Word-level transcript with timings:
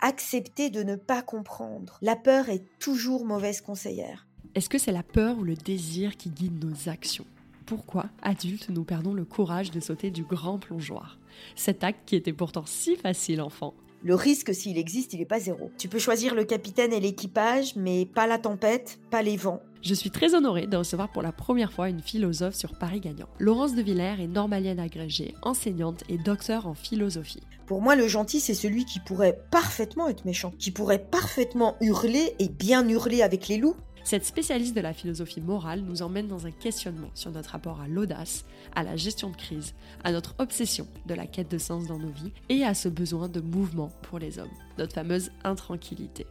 Accepter 0.00 0.70
de 0.70 0.84
ne 0.84 0.94
pas 0.94 1.22
comprendre. 1.22 1.98
La 2.02 2.14
peur 2.14 2.48
est 2.50 2.62
toujours 2.78 3.24
mauvaise 3.24 3.60
conseillère. 3.60 4.28
Est-ce 4.54 4.68
que 4.68 4.78
c'est 4.78 4.92
la 4.92 5.02
peur 5.02 5.38
ou 5.38 5.42
le 5.42 5.54
désir 5.54 6.16
qui 6.16 6.30
guide 6.30 6.64
nos 6.64 6.88
actions? 6.88 7.26
Pourquoi, 7.66 8.06
adultes, 8.22 8.70
nous 8.70 8.84
perdons 8.84 9.12
le 9.12 9.24
courage 9.24 9.72
de 9.72 9.80
sauter 9.80 10.12
du 10.12 10.22
grand 10.22 10.58
plongeoir? 10.58 11.18
Cet 11.56 11.82
acte 11.82 12.00
qui 12.06 12.14
était 12.14 12.32
pourtant 12.32 12.64
si 12.64 12.94
facile 12.94 13.40
enfant. 13.40 13.74
Le 14.04 14.14
risque, 14.14 14.54
s'il 14.54 14.78
existe, 14.78 15.14
il 15.14 15.18
n'est 15.18 15.26
pas 15.26 15.40
zéro. 15.40 15.72
Tu 15.78 15.88
peux 15.88 15.98
choisir 15.98 16.36
le 16.36 16.44
capitaine 16.44 16.92
et 16.92 17.00
l'équipage, 17.00 17.74
mais 17.74 18.06
pas 18.06 18.28
la 18.28 18.38
tempête, 18.38 19.00
pas 19.10 19.22
les 19.22 19.36
vents. 19.36 19.60
Je 19.80 19.94
suis 19.94 20.10
très 20.10 20.34
honorée 20.34 20.66
de 20.66 20.76
recevoir 20.76 21.10
pour 21.12 21.22
la 21.22 21.30
première 21.30 21.72
fois 21.72 21.88
une 21.88 22.02
philosophe 22.02 22.56
sur 22.56 22.76
Paris 22.76 23.00
Gagnant. 23.00 23.28
Laurence 23.38 23.76
de 23.76 23.82
Villers 23.82 24.16
est 24.20 24.26
normalienne 24.26 24.80
agrégée, 24.80 25.34
enseignante 25.42 26.02
et 26.08 26.18
docteur 26.18 26.66
en 26.66 26.74
philosophie. 26.74 27.42
Pour 27.66 27.80
moi, 27.80 27.94
le 27.94 28.08
gentil, 28.08 28.40
c'est 28.40 28.54
celui 28.54 28.84
qui 28.84 28.98
pourrait 28.98 29.40
parfaitement 29.52 30.08
être 30.08 30.24
méchant, 30.24 30.52
qui 30.58 30.72
pourrait 30.72 30.98
parfaitement 30.98 31.76
hurler 31.80 32.34
et 32.40 32.48
bien 32.48 32.88
hurler 32.88 33.22
avec 33.22 33.46
les 33.46 33.56
loups. 33.56 33.76
Cette 34.02 34.24
spécialiste 34.24 34.74
de 34.74 34.80
la 34.80 34.94
philosophie 34.94 35.40
morale 35.40 35.82
nous 35.82 36.02
emmène 36.02 36.28
dans 36.28 36.46
un 36.46 36.50
questionnement 36.50 37.10
sur 37.14 37.30
notre 37.30 37.50
rapport 37.50 37.80
à 37.80 37.86
l'audace, 37.86 38.46
à 38.74 38.82
la 38.82 38.96
gestion 38.96 39.30
de 39.30 39.36
crise, 39.36 39.74
à 40.02 40.10
notre 40.10 40.34
obsession 40.38 40.88
de 41.06 41.14
la 41.14 41.26
quête 41.26 41.50
de 41.50 41.58
sens 41.58 41.86
dans 41.86 41.98
nos 41.98 42.10
vies 42.10 42.32
et 42.48 42.64
à 42.64 42.74
ce 42.74 42.88
besoin 42.88 43.28
de 43.28 43.40
mouvement 43.40 43.90
pour 44.02 44.18
les 44.18 44.38
hommes, 44.38 44.48
notre 44.78 44.94
fameuse 44.94 45.30
intranquillité. 45.44 46.26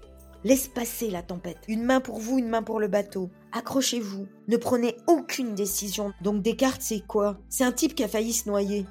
Laisse 0.47 0.69
passer 0.69 1.09
la 1.09 1.23
tempête. 1.23 1.57
Une 1.67 1.83
main 1.83 1.99
pour 1.99 2.19
vous, 2.19 2.37
une 2.37 2.47
main 2.47 2.63
pour 2.63 2.79
le 2.79 2.87
bateau. 2.87 3.29
Accrochez-vous. 3.51 4.27
Ne 4.47 4.55
prenez 4.55 4.95
aucune 5.05 5.55
décision. 5.55 6.13
Donc 6.21 6.41
Descartes, 6.41 6.81
c'est 6.81 7.05
quoi? 7.05 7.37
C'est 7.49 7.65
un 7.65 7.73
type 7.73 7.93
qui 7.93 8.05
a 8.05 8.07
failli 8.07 8.31
se 8.31 8.47
noyer. 8.47 8.85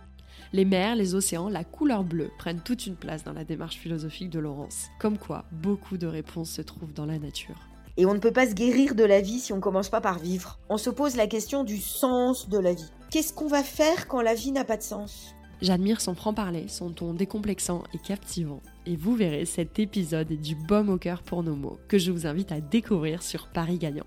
Les 0.52 0.66
mers, 0.66 0.96
les 0.96 1.14
océans, 1.14 1.48
la 1.48 1.64
couleur 1.64 2.04
bleue 2.04 2.30
prennent 2.36 2.60
toute 2.60 2.86
une 2.86 2.94
place 2.94 3.24
dans 3.24 3.32
la 3.32 3.44
démarche 3.44 3.78
philosophique 3.78 4.28
de 4.28 4.38
Laurence. 4.38 4.88
Comme 5.00 5.16
quoi, 5.16 5.46
beaucoup 5.50 5.96
de 5.96 6.06
réponses 6.06 6.50
se 6.50 6.60
trouvent 6.60 6.92
dans 6.92 7.06
la 7.06 7.18
nature. 7.18 7.56
Et 7.96 8.04
on 8.04 8.12
ne 8.12 8.18
peut 8.18 8.32
pas 8.32 8.46
se 8.46 8.52
guérir 8.52 8.94
de 8.94 9.04
la 9.04 9.22
vie 9.22 9.40
si 9.40 9.54
on 9.54 9.60
commence 9.60 9.88
pas 9.88 10.02
par 10.02 10.18
vivre. 10.18 10.58
On 10.68 10.76
se 10.76 10.90
pose 10.90 11.16
la 11.16 11.26
question 11.26 11.64
du 11.64 11.78
sens 11.78 12.50
de 12.50 12.58
la 12.58 12.74
vie. 12.74 12.92
Qu'est-ce 13.10 13.32
qu'on 13.32 13.48
va 13.48 13.62
faire 13.62 14.08
quand 14.08 14.20
la 14.20 14.34
vie 14.34 14.52
n'a 14.52 14.64
pas 14.64 14.76
de 14.76 14.82
sens? 14.82 15.34
J'admire 15.62 16.02
son 16.02 16.14
franc-parler, 16.14 16.68
son 16.68 16.90
ton 16.90 17.14
décomplexant 17.14 17.82
et 17.94 17.98
captivant. 17.98 18.62
Et 18.84 18.94
vous 18.94 19.14
verrez, 19.14 19.46
cet 19.46 19.78
épisode 19.78 20.30
est 20.30 20.36
du 20.36 20.54
baume 20.54 20.90
au 20.90 20.98
cœur 20.98 21.22
pour 21.22 21.42
nos 21.42 21.56
mots, 21.56 21.78
que 21.88 21.96
je 21.96 22.12
vous 22.12 22.26
invite 22.26 22.52
à 22.52 22.60
découvrir 22.60 23.22
sur 23.22 23.48
Paris 23.48 23.78
Gagnant. 23.78 24.06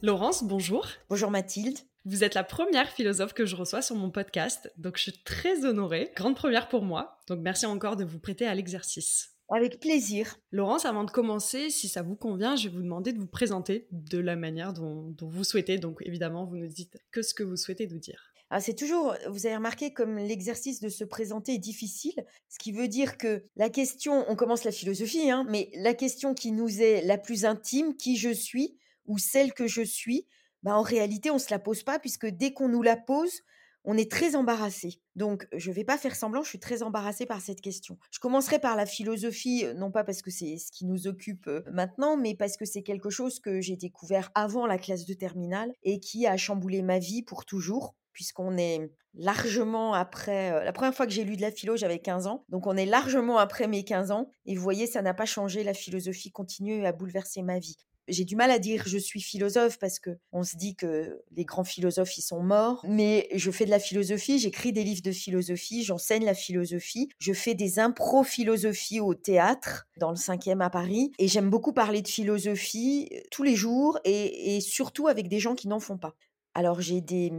Laurence, 0.00 0.42
bonjour. 0.42 0.86
Bonjour 1.10 1.30
Mathilde. 1.30 1.78
Vous 2.06 2.24
êtes 2.24 2.34
la 2.34 2.44
première 2.44 2.88
philosophe 2.88 3.34
que 3.34 3.44
je 3.44 3.54
reçois 3.54 3.82
sur 3.82 3.96
mon 3.96 4.10
podcast, 4.10 4.72
donc 4.78 4.96
je 4.96 5.02
suis 5.02 5.22
très 5.24 5.66
honorée. 5.66 6.10
Grande 6.16 6.36
première 6.36 6.70
pour 6.70 6.82
moi, 6.82 7.18
donc 7.28 7.40
merci 7.40 7.66
encore 7.66 7.96
de 7.96 8.04
vous 8.04 8.18
prêter 8.18 8.46
à 8.46 8.54
l'exercice. 8.54 9.36
Avec 9.50 9.78
plaisir. 9.78 10.36
Laurence, 10.52 10.86
avant 10.86 11.04
de 11.04 11.10
commencer, 11.10 11.68
si 11.68 11.88
ça 11.88 12.00
vous 12.00 12.16
convient, 12.16 12.56
je 12.56 12.68
vais 12.68 12.76
vous 12.76 12.82
demander 12.82 13.12
de 13.12 13.18
vous 13.18 13.26
présenter 13.26 13.88
de 13.90 14.18
la 14.18 14.36
manière 14.36 14.72
dont, 14.72 15.14
vous 15.20 15.44
souhaitez. 15.44 15.76
Donc 15.76 15.98
évidemment, 16.00 16.46
vous 16.46 16.56
nous 16.56 16.68
dites 16.68 16.96
que 17.10 17.20
ce 17.20 17.34
que 17.34 17.42
vous 17.42 17.56
souhaitez 17.56 17.86
nous 17.88 17.98
dire. 17.98 18.29
Ah, 18.52 18.60
c'est 18.60 18.74
toujours, 18.74 19.14
vous 19.28 19.46
avez 19.46 19.54
remarqué 19.54 19.92
comme 19.92 20.16
l'exercice 20.18 20.80
de 20.80 20.88
se 20.88 21.04
présenter 21.04 21.54
est 21.54 21.58
difficile, 21.58 22.24
ce 22.48 22.58
qui 22.58 22.72
veut 22.72 22.88
dire 22.88 23.16
que 23.16 23.44
la 23.54 23.70
question, 23.70 24.24
on 24.28 24.34
commence 24.34 24.64
la 24.64 24.72
philosophie, 24.72 25.30
hein, 25.30 25.46
mais 25.48 25.70
la 25.76 25.94
question 25.94 26.34
qui 26.34 26.50
nous 26.50 26.82
est 26.82 27.02
la 27.02 27.16
plus 27.16 27.44
intime, 27.44 27.96
qui 27.96 28.16
je 28.16 28.30
suis, 28.30 28.76
ou 29.06 29.18
celle 29.18 29.52
que 29.52 29.68
je 29.68 29.82
suis, 29.82 30.26
bah, 30.64 30.74
en 30.74 30.82
réalité, 30.82 31.30
on 31.30 31.34
ne 31.34 31.38
se 31.38 31.52
la 31.52 31.60
pose 31.60 31.84
pas, 31.84 32.00
puisque 32.00 32.26
dès 32.26 32.52
qu'on 32.52 32.68
nous 32.68 32.82
la 32.82 32.96
pose, 32.96 33.40
on 33.84 33.96
est 33.96 34.10
très 34.10 34.34
embarrassé. 34.34 35.00
Donc, 35.14 35.46
je 35.56 35.70
ne 35.70 35.74
vais 35.74 35.84
pas 35.84 35.96
faire 35.96 36.16
semblant, 36.16 36.42
je 36.42 36.48
suis 36.48 36.58
très 36.58 36.82
embarrassée 36.82 37.26
par 37.26 37.40
cette 37.40 37.60
question. 37.60 37.98
Je 38.10 38.18
commencerai 38.18 38.58
par 38.58 38.74
la 38.74 38.84
philosophie, 38.84 39.64
non 39.76 39.92
pas 39.92 40.02
parce 40.02 40.22
que 40.22 40.30
c'est 40.32 40.58
ce 40.58 40.72
qui 40.72 40.86
nous 40.86 41.06
occupe 41.06 41.48
maintenant, 41.70 42.16
mais 42.16 42.34
parce 42.34 42.56
que 42.56 42.64
c'est 42.64 42.82
quelque 42.82 43.10
chose 43.10 43.38
que 43.38 43.60
j'ai 43.60 43.76
découvert 43.76 44.30
avant 44.34 44.66
la 44.66 44.76
classe 44.76 45.06
de 45.06 45.14
terminale 45.14 45.72
et 45.84 46.00
qui 46.00 46.26
a 46.26 46.36
chamboulé 46.36 46.82
ma 46.82 46.98
vie 46.98 47.22
pour 47.22 47.46
toujours 47.46 47.94
puisqu'on 48.12 48.56
est 48.56 48.90
largement 49.14 49.94
après. 49.94 50.64
la 50.64 50.72
première 50.72 50.94
fois 50.94 51.06
que 51.06 51.12
j'ai 51.12 51.24
lu 51.24 51.36
de 51.36 51.42
la 51.42 51.50
philo, 51.50 51.76
j'avais 51.76 51.98
15 51.98 52.26
ans. 52.26 52.44
Donc 52.48 52.66
on 52.66 52.76
est 52.76 52.86
largement 52.86 53.38
après 53.38 53.66
mes 53.66 53.84
15 53.84 54.10
ans. 54.10 54.30
Et 54.46 54.54
vous 54.54 54.62
voyez, 54.62 54.86
ça 54.86 55.02
n'a 55.02 55.14
pas 55.14 55.26
changé. 55.26 55.64
La 55.64 55.74
philosophie 55.74 56.30
continue 56.30 56.86
à 56.86 56.92
bouleverser 56.92 57.42
ma 57.42 57.58
vie 57.58 57.76
j'ai 58.10 58.24
du 58.24 58.36
mal 58.36 58.50
à 58.50 58.58
dire 58.58 58.82
je 58.86 58.98
suis 58.98 59.20
philosophe 59.20 59.78
parce 59.78 59.98
que 59.98 60.10
on 60.32 60.42
se 60.42 60.56
dit 60.56 60.74
que 60.74 61.20
les 61.32 61.44
grands 61.44 61.64
philosophes 61.64 62.16
ils 62.18 62.22
sont 62.22 62.42
morts, 62.42 62.84
mais 62.88 63.28
je 63.34 63.50
fais 63.50 63.64
de 63.64 63.70
la 63.70 63.78
philosophie, 63.78 64.38
j'écris 64.38 64.72
des 64.72 64.84
livres 64.84 65.02
de 65.02 65.12
philosophie, 65.12 65.84
j'enseigne 65.84 66.24
la 66.24 66.34
philosophie, 66.34 67.08
je 67.18 67.32
fais 67.32 67.54
des 67.54 67.78
impro 67.78 68.22
philosophie 68.24 69.00
au 69.00 69.14
théâtre 69.14 69.86
dans 69.96 70.10
le 70.10 70.16
5e 70.16 70.60
à 70.60 70.70
Paris 70.70 71.12
et 71.18 71.28
j'aime 71.28 71.50
beaucoup 71.50 71.72
parler 71.72 72.02
de 72.02 72.08
philosophie 72.08 73.08
euh, 73.12 73.20
tous 73.30 73.42
les 73.42 73.54
jours 73.54 73.98
et 74.04 74.60
surtout 74.60 75.08
avec 75.08 75.28
des 75.28 75.38
gens 75.38 75.54
qui 75.54 75.68
n'en 75.68 75.80
font 75.80 75.98
pas. 75.98 76.14
Alors 76.54 76.80
j'ai 76.80 77.00
des 77.00 77.32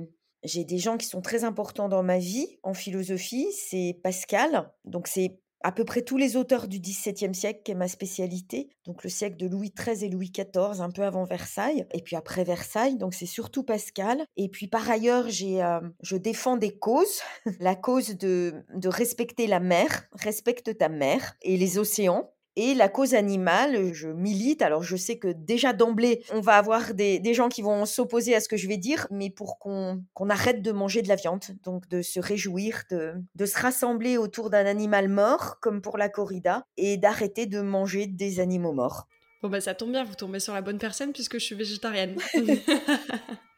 j'ai 0.43 0.63
des 0.63 0.77
gens 0.77 0.97
qui 0.97 1.07
sont 1.07 1.21
très 1.21 1.43
importants 1.43 1.89
dans 1.89 2.03
ma 2.03 2.17
vie 2.17 2.57
en 2.63 2.73
philosophie, 2.73 3.47
c'est 3.51 3.99
Pascal, 4.03 4.71
donc 4.85 5.07
c'est 5.07 5.39
à 5.63 5.71
peu 5.71 5.83
près 5.83 6.01
tous 6.01 6.17
les 6.17 6.37
auteurs 6.37 6.67
du 6.67 6.79
XVIIe 6.79 7.35
siècle, 7.35 7.61
qui 7.63 7.71
est 7.71 7.75
ma 7.75 7.87
spécialité, 7.87 8.69
donc 8.85 9.03
le 9.03 9.09
siècle 9.09 9.37
de 9.37 9.47
Louis 9.47 9.71
XIII 9.77 10.05
et 10.05 10.09
Louis 10.09 10.31
XIV, 10.31 10.81
un 10.81 10.89
peu 10.89 11.03
avant 11.03 11.23
Versailles, 11.23 11.85
et 11.93 12.01
puis 12.01 12.15
après 12.15 12.43
Versailles, 12.43 12.97
donc 12.97 13.13
c'est 13.13 13.25
surtout 13.25 13.63
Pascal. 13.63 14.25
Et 14.37 14.49
puis 14.49 14.67
par 14.67 14.89
ailleurs, 14.89 15.29
j'ai, 15.29 15.63
euh, 15.63 15.79
je 16.01 16.17
défends 16.17 16.57
des 16.57 16.77
causes, 16.77 17.21
la 17.59 17.75
cause 17.75 18.17
de, 18.17 18.53
de 18.73 18.89
respecter 18.89 19.47
la 19.47 19.59
mer, 19.59 20.07
respecte 20.13 20.77
ta 20.77 20.89
mer, 20.89 21.35
et 21.41 21.57
les 21.57 21.77
océans, 21.77 22.33
et 22.55 22.73
la 22.73 22.89
cause 22.89 23.13
animale, 23.13 23.93
je 23.93 24.09
milite. 24.09 24.61
Alors, 24.61 24.83
je 24.83 24.95
sais 24.95 25.17
que 25.17 25.29
déjà 25.29 25.73
d'emblée, 25.73 26.23
on 26.33 26.41
va 26.41 26.57
avoir 26.57 26.93
des, 26.93 27.33
gens 27.33 27.49
qui 27.49 27.61
vont 27.61 27.85
s'opposer 27.85 28.35
à 28.35 28.41
ce 28.41 28.49
que 28.49 28.57
je 28.57 28.67
vais 28.67 28.77
dire, 28.77 29.07
mais 29.09 29.29
pour 29.29 29.57
qu'on 29.57 30.03
arrête 30.29 30.61
de 30.61 30.71
manger 30.71 31.01
de 31.01 31.07
la 31.07 31.15
viande, 31.15 31.43
donc 31.63 31.87
de 31.87 32.01
se 32.01 32.19
réjouir, 32.19 32.83
de, 32.91 33.13
de 33.35 33.45
se 33.45 33.57
rassembler 33.57 34.17
autour 34.17 34.49
d'un 34.49 34.65
animal 34.65 35.07
mort, 35.07 35.59
comme 35.61 35.81
pour 35.81 35.97
la 35.97 36.09
corrida, 36.09 36.65
et 36.77 36.97
d'arrêter 36.97 37.45
de 37.45 37.61
manger 37.61 38.07
des 38.07 38.39
animaux 38.39 38.73
morts. 38.73 39.07
Bon, 39.41 39.49
bah 39.49 39.61
ça 39.61 39.73
tombe 39.73 39.91
bien, 39.91 40.03
vous 40.03 40.13
tombez 40.13 40.39
sur 40.39 40.53
la 40.53 40.61
bonne 40.61 40.77
personne 40.77 41.13
puisque 41.13 41.39
je 41.39 41.45
suis 41.45 41.55
végétarienne. 41.55 42.15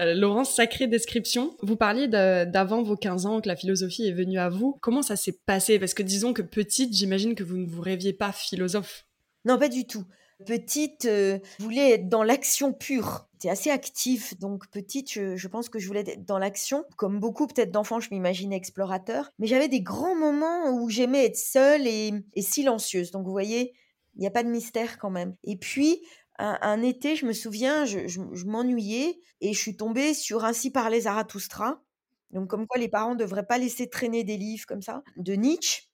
Euh, 0.00 0.14
Laurence, 0.14 0.54
sacrée 0.54 0.86
description. 0.86 1.56
Vous 1.62 1.76
parliez 1.76 2.08
d'avant 2.08 2.82
vos 2.82 2.96
15 2.96 3.26
ans 3.26 3.40
que 3.40 3.48
la 3.48 3.56
philosophie 3.56 4.08
est 4.08 4.12
venue 4.12 4.38
à 4.38 4.48
vous. 4.48 4.76
Comment 4.80 5.02
ça 5.02 5.16
s'est 5.16 5.38
passé? 5.46 5.78
Parce 5.78 5.94
que 5.94 6.02
disons 6.02 6.32
que 6.32 6.42
petite, 6.42 6.92
j'imagine 6.92 7.34
que 7.34 7.44
vous 7.44 7.56
ne 7.56 7.66
vous 7.66 7.80
rêviez 7.80 8.12
pas 8.12 8.32
philosophe. 8.32 9.06
Non, 9.44 9.58
pas 9.58 9.68
du 9.68 9.86
tout. 9.86 10.04
Petite, 10.46 11.04
euh, 11.04 11.38
je 11.58 11.64
voulais 11.64 11.92
être 11.92 12.08
dans 12.08 12.24
l'action 12.24 12.72
pure. 12.72 13.28
J'étais 13.34 13.50
assez 13.50 13.70
actif, 13.70 14.38
donc 14.40 14.68
petite, 14.70 15.12
je, 15.12 15.48
pense 15.48 15.68
que 15.68 15.78
je 15.78 15.86
voulais 15.86 16.00
être 16.00 16.24
dans 16.24 16.38
l'action. 16.38 16.84
Comme 16.96 17.20
beaucoup 17.20 17.46
peut-être 17.46 17.70
d'enfants, 17.70 18.00
je 18.00 18.08
m'imaginais 18.10 18.56
explorateur. 18.56 19.30
Mais 19.38 19.46
j'avais 19.46 19.68
des 19.68 19.80
grands 19.80 20.16
moments 20.16 20.72
où 20.72 20.88
j'aimais 20.88 21.26
être 21.26 21.36
seule 21.36 21.86
et, 21.86 22.12
et 22.34 22.42
silencieuse. 22.42 23.12
Donc 23.12 23.26
vous 23.26 23.32
voyez, 23.32 23.74
il 24.16 24.20
n'y 24.20 24.26
a 24.26 24.30
pas 24.30 24.42
de 24.42 24.48
mystère 24.48 24.98
quand 24.98 25.10
même. 25.10 25.34
Et 25.44 25.56
puis, 25.56 26.00
un, 26.38 26.82
été, 26.82 27.16
je 27.16 27.26
me 27.26 27.32
souviens, 27.32 27.84
je, 27.84 28.44
m'ennuyais 28.46 29.20
et 29.40 29.52
je 29.52 29.58
suis 29.58 29.76
tombée 29.76 30.14
sur 30.14 30.44
Ainsi 30.44 30.70
parlait 30.70 31.02
Zarathustra. 31.02 31.82
Donc, 32.30 32.48
comme 32.48 32.66
quoi 32.66 32.80
les 32.80 32.88
parents 32.88 33.14
ne 33.14 33.18
devraient 33.18 33.46
pas 33.46 33.58
laisser 33.58 33.88
traîner 33.88 34.24
des 34.24 34.36
livres 34.36 34.66
comme 34.66 34.82
ça, 34.82 35.02
de 35.16 35.34
Nietzsche. 35.34 35.84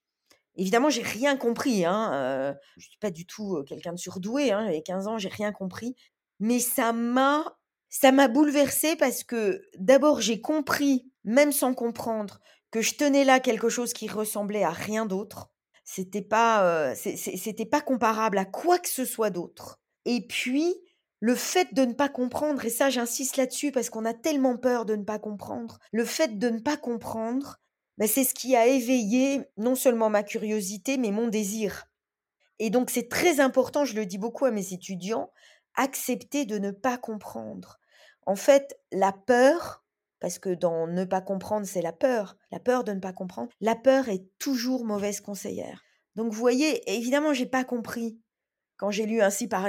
Évidemment, 0.56 0.88
j'ai 0.88 1.02
rien 1.02 1.36
compris. 1.36 1.84
Hein, 1.84 2.12
euh, 2.14 2.54
je 2.76 2.86
ne 2.86 2.90
suis 2.90 2.98
pas 2.98 3.10
du 3.10 3.26
tout 3.26 3.62
quelqu'un 3.66 3.92
de 3.92 3.98
surdoué. 3.98 4.50
Hein, 4.50 4.64
j'avais 4.64 4.82
15 4.82 5.06
ans, 5.06 5.18
j'ai 5.18 5.28
rien 5.28 5.52
compris. 5.52 5.94
Mais 6.38 6.58
ça 6.58 6.92
m'a, 6.92 7.44
ça 7.90 8.10
m'a 8.10 8.28
bouleversée 8.28 8.96
parce 8.96 9.22
que 9.22 9.62
d'abord, 9.78 10.20
j'ai 10.20 10.40
compris, 10.40 11.12
même 11.24 11.52
sans 11.52 11.74
comprendre, 11.74 12.40
que 12.70 12.80
je 12.80 12.94
tenais 12.94 13.24
là 13.24 13.40
quelque 13.40 13.68
chose 13.68 13.92
qui 13.92 14.08
ressemblait 14.08 14.64
à 14.64 14.70
rien 14.70 15.04
d'autre. 15.04 15.50
C'était 15.84 16.22
pas, 16.22 16.94
c'était 16.94 17.66
pas 17.66 17.80
comparable 17.80 18.38
à 18.38 18.44
quoi 18.44 18.78
que 18.78 18.88
ce 18.88 19.04
soit 19.04 19.30
d'autre. 19.30 19.80
Et 20.12 20.26
puis, 20.26 20.74
le 21.20 21.36
fait 21.36 21.72
de 21.72 21.84
ne 21.84 21.92
pas 21.92 22.08
comprendre, 22.08 22.64
et 22.64 22.68
ça 22.68 22.90
j'insiste 22.90 23.36
là-dessus 23.36 23.70
parce 23.70 23.90
qu'on 23.90 24.04
a 24.04 24.12
tellement 24.12 24.56
peur 24.56 24.84
de 24.84 24.96
ne 24.96 25.04
pas 25.04 25.20
comprendre, 25.20 25.78
le 25.92 26.04
fait 26.04 26.36
de 26.36 26.50
ne 26.50 26.58
pas 26.58 26.76
comprendre, 26.76 27.60
ben, 27.96 28.08
c'est 28.08 28.24
ce 28.24 28.34
qui 28.34 28.56
a 28.56 28.66
éveillé 28.66 29.42
non 29.56 29.76
seulement 29.76 30.10
ma 30.10 30.24
curiosité, 30.24 30.96
mais 30.96 31.12
mon 31.12 31.28
désir. 31.28 31.84
Et 32.58 32.70
donc 32.70 32.90
c'est 32.90 33.08
très 33.08 33.38
important, 33.38 33.84
je 33.84 33.94
le 33.94 34.04
dis 34.04 34.18
beaucoup 34.18 34.46
à 34.46 34.50
mes 34.50 34.72
étudiants, 34.72 35.30
accepter 35.76 36.44
de 36.44 36.58
ne 36.58 36.72
pas 36.72 36.98
comprendre. 36.98 37.78
En 38.26 38.34
fait, 38.34 38.80
la 38.90 39.12
peur, 39.12 39.84
parce 40.18 40.40
que 40.40 40.52
dans 40.52 40.88
ne 40.88 41.04
pas 41.04 41.20
comprendre, 41.20 41.68
c'est 41.68 41.82
la 41.82 41.92
peur, 41.92 42.36
la 42.50 42.58
peur 42.58 42.82
de 42.82 42.94
ne 42.94 43.00
pas 43.00 43.12
comprendre, 43.12 43.52
la 43.60 43.76
peur 43.76 44.08
est 44.08 44.26
toujours 44.40 44.84
mauvaise 44.84 45.20
conseillère. 45.20 45.84
Donc 46.16 46.32
vous 46.32 46.40
voyez, 46.40 46.82
évidemment, 46.92 47.32
j'ai 47.32 47.46
pas 47.46 47.62
compris 47.62 48.18
quand 48.80 48.90
j'ai 48.90 49.04
lu 49.04 49.20
ainsi 49.20 49.46
par 49.46 49.68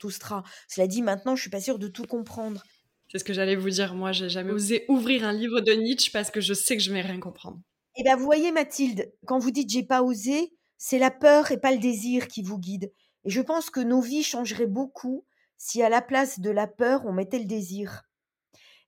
Toustra. 0.00 0.42
Cela 0.66 0.88
dit, 0.88 1.00
maintenant, 1.00 1.36
je 1.36 1.42
suis 1.42 1.50
pas 1.50 1.60
sûre 1.60 1.78
de 1.78 1.86
tout 1.86 2.06
comprendre. 2.06 2.64
C'est 3.06 3.20
ce 3.20 3.24
que 3.24 3.32
j'allais 3.32 3.54
vous 3.54 3.70
dire. 3.70 3.94
Moi, 3.94 4.10
j'ai 4.10 4.28
jamais 4.28 4.50
osé 4.50 4.84
ouvrir 4.88 5.24
un 5.24 5.32
livre 5.32 5.60
de 5.60 5.72
Nietzsche 5.72 6.10
parce 6.12 6.32
que 6.32 6.40
je 6.40 6.54
sais 6.54 6.76
que 6.76 6.82
je 6.82 6.92
vais 6.92 7.00
rien 7.00 7.20
comprendre. 7.20 7.60
Eh 7.96 8.02
bien, 8.02 8.16
vous 8.16 8.24
voyez, 8.24 8.50
Mathilde, 8.50 9.12
quand 9.26 9.38
vous 9.38 9.52
dites 9.52 9.70
j'ai 9.70 9.84
pas 9.84 10.02
osé, 10.02 10.52
c'est 10.76 10.98
la 10.98 11.12
peur 11.12 11.52
et 11.52 11.58
pas 11.58 11.70
le 11.70 11.78
désir 11.78 12.26
qui 12.26 12.42
vous 12.42 12.58
guide. 12.58 12.92
Et 13.24 13.30
je 13.30 13.40
pense 13.40 13.70
que 13.70 13.78
nos 13.78 14.00
vies 14.00 14.24
changeraient 14.24 14.66
beaucoup 14.66 15.24
si 15.56 15.80
à 15.80 15.88
la 15.88 16.02
place 16.02 16.40
de 16.40 16.50
la 16.50 16.66
peur, 16.66 17.02
on 17.06 17.12
mettait 17.12 17.38
le 17.38 17.44
désir. 17.44 18.02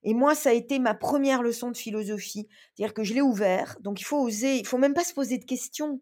Et 0.03 0.13
moi, 0.13 0.35
ça 0.35 0.49
a 0.49 0.53
été 0.53 0.79
ma 0.79 0.95
première 0.95 1.43
leçon 1.43 1.71
de 1.71 1.77
philosophie. 1.77 2.47
C'est-à-dire 2.75 2.93
que 2.93 3.03
je 3.03 3.13
l'ai 3.13 3.21
ouvert. 3.21 3.77
Donc, 3.79 4.01
il 4.01 4.03
faut 4.03 4.19
oser. 4.19 4.57
Il 4.57 4.67
faut 4.67 4.77
même 4.77 4.93
pas 4.93 5.05
se 5.05 5.13
poser 5.13 5.37
de 5.37 5.45
questions. 5.45 6.01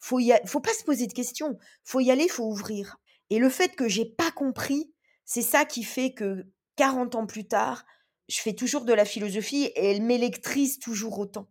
Faut 0.00 0.18
y 0.18 0.32
faut 0.46 0.60
pas 0.60 0.74
se 0.74 0.84
poser 0.84 1.06
de 1.06 1.12
questions. 1.12 1.56
Faut 1.84 2.00
y 2.00 2.10
aller, 2.10 2.28
faut 2.28 2.44
ouvrir. 2.44 2.96
Et 3.30 3.38
le 3.38 3.48
fait 3.48 3.74
que 3.74 3.88
j'ai 3.88 4.04
pas 4.04 4.30
compris, 4.30 4.92
c'est 5.24 5.42
ça 5.42 5.64
qui 5.64 5.82
fait 5.82 6.12
que 6.12 6.46
40 6.76 7.14
ans 7.14 7.26
plus 7.26 7.46
tard, 7.46 7.84
je 8.28 8.40
fais 8.40 8.54
toujours 8.54 8.84
de 8.84 8.92
la 8.92 9.04
philosophie 9.04 9.64
et 9.76 9.90
elle 9.90 10.02
m'électrise 10.02 10.78
toujours 10.78 11.18
autant. 11.18 11.48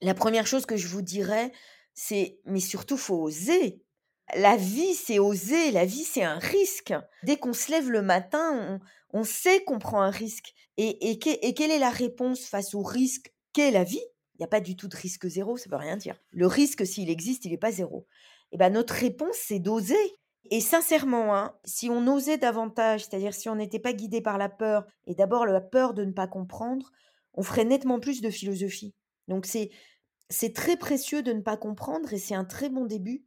La 0.00 0.14
première 0.14 0.46
chose 0.46 0.66
que 0.66 0.76
je 0.76 0.88
vous 0.88 1.02
dirais, 1.02 1.52
c'est 1.94 2.38
mais 2.44 2.60
surtout 2.60 2.96
faut 2.96 3.22
oser. 3.22 3.82
La 4.34 4.56
vie, 4.56 4.94
c'est 4.94 5.18
oser. 5.18 5.70
La 5.70 5.84
vie, 5.84 6.04
c'est 6.04 6.22
un 6.22 6.38
risque. 6.38 6.94
Dès 7.22 7.36
qu'on 7.36 7.52
se 7.52 7.70
lève 7.70 7.90
le 7.90 8.02
matin, 8.02 8.80
on, 9.12 9.24
sait 9.24 9.64
qu'on 9.64 9.78
prend 9.78 10.02
un 10.02 10.10
risque. 10.10 10.54
Et, 10.76 11.10
et, 11.10 11.18
quelle 11.18 11.70
est 11.70 11.78
la 11.78 11.90
réponse 11.90 12.44
face 12.44 12.74
au 12.74 12.82
risque 12.82 13.32
qu'est 13.52 13.70
la 13.70 13.84
vie? 13.84 14.02
Il 14.34 14.42
n'y 14.42 14.44
a 14.44 14.48
pas 14.48 14.60
du 14.60 14.76
tout 14.76 14.86
de 14.86 14.96
risque 14.96 15.26
zéro, 15.26 15.56
ça 15.56 15.68
veut 15.70 15.76
rien 15.76 15.96
dire. 15.96 16.20
Le 16.30 16.46
risque, 16.46 16.86
s'il 16.86 17.10
existe, 17.10 17.44
il 17.46 17.50
n'est 17.50 17.58
pas 17.58 17.72
zéro. 17.72 18.06
Et 18.50 18.54
eh 18.54 18.58
ben 18.58 18.72
notre 18.72 18.94
réponse, 18.94 19.36
c'est 19.36 19.58
d'oser. 19.58 19.96
Et 20.50 20.60
sincèrement, 20.60 21.36
hein, 21.36 21.54
si 21.64 21.90
on 21.90 22.06
osait 22.06 22.38
davantage, 22.38 23.04
c'est-à-dire 23.04 23.34
si 23.34 23.48
on 23.48 23.56
n'était 23.56 23.78
pas 23.78 23.92
guidé 23.92 24.20
par 24.20 24.38
la 24.38 24.48
peur, 24.48 24.86
et 25.06 25.14
d'abord 25.14 25.46
la 25.46 25.60
peur 25.60 25.94
de 25.94 26.04
ne 26.04 26.12
pas 26.12 26.26
comprendre, 26.26 26.90
on 27.34 27.42
ferait 27.42 27.64
nettement 27.64 28.00
plus 28.00 28.20
de 28.20 28.30
philosophie. 28.30 28.94
Donc 29.28 29.46
c'est 29.46 29.70
c'est 30.30 30.54
très 30.54 30.76
précieux 30.76 31.22
de 31.22 31.32
ne 31.32 31.40
pas 31.40 31.56
comprendre 31.56 32.12
et 32.12 32.18
c'est 32.18 32.34
un 32.34 32.44
très 32.44 32.68
bon 32.68 32.84
début. 32.84 33.24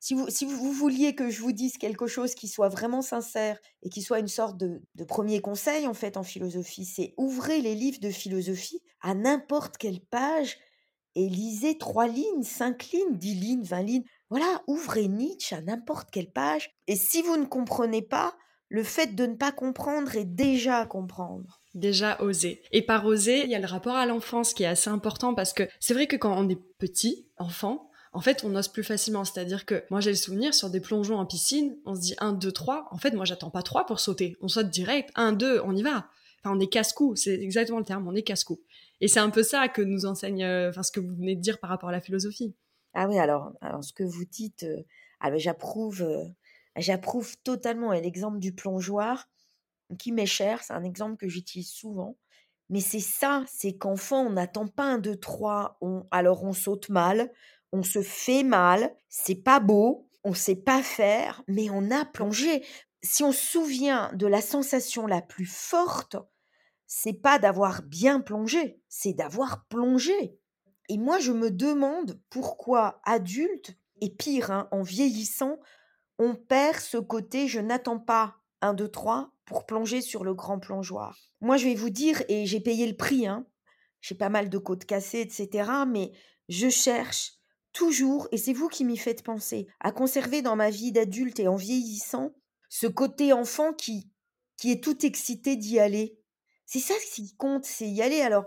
Si 0.00 0.14
vous, 0.14 0.28
si 0.28 0.44
vous 0.44 0.72
vouliez 0.72 1.16
que 1.16 1.28
je 1.30 1.40
vous 1.40 1.50
dise 1.50 1.76
quelque 1.76 2.06
chose 2.06 2.36
qui 2.36 2.46
soit 2.46 2.68
vraiment 2.68 3.02
sincère 3.02 3.58
et 3.82 3.88
qui 3.88 4.02
soit 4.02 4.20
une 4.20 4.28
sorte 4.28 4.56
de, 4.56 4.80
de 4.94 5.04
premier 5.04 5.40
conseil 5.40 5.88
en 5.88 5.94
fait 5.94 6.16
en 6.16 6.22
philosophie, 6.22 6.84
c'est 6.84 7.14
ouvrez 7.16 7.60
les 7.60 7.74
livres 7.74 7.98
de 7.98 8.10
philosophie 8.10 8.80
à 9.00 9.14
n'importe 9.14 9.76
quelle 9.76 10.00
page 10.00 10.56
et 11.16 11.28
lisez 11.28 11.78
trois 11.78 12.06
lignes, 12.06 12.44
cinq 12.44 12.90
lignes, 12.92 13.16
dix 13.16 13.34
lignes, 13.34 13.64
vingt 13.64 13.82
lignes. 13.82 14.04
Voilà, 14.30 14.62
ouvrez 14.66 15.08
Nietzsche 15.08 15.54
à 15.54 15.62
n'importe 15.62 16.10
quelle 16.10 16.30
page. 16.30 16.70
Et 16.86 16.96
si 16.96 17.22
vous 17.22 17.36
ne 17.36 17.46
comprenez 17.46 18.02
pas, 18.02 18.34
le 18.68 18.82
fait 18.82 19.14
de 19.14 19.26
ne 19.26 19.36
pas 19.36 19.52
comprendre 19.52 20.14
est 20.16 20.26
déjà 20.26 20.84
comprendre. 20.84 21.62
Déjà 21.74 22.20
oser. 22.20 22.62
Et 22.72 22.82
par 22.82 23.06
oser, 23.06 23.44
il 23.44 23.50
y 23.50 23.54
a 23.54 23.58
le 23.58 23.66
rapport 23.66 23.94
à 23.94 24.04
l'enfance 24.04 24.52
qui 24.52 24.64
est 24.64 24.66
assez 24.66 24.90
important 24.90 25.34
parce 25.34 25.52
que 25.52 25.68
c'est 25.80 25.94
vrai 25.94 26.06
que 26.06 26.16
quand 26.16 26.36
on 26.36 26.48
est 26.48 26.60
petit, 26.78 27.28
enfant, 27.38 27.88
en 28.12 28.20
fait, 28.20 28.42
on 28.44 28.54
ose 28.54 28.68
plus 28.68 28.84
facilement. 28.84 29.24
C'est-à-dire 29.24 29.64
que 29.64 29.84
moi, 29.90 30.00
j'ai 30.00 30.10
le 30.10 30.16
souvenir 30.16 30.54
sur 30.54 30.70
des 30.70 30.80
plongeons 30.80 31.18
en 31.18 31.26
piscine, 31.26 31.76
on 31.86 31.94
se 31.94 32.00
dit 32.00 32.14
1, 32.18 32.32
2, 32.32 32.52
3. 32.52 32.88
En 32.90 32.98
fait, 32.98 33.12
moi, 33.12 33.24
j'attends 33.24 33.50
pas 33.50 33.62
3 33.62 33.86
pour 33.86 34.00
sauter. 34.00 34.36
On 34.40 34.48
saute 34.48 34.70
direct. 34.70 35.10
1, 35.14 35.32
2, 35.32 35.60
on 35.64 35.74
y 35.74 35.82
va. 35.82 36.08
Enfin, 36.42 36.56
on 36.56 36.60
est 36.60 36.68
casse-cou. 36.68 37.16
C'est 37.16 37.34
exactement 37.34 37.78
le 37.78 37.84
terme. 37.84 38.06
On 38.08 38.14
est 38.14 38.22
casse-cou. 38.22 38.60
Et 39.00 39.08
c'est 39.08 39.20
un 39.20 39.30
peu 39.30 39.42
ça 39.42 39.68
que 39.68 39.82
nous 39.82 40.06
enseigne, 40.06 40.42
euh, 40.44 40.70
enfin, 40.70 40.82
ce 40.82 40.92
que 40.92 41.00
vous 41.00 41.14
venez 41.14 41.36
de 41.36 41.40
dire 41.40 41.58
par 41.58 41.70
rapport 41.70 41.88
à 41.88 41.92
la 41.92 42.00
philosophie. 42.00 42.54
Ah 43.00 43.06
oui, 43.06 43.16
alors, 43.16 43.52
ce 43.80 43.92
que 43.92 44.02
vous 44.02 44.24
dites, 44.24 44.66
ah 45.20 45.30
j'approuve, 45.38 46.04
j'approuve 46.74 47.36
totalement. 47.44 47.92
Et 47.92 48.00
l'exemple 48.00 48.40
du 48.40 48.52
plongeoir, 48.52 49.28
qui 50.00 50.10
m'est 50.10 50.26
cher, 50.26 50.64
c'est 50.64 50.72
un 50.72 50.82
exemple 50.82 51.16
que 51.16 51.28
j'utilise 51.28 51.70
souvent. 51.70 52.16
Mais 52.70 52.80
c'est 52.80 52.98
ça, 52.98 53.44
c'est 53.46 53.76
qu'enfant, 53.76 54.26
on 54.26 54.30
n'attend 54.30 54.66
pas 54.66 54.82
un, 54.82 54.98
deux, 54.98 55.14
trois. 55.14 55.78
On, 55.80 56.06
alors 56.10 56.42
on 56.42 56.52
saute 56.52 56.88
mal, 56.88 57.32
on 57.70 57.84
se 57.84 58.02
fait 58.02 58.42
mal, 58.42 58.92
c'est 59.08 59.44
pas 59.44 59.60
beau, 59.60 60.08
on 60.24 60.34
sait 60.34 60.56
pas 60.56 60.82
faire, 60.82 61.44
mais 61.46 61.70
on 61.70 61.92
a 61.92 62.04
plongé. 62.04 62.64
Si 63.00 63.22
on 63.22 63.30
se 63.30 63.46
souvient 63.46 64.10
de 64.14 64.26
la 64.26 64.40
sensation 64.40 65.06
la 65.06 65.22
plus 65.22 65.46
forte, 65.46 66.16
c'est 66.88 67.12
pas 67.12 67.38
d'avoir 67.38 67.82
bien 67.82 68.20
plongé, 68.20 68.80
c'est 68.88 69.12
d'avoir 69.12 69.66
plongé. 69.66 70.37
Et 70.88 70.98
moi, 70.98 71.18
je 71.18 71.32
me 71.32 71.50
demande 71.50 72.20
pourquoi 72.30 73.00
adulte, 73.04 73.76
et 74.00 74.10
pire, 74.10 74.50
hein, 74.50 74.68
en 74.70 74.82
vieillissant, 74.82 75.58
on 76.18 76.34
perd 76.34 76.80
ce 76.80 76.96
côté 76.96 77.48
je 77.48 77.60
n'attends 77.60 77.98
pas 77.98 78.36
un, 78.60 78.74
deux, 78.74 78.88
trois 78.88 79.32
pour 79.44 79.66
plonger 79.66 80.00
sur 80.00 80.24
le 80.24 80.34
grand 80.34 80.58
plongeoir. 80.58 81.18
Moi, 81.40 81.56
je 81.56 81.66
vais 81.66 81.74
vous 81.74 81.90
dire, 81.90 82.22
et 82.28 82.46
j'ai 82.46 82.60
payé 82.60 82.86
le 82.86 82.96
prix, 82.96 83.26
hein, 83.26 83.46
j'ai 84.00 84.14
pas 84.14 84.28
mal 84.28 84.48
de 84.48 84.58
côtes 84.58 84.84
cassées, 84.84 85.20
etc., 85.20 85.70
mais 85.86 86.12
je 86.48 86.68
cherche 86.68 87.34
toujours, 87.72 88.28
et 88.32 88.38
c'est 88.38 88.52
vous 88.52 88.68
qui 88.68 88.84
m'y 88.84 88.96
faites 88.96 89.22
penser, 89.22 89.68
à 89.80 89.92
conserver 89.92 90.42
dans 90.42 90.56
ma 90.56 90.70
vie 90.70 90.92
d'adulte 90.92 91.38
et 91.38 91.48
en 91.48 91.56
vieillissant 91.56 92.34
ce 92.68 92.86
côté 92.86 93.32
enfant 93.32 93.72
qui, 93.72 94.10
qui 94.56 94.72
est 94.72 94.82
tout 94.82 95.04
excité 95.06 95.56
d'y 95.56 95.78
aller. 95.78 96.18
C'est 96.66 96.80
ça 96.80 96.94
qui 97.14 97.34
compte, 97.36 97.64
c'est 97.64 97.88
y 97.88 98.02
aller. 98.02 98.20
Alors, 98.20 98.46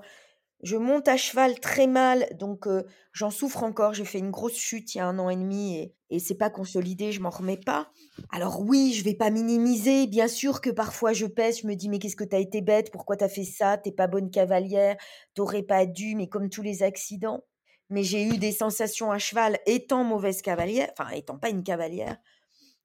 je 0.63 0.77
monte 0.77 1.07
à 1.07 1.17
cheval 1.17 1.59
très 1.59 1.87
mal, 1.87 2.27
donc 2.39 2.67
j'en 3.13 3.31
souffre 3.31 3.63
encore. 3.63 3.93
J'ai 3.93 4.05
fait 4.05 4.19
une 4.19 4.31
grosse 4.31 4.57
chute 4.57 4.93
il 4.93 4.99
y 4.99 5.01
a 5.01 5.07
un 5.07 5.17
an 5.17 5.29
et 5.29 5.35
demi 5.35 5.93
et, 6.09 6.19
c'est 6.19 6.37
pas 6.37 6.49
consolidé, 6.49 7.11
je 7.11 7.21
m'en 7.21 7.29
remets 7.29 7.57
pas. 7.57 7.89
Alors 8.31 8.61
oui, 8.61 8.93
je 8.93 9.03
vais 9.03 9.15
pas 9.15 9.29
minimiser. 9.29 10.07
Bien 10.07 10.27
sûr 10.27 10.61
que 10.61 10.69
parfois 10.69 11.13
je 11.13 11.25
pèse, 11.25 11.61
je 11.61 11.67
me 11.67 11.75
dis 11.75 11.89
mais 11.89 11.99
qu'est-ce 11.99 12.15
que 12.15 12.23
t'as 12.23 12.39
été 12.39 12.61
bête, 12.61 12.91
pourquoi 12.91 13.15
t'as 13.15 13.29
fait 13.29 13.45
ça, 13.45 13.77
t'es 13.77 13.91
pas 13.91 14.07
bonne 14.07 14.29
cavalière, 14.29 14.97
t'aurais 15.33 15.63
pas 15.63 15.85
dû, 15.85 16.15
mais 16.15 16.27
comme 16.27 16.49
tous 16.49 16.61
les 16.61 16.83
accidents. 16.83 17.43
Mais 17.89 18.03
j'ai 18.03 18.23
eu 18.23 18.37
des 18.37 18.51
sensations 18.51 19.11
à 19.11 19.19
cheval 19.19 19.59
étant 19.65 20.03
mauvaise 20.03 20.41
cavalière, 20.41 20.91
enfin 20.97 21.09
étant 21.11 21.37
pas 21.37 21.49
une 21.49 21.63
cavalière, 21.63 22.17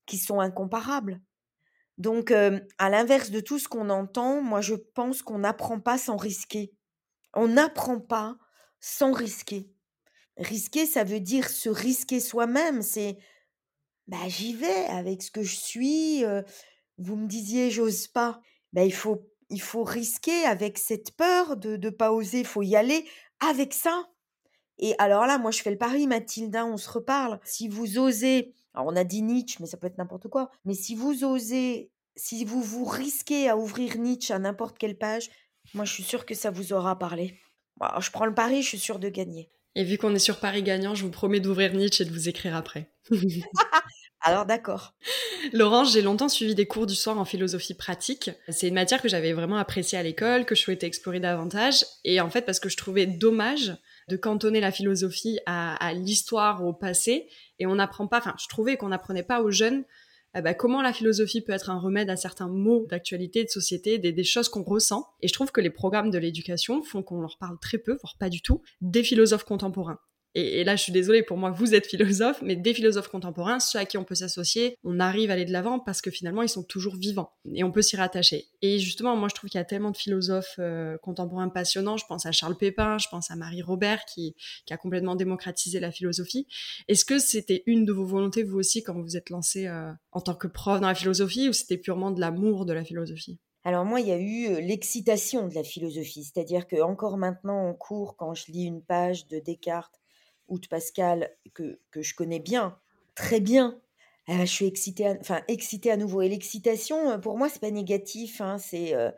qui 0.06 0.18
sont 0.18 0.40
incomparables. 0.40 1.20
Donc, 1.98 2.30
à 2.30 2.90
l'inverse 2.90 3.30
de 3.30 3.40
tout 3.40 3.58
ce 3.58 3.68
qu'on 3.68 3.90
entend, 3.90 4.42
moi 4.42 4.60
je 4.60 4.74
pense 4.74 5.22
qu'on 5.22 5.38
n'apprend 5.38 5.80
pas 5.80 5.98
sans 5.98 6.16
risquer. 6.16 6.75
On 7.36 7.48
n'apprend 7.48 8.00
pas 8.00 8.36
sans 8.80 9.12
risquer. 9.12 9.70
Risquer, 10.38 10.86
ça 10.86 11.04
veut 11.04 11.20
dire 11.20 11.48
se 11.48 11.68
risquer 11.68 12.18
soi-même. 12.18 12.82
C'est, 12.82 13.18
bah, 14.08 14.16
j'y 14.26 14.54
vais 14.54 14.86
avec 14.86 15.22
ce 15.22 15.30
que 15.30 15.42
je 15.42 15.54
suis. 15.54 16.24
vous 16.98 17.16
me 17.16 17.28
disiez, 17.28 17.70
j'ose 17.70 18.08
pas. 18.08 18.40
Bah, 18.72 18.84
il 18.84 18.92
faut, 18.92 19.30
il 19.50 19.60
faut 19.60 19.84
risquer 19.84 20.44
avec 20.44 20.78
cette 20.78 21.12
peur 21.12 21.56
de 21.56 21.76
ne 21.76 21.90
pas 21.90 22.12
oser. 22.12 22.40
Il 22.40 22.46
faut 22.46 22.62
y 22.62 22.74
aller 22.74 23.06
avec 23.40 23.72
ça. 23.72 24.08
Et 24.78 24.94
alors 24.98 25.26
là, 25.26 25.38
moi, 25.38 25.50
je 25.50 25.62
fais 25.62 25.70
le 25.70 25.78
pari, 25.78 26.06
Mathilda, 26.06 26.66
on 26.66 26.76
se 26.76 26.90
reparle. 26.90 27.40
Si 27.44 27.68
vous 27.68 27.98
osez, 27.98 28.54
alors 28.74 28.88
on 28.88 28.96
a 28.96 29.04
dit 29.04 29.22
Nietzsche, 29.22 29.56
mais 29.60 29.66
ça 29.66 29.76
peut 29.76 29.86
être 29.86 29.98
n'importe 29.98 30.28
quoi. 30.28 30.50
Mais 30.64 30.74
si 30.74 30.94
vous 30.94 31.24
osez, 31.24 31.90
si 32.14 32.44
vous 32.44 32.60
vous 32.62 32.84
risquez 32.84 33.48
à 33.48 33.56
ouvrir 33.56 33.96
Nietzsche 33.96 34.34
à 34.34 34.38
n'importe 34.38 34.78
quelle 34.78 34.98
page, 34.98 35.30
moi, 35.74 35.84
je 35.84 35.92
suis 35.92 36.02
sûre 36.02 36.26
que 36.26 36.34
ça 36.34 36.50
vous 36.50 36.72
aura 36.72 36.98
parlé. 36.98 37.38
je 38.00 38.10
prends 38.10 38.26
le 38.26 38.34
pari, 38.34 38.62
je 38.62 38.68
suis 38.68 38.78
sûre 38.78 38.98
de 38.98 39.08
gagner. 39.08 39.50
Et 39.74 39.84
vu 39.84 39.98
qu'on 39.98 40.14
est 40.14 40.18
sur 40.18 40.40
Paris 40.40 40.62
gagnant, 40.62 40.94
je 40.94 41.04
vous 41.04 41.10
promets 41.10 41.40
d'ouvrir 41.40 41.74
Nietzsche 41.74 42.02
et 42.02 42.06
de 42.06 42.12
vous 42.12 42.28
écrire 42.28 42.56
après. 42.56 42.90
Alors 44.22 44.46
d'accord. 44.46 44.94
Laurence, 45.52 45.92
j'ai 45.92 46.02
longtemps 46.02 46.30
suivi 46.30 46.54
des 46.54 46.66
cours 46.66 46.86
du 46.86 46.94
soir 46.94 47.18
en 47.18 47.24
philosophie 47.24 47.74
pratique. 47.74 48.30
C'est 48.48 48.68
une 48.68 48.74
matière 48.74 49.02
que 49.02 49.08
j'avais 49.08 49.34
vraiment 49.34 49.58
appréciée 49.58 49.98
à 49.98 50.02
l'école, 50.02 50.46
que 50.46 50.54
je 50.54 50.62
souhaitais 50.62 50.86
explorer 50.86 51.20
davantage. 51.20 51.84
Et 52.04 52.20
en 52.20 52.30
fait, 52.30 52.42
parce 52.42 52.58
que 52.58 52.70
je 52.70 52.76
trouvais 52.76 53.06
dommage 53.06 53.76
de 54.08 54.16
cantonner 54.16 54.60
la 54.60 54.72
philosophie 54.72 55.38
à, 55.44 55.74
à 55.76 55.92
l'histoire, 55.92 56.64
au 56.64 56.72
passé. 56.72 57.28
Et 57.58 57.66
on 57.66 57.74
n'apprend 57.74 58.08
pas, 58.08 58.18
enfin, 58.18 58.34
je 58.42 58.48
trouvais 58.48 58.76
qu'on 58.76 58.88
n'apprenait 58.88 59.22
pas 59.22 59.42
aux 59.42 59.50
jeunes 59.50 59.84
eh 60.34 60.42
ben, 60.42 60.54
comment 60.54 60.82
la 60.82 60.92
philosophie 60.92 61.40
peut 61.40 61.52
être 61.52 61.70
un 61.70 61.78
remède 61.78 62.10
à 62.10 62.16
certains 62.16 62.48
mots 62.48 62.86
d'actualité, 62.90 63.44
de 63.44 63.48
société, 63.48 63.98
des, 63.98 64.12
des 64.12 64.24
choses 64.24 64.48
qu'on 64.48 64.62
ressent. 64.62 65.06
Et 65.22 65.28
je 65.28 65.32
trouve 65.32 65.50
que 65.50 65.60
les 65.60 65.70
programmes 65.70 66.10
de 66.10 66.18
l'éducation 66.18 66.82
font 66.82 67.02
qu'on 67.02 67.20
leur 67.20 67.38
parle 67.38 67.58
très 67.58 67.78
peu, 67.78 67.96
voire 68.02 68.16
pas 68.18 68.28
du 68.28 68.42
tout, 68.42 68.62
des 68.80 69.02
philosophes 69.02 69.44
contemporains 69.44 69.98
et, 70.36 70.64
là 70.64 70.76
je 70.76 70.82
suis 70.82 70.92
désolée 70.92 71.22
pour 71.22 71.38
moi, 71.38 71.50
vous 71.50 71.74
êtes 71.74 71.86
philosophe, 71.86 72.42
mais 72.42 72.56
des 72.56 72.74
philosophes 72.74 73.08
contemporains, 73.08 73.58
ceux 73.58 73.78
à 73.78 73.86
qui 73.86 73.96
on 73.96 74.04
peut 74.04 74.14
s'associer, 74.14 74.76
on 74.84 75.00
arrive 75.00 75.30
à 75.30 75.32
aller 75.32 75.46
de 75.46 75.52
l'avant 75.52 75.78
parce 75.78 76.02
que 76.02 76.10
finalement 76.10 76.42
ils 76.42 76.48
sont 76.48 76.62
toujours 76.62 76.96
vivants 76.96 77.32
et 77.54 77.64
on 77.64 77.72
peut 77.72 77.82
s'y 77.82 77.96
rattacher. 77.96 78.46
Et 78.60 78.78
justement, 78.78 79.16
moi 79.16 79.28
je 79.28 79.34
trouve 79.34 79.48
qu'il 79.48 79.58
y 79.58 79.62
a 79.62 79.64
tellement 79.64 79.90
de 79.90 79.96
philosophes 79.96 80.56
euh, 80.58 80.98
contemporains 80.98 81.48
passionnants, 81.48 81.96
je 81.96 82.04
pense 82.06 82.26
à 82.26 82.32
Charles 82.32 82.56
Pépin, 82.56 82.98
je 82.98 83.08
pense 83.08 83.30
à 83.30 83.36
Marie 83.36 83.62
Robert 83.62 84.04
qui, 84.04 84.34
a 84.70 84.76
complètement 84.76 85.16
démocratisé 85.16 85.80
la 85.80 85.90
philosophie. 85.90 86.46
Est-ce 86.88 87.04
que 87.04 87.18
c'était 87.18 87.62
une 87.66 87.86
de 87.86 87.92
vos 87.92 88.04
volontés 88.04 88.42
vous 88.42 88.58
aussi 88.58 88.82
quand 88.82 88.92
vous 88.92 89.02
vous 89.02 89.16
êtes 89.16 89.30
lancé 89.30 89.66
euh, 89.66 89.90
en 90.12 90.20
tant 90.20 90.34
que 90.34 90.48
prof 90.48 90.80
dans 90.80 90.88
la 90.88 90.94
philosophie 90.94 91.48
ou 91.48 91.52
c'était 91.52 91.78
purement 91.78 92.10
de 92.10 92.20
l'amour 92.20 92.66
de 92.66 92.72
la 92.72 92.84
philosophie? 92.84 93.38
Alors 93.64 93.84
moi, 93.84 94.00
il 94.00 94.06
y 94.06 94.12
a 94.12 94.18
eu 94.18 94.46
euh, 94.46 94.60
l'excitation 94.60 95.48
de 95.48 95.54
la 95.54 95.64
philosophie, 95.64 96.22
c'est-à-dire 96.22 96.68
que 96.68 96.80
encore 96.82 97.16
maintenant 97.16 97.68
en 97.68 97.74
cours, 97.74 98.16
quand 98.16 98.34
je 98.34 98.52
lis 98.52 98.64
une 98.64 98.82
page 98.82 99.26
de 99.26 99.40
Descartes 99.40 100.00
ou 100.48 100.58
de 100.58 100.66
Pascal 100.66 101.30
que, 101.54 101.80
que 101.90 102.02
je 102.02 102.14
connais 102.14 102.40
bien, 102.40 102.78
très 103.14 103.40
bien, 103.40 103.80
eh 104.28 104.36
ben, 104.36 104.46
je 104.46 104.52
suis 104.52 104.66
excitée, 104.66 105.06
à, 105.06 105.16
enfin 105.20 105.42
excitée 105.48 105.90
à 105.90 105.96
nouveau. 105.96 106.22
Et 106.22 106.28
l'excitation, 106.28 107.10
euh, 107.10 107.18
pour 107.18 107.38
moi, 107.38 107.48
c'est 107.48 107.60
pas 107.60 107.70
négatif. 107.70 108.40
Hein, 108.40 108.58
c'est, 108.58 108.94
euh, 108.94 109.10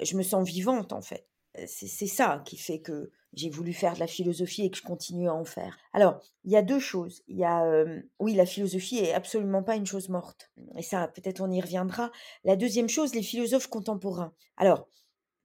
je 0.00 0.16
me 0.16 0.22
sens 0.22 0.46
vivante 0.46 0.92
en 0.92 1.02
fait. 1.02 1.26
C'est 1.66 2.06
ça 2.06 2.42
qui 2.46 2.56
fait 2.56 2.80
que 2.80 3.10
j'ai 3.34 3.50
voulu 3.50 3.74
faire 3.74 3.92
de 3.92 4.00
la 4.00 4.06
philosophie 4.06 4.64
et 4.64 4.70
que 4.70 4.78
je 4.78 4.82
continue 4.82 5.28
à 5.28 5.34
en 5.34 5.44
faire. 5.44 5.76
Alors, 5.92 6.18
il 6.44 6.52
y 6.52 6.56
a 6.56 6.62
deux 6.62 6.78
choses. 6.78 7.22
Il 7.28 7.36
y 7.36 7.44
a, 7.44 7.84
oui, 8.18 8.32
la 8.32 8.46
philosophie 8.46 9.00
est 9.00 9.12
absolument 9.12 9.62
pas 9.62 9.76
une 9.76 9.84
chose 9.84 10.08
morte. 10.08 10.50
Et 10.78 10.82
ça, 10.82 11.08
peut-être 11.08 11.42
on 11.42 11.50
y 11.50 11.60
reviendra. 11.60 12.10
La 12.44 12.56
deuxième 12.56 12.88
chose, 12.88 13.14
les 13.14 13.22
philosophes 13.22 13.66
contemporains. 13.66 14.32
Alors, 14.56 14.88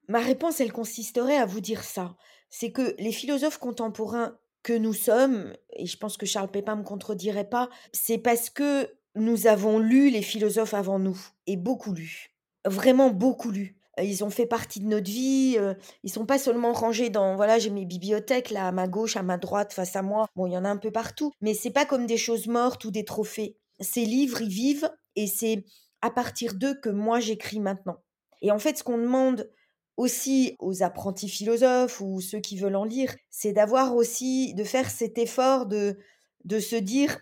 ma 0.08 0.20
réponse, 0.20 0.62
elle 0.62 0.72
consisterait 0.72 1.36
à 1.36 1.46
vous 1.46 1.60
dire 1.60 1.84
ça. 1.84 2.16
C'est 2.50 2.72
que 2.72 2.96
les 3.00 3.12
philosophes 3.12 3.58
contemporains 3.58 4.38
que 4.68 4.74
nous 4.74 4.92
sommes, 4.92 5.54
et 5.72 5.86
je 5.86 5.96
pense 5.96 6.18
que 6.18 6.26
Charles 6.26 6.52
Pépin 6.52 6.76
me 6.76 6.84
contredirait 6.84 7.48
pas, 7.48 7.70
c'est 7.94 8.18
parce 8.18 8.50
que 8.50 8.90
nous 9.16 9.48
avons 9.48 9.80
lu 9.80 10.10
les 10.10 10.22
philosophes 10.22 10.74
avant 10.74 11.00
nous, 11.00 11.18
et 11.46 11.56
beaucoup 11.56 11.94
lu. 11.94 12.34
Vraiment 12.66 13.10
beaucoup 13.10 13.50
lu. 13.50 13.78
Ils 13.98 14.26
ont 14.26 14.30
fait 14.30 14.46
partie 14.46 14.82
de 14.82 14.88
notre 14.88 15.10
vie. 15.10 15.58
Ils 16.04 16.12
sont 16.12 16.26
pas 16.26 16.38
seulement 16.38 16.74
rangés 16.74 17.10
dans 17.10 17.38
voilà 17.38 17.60
j'ai 17.60 17.70
mes 17.70 17.86
bibliothèques 17.86 18.50
là 18.50 18.68
à 18.68 18.72
ma 18.74 18.90
gauche, 18.90 19.16
à 19.16 19.24
ma 19.24 19.38
droite, 19.38 19.72
face 19.72 19.96
à 19.96 20.02
moi. 20.02 20.28
Bon, 20.36 20.48
il 20.48 20.52
y 20.52 20.58
en 20.58 20.66
a 20.66 20.70
un 20.70 20.76
peu 20.76 20.92
partout, 20.92 21.32
mais 21.40 21.54
c'est 21.54 21.72
pas 21.72 21.86
comme 21.86 22.06
des 22.06 22.18
choses 22.18 22.48
mortes 22.48 22.84
ou 22.84 22.92
des 22.92 23.06
trophées. 23.06 23.56
Ces 23.80 24.04
livres, 24.04 24.42
ils 24.42 24.50
vivent 24.50 24.92
et 25.16 25.28
c'est 25.28 25.64
à 26.02 26.12
partir 26.12 26.56
d'eux 26.56 26.76
que 26.76 26.90
moi 26.90 27.22
j'écris 27.22 27.62
maintenant. 27.62 28.04
Et 28.42 28.52
en 28.52 28.60
fait, 28.60 28.78
ce 28.78 28.84
qu'on 28.84 28.98
demande 28.98 29.50
aussi 29.98 30.56
aux 30.60 30.84
apprentis 30.84 31.30
philosophes 31.30 32.00
ou 32.02 32.22
ceux 32.22 32.40
qui 32.40 32.58
veulent 32.58 32.76
en 32.76 32.86
lire, 32.86 33.16
c'est 33.30 33.54
d'avoir 33.54 33.96
aussi 33.96 34.54
de 34.54 34.64
faire 34.64 34.90
cet 34.90 35.18
effort 35.18 35.66
de 35.66 35.98
de 36.46 36.60
se 36.60 36.76
dire 36.76 37.20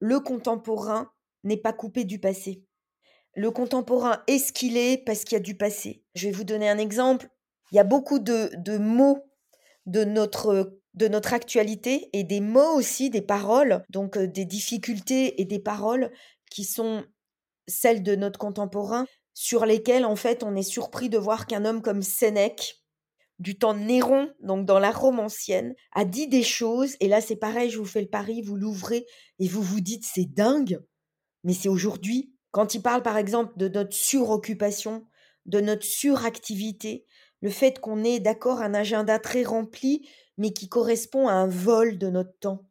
le 0.00 0.20
contemporain 0.20 1.10
n'est 1.44 1.56
pas 1.56 1.72
coupé 1.72 2.04
du 2.04 2.18
passé. 2.18 2.64
Le 3.36 3.50
contemporain 3.50 4.22
est 4.26 4.38
ce 4.38 4.52
qu'il 4.52 4.76
est 4.76 4.98
parce 5.04 5.24
qu'il 5.24 5.36
y 5.36 5.40
a 5.40 5.42
du 5.42 5.56
passé. 5.56 6.02
Je 6.14 6.26
vais 6.26 6.32
vous 6.32 6.44
donner 6.44 6.68
un 6.68 6.78
exemple. 6.78 7.28
Il 7.72 7.76
y 7.76 7.80
a 7.80 7.84
beaucoup 7.84 8.18
de, 8.18 8.78
mots 8.78 9.24
de 9.86 10.04
notre, 10.04 10.78
de 10.94 11.08
notre 11.08 11.34
actualité 11.34 12.10
et 12.12 12.24
des 12.24 12.40
mots 12.40 12.74
aussi, 12.74 13.10
des 13.10 13.22
paroles, 13.22 13.84
donc 13.90 14.16
euh, 14.16 14.28
des 14.28 14.44
difficultés 14.44 15.40
et 15.40 15.44
des 15.44 15.58
paroles 15.58 16.12
qui 16.50 16.64
sont 16.64 17.04
celles 17.66 18.02
de 18.02 18.14
notre 18.14 18.38
contemporain, 18.38 19.06
sur 19.34 19.66
lesquelles 19.66 20.04
en 20.04 20.16
fait 20.16 20.42
on 20.42 20.54
est 20.54 20.62
surpris 20.62 21.08
de 21.08 21.18
voir 21.18 21.46
qu'un 21.46 21.64
homme 21.64 21.82
comme 21.82 22.02
Sénèque, 22.02 22.84
du 23.40 23.58
temps 23.58 23.74
de 23.74 23.80
Néron, 23.80 24.32
donc 24.40 24.64
dans 24.64 24.78
la 24.78 24.92
Rome 24.92 25.18
ancienne, 25.18 25.74
a 25.92 26.04
dit 26.04 26.28
des 26.28 26.44
choses, 26.44 26.94
et 27.00 27.08
là 27.08 27.20
c'est 27.20 27.36
pareil, 27.36 27.68
je 27.68 27.78
vous 27.78 27.84
fais 27.84 28.00
le 28.00 28.08
pari, 28.08 28.42
vous 28.42 28.56
l'ouvrez 28.56 29.06
et 29.40 29.48
vous 29.48 29.62
vous 29.62 29.80
dites 29.80 30.04
c'est 30.04 30.32
dingue, 30.32 30.80
mais 31.42 31.52
c'est 31.52 31.68
aujourd'hui, 31.68 32.32
quand 32.52 32.74
il 32.74 32.82
parle 32.82 33.02
par 33.02 33.16
exemple 33.16 33.52
de 33.56 33.68
notre 33.68 33.94
suroccupation, 33.94 35.04
de 35.46 35.60
notre 35.60 35.84
suractivité, 35.84 37.04
le 37.40 37.50
fait 37.50 37.80
qu'on 37.80 38.04
ait 38.04 38.20
d'accord 38.20 38.62
un 38.62 38.72
agenda 38.72 39.18
très 39.18 39.42
rempli, 39.42 40.08
mais 40.38 40.52
qui 40.52 40.68
correspond 40.68 41.28
à 41.28 41.32
un 41.32 41.48
vol 41.48 41.98
de 41.98 42.08
notre 42.08 42.38
temps, 42.38 42.68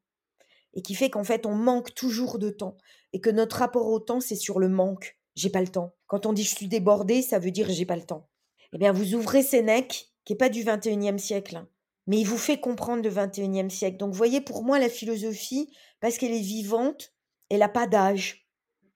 et 0.73 0.81
qui 0.81 0.95
fait 0.95 1.09
qu'en 1.09 1.25
fait 1.25 1.45
on 1.45 1.55
manque 1.55 1.93
toujours 1.93 2.39
de 2.39 2.49
temps, 2.49 2.77
et 3.11 3.19
que 3.19 3.29
notre 3.29 3.57
rapport 3.57 3.87
au 3.87 3.99
temps 3.99 4.21
c'est 4.21 4.37
sur 4.37 4.59
le 4.59 4.69
manque. 4.69 5.19
J'ai 5.35 5.49
pas 5.49 5.61
le 5.61 5.67
temps. 5.67 5.93
Quand 6.07 6.25
on 6.25 6.33
dit 6.33 6.43
je 6.43 6.55
suis 6.55 6.67
débordé, 6.67 7.21
ça 7.21 7.39
veut 7.39 7.51
dire 7.51 7.69
j'ai 7.69 7.85
pas 7.85 7.95
le 7.95 8.03
temps. 8.03 8.29
Eh 8.73 8.77
bien, 8.77 8.91
vous 8.91 9.13
ouvrez 9.13 9.43
Sénèque, 9.43 10.09
qui 10.25 10.33
est 10.33 10.37
pas 10.37 10.49
du 10.49 10.63
21e 10.63 11.19
siècle, 11.19 11.57
hein, 11.57 11.67
mais 12.07 12.19
il 12.19 12.25
vous 12.25 12.37
fait 12.37 12.59
comprendre 12.59 13.03
le 13.03 13.09
21e 13.09 13.69
siècle. 13.69 13.97
Donc, 13.97 14.13
voyez, 14.13 14.41
pour 14.41 14.63
moi, 14.63 14.79
la 14.79 14.89
philosophie, 14.89 15.71
parce 15.99 16.17
qu'elle 16.17 16.33
est 16.33 16.39
vivante, 16.39 17.13
elle 17.49 17.59
n'a 17.59 17.69
pas 17.69 17.87
d'âge. 17.87 18.47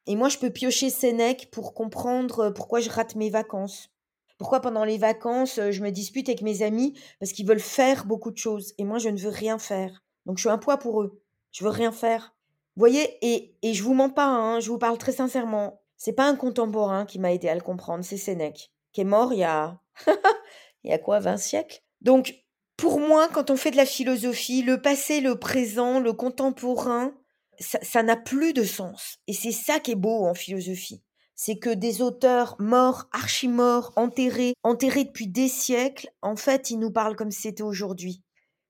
Et 0.08 0.16
moi, 0.16 0.30
je 0.30 0.38
peux 0.38 0.50
piocher 0.50 0.90
Sénèque 0.90 1.50
pour 1.52 1.74
comprendre 1.74 2.40
euh, 2.40 2.52
pourquoi 2.52 2.80
je 2.80 2.90
rate 2.90 3.16
mes 3.16 3.30
vacances. 3.30 3.90
Pourquoi 4.38 4.62
pendant 4.62 4.84
les 4.84 4.98
vacances, 4.98 5.60
euh, 5.60 5.72
je 5.72 5.84
me 5.84 5.92
dispute 5.92 6.30
avec 6.30 6.42
mes 6.42 6.62
amis? 6.62 6.98
Parce 7.20 7.32
qu'ils 7.32 7.48
veulent 7.48 7.60
faire 7.60 8.06
beaucoup 8.06 8.32
de 8.32 8.38
choses 8.38 8.74
et 8.78 8.84
moi, 8.84 9.00
je 9.00 9.10
ne 9.10 9.18
veux 9.18 9.30
rien 9.30 9.60
faire. 9.60 10.04
Donc, 10.26 10.38
je 10.38 10.42
suis 10.42 10.50
un 10.50 10.58
poids 10.58 10.78
pour 10.78 11.02
eux. 11.02 11.22
Je 11.52 11.64
veux 11.64 11.70
rien 11.70 11.92
faire. 11.92 12.36
Vous 12.76 12.82
voyez, 12.82 13.18
et, 13.22 13.58
et 13.62 13.74
je 13.74 13.84
vous 13.84 13.94
mens 13.94 14.10
pas, 14.10 14.28
hein, 14.28 14.60
je 14.60 14.70
vous 14.70 14.78
parle 14.78 14.98
très 14.98 15.12
sincèrement. 15.12 15.82
C'est 15.98 16.14
pas 16.14 16.28
un 16.28 16.36
contemporain 16.36 17.06
qui 17.06 17.20
m'a 17.20 17.34
aidé 17.34 17.50
à 17.50 17.56
le 17.56 17.62
comprendre, 17.62 18.04
c'est 18.04 18.18
Sénèque, 18.18 18.72
qui 18.94 19.02
est 19.02 19.06
mort 19.06 19.34
il 19.34 19.40
y 19.40 19.44
a. 19.44 19.80
il 20.84 20.92
y 20.92 20.94
a 20.94 21.00
quoi, 21.00 21.20
20 21.20 21.38
siècles? 21.38 21.82
Donc, 22.02 22.36
pour 22.78 23.00
moi, 23.00 23.28
quand 23.34 23.50
on 23.50 23.58
fait 23.58 23.72
de 23.72 23.78
la 23.78 23.88
philosophie, 23.88 24.62
le 24.62 24.82
passé, 24.82 25.20
le 25.20 25.40
présent, 25.40 26.00
le 26.00 26.14
contemporain, 26.14 27.12
ça 27.60 28.04
n'a 28.04 28.16
plus 28.16 28.54
de 28.54 28.64
sens. 28.64 29.18
Et 29.26 29.34
c'est 29.34 29.52
ça 29.52 29.80
qui 29.80 29.92
est 29.92 29.96
beau 29.96 30.26
en 30.26 30.36
philosophie. 30.36 31.02
C'est 31.34 31.58
que 31.58 31.72
des 31.72 32.02
auteurs 32.02 32.56
morts, 32.60 33.06
archi-morts, 33.12 33.94
enterrés, 33.96 34.54
enterrés 34.64 35.06
depuis 35.06 35.28
des 35.28 35.48
siècles, 35.48 36.10
en 36.22 36.36
fait, 36.36 36.70
ils 36.70 36.80
nous 36.80 36.92
parlent 36.92 37.16
comme 37.16 37.32
c'était 37.32 37.64
aujourd'hui. 37.64 38.24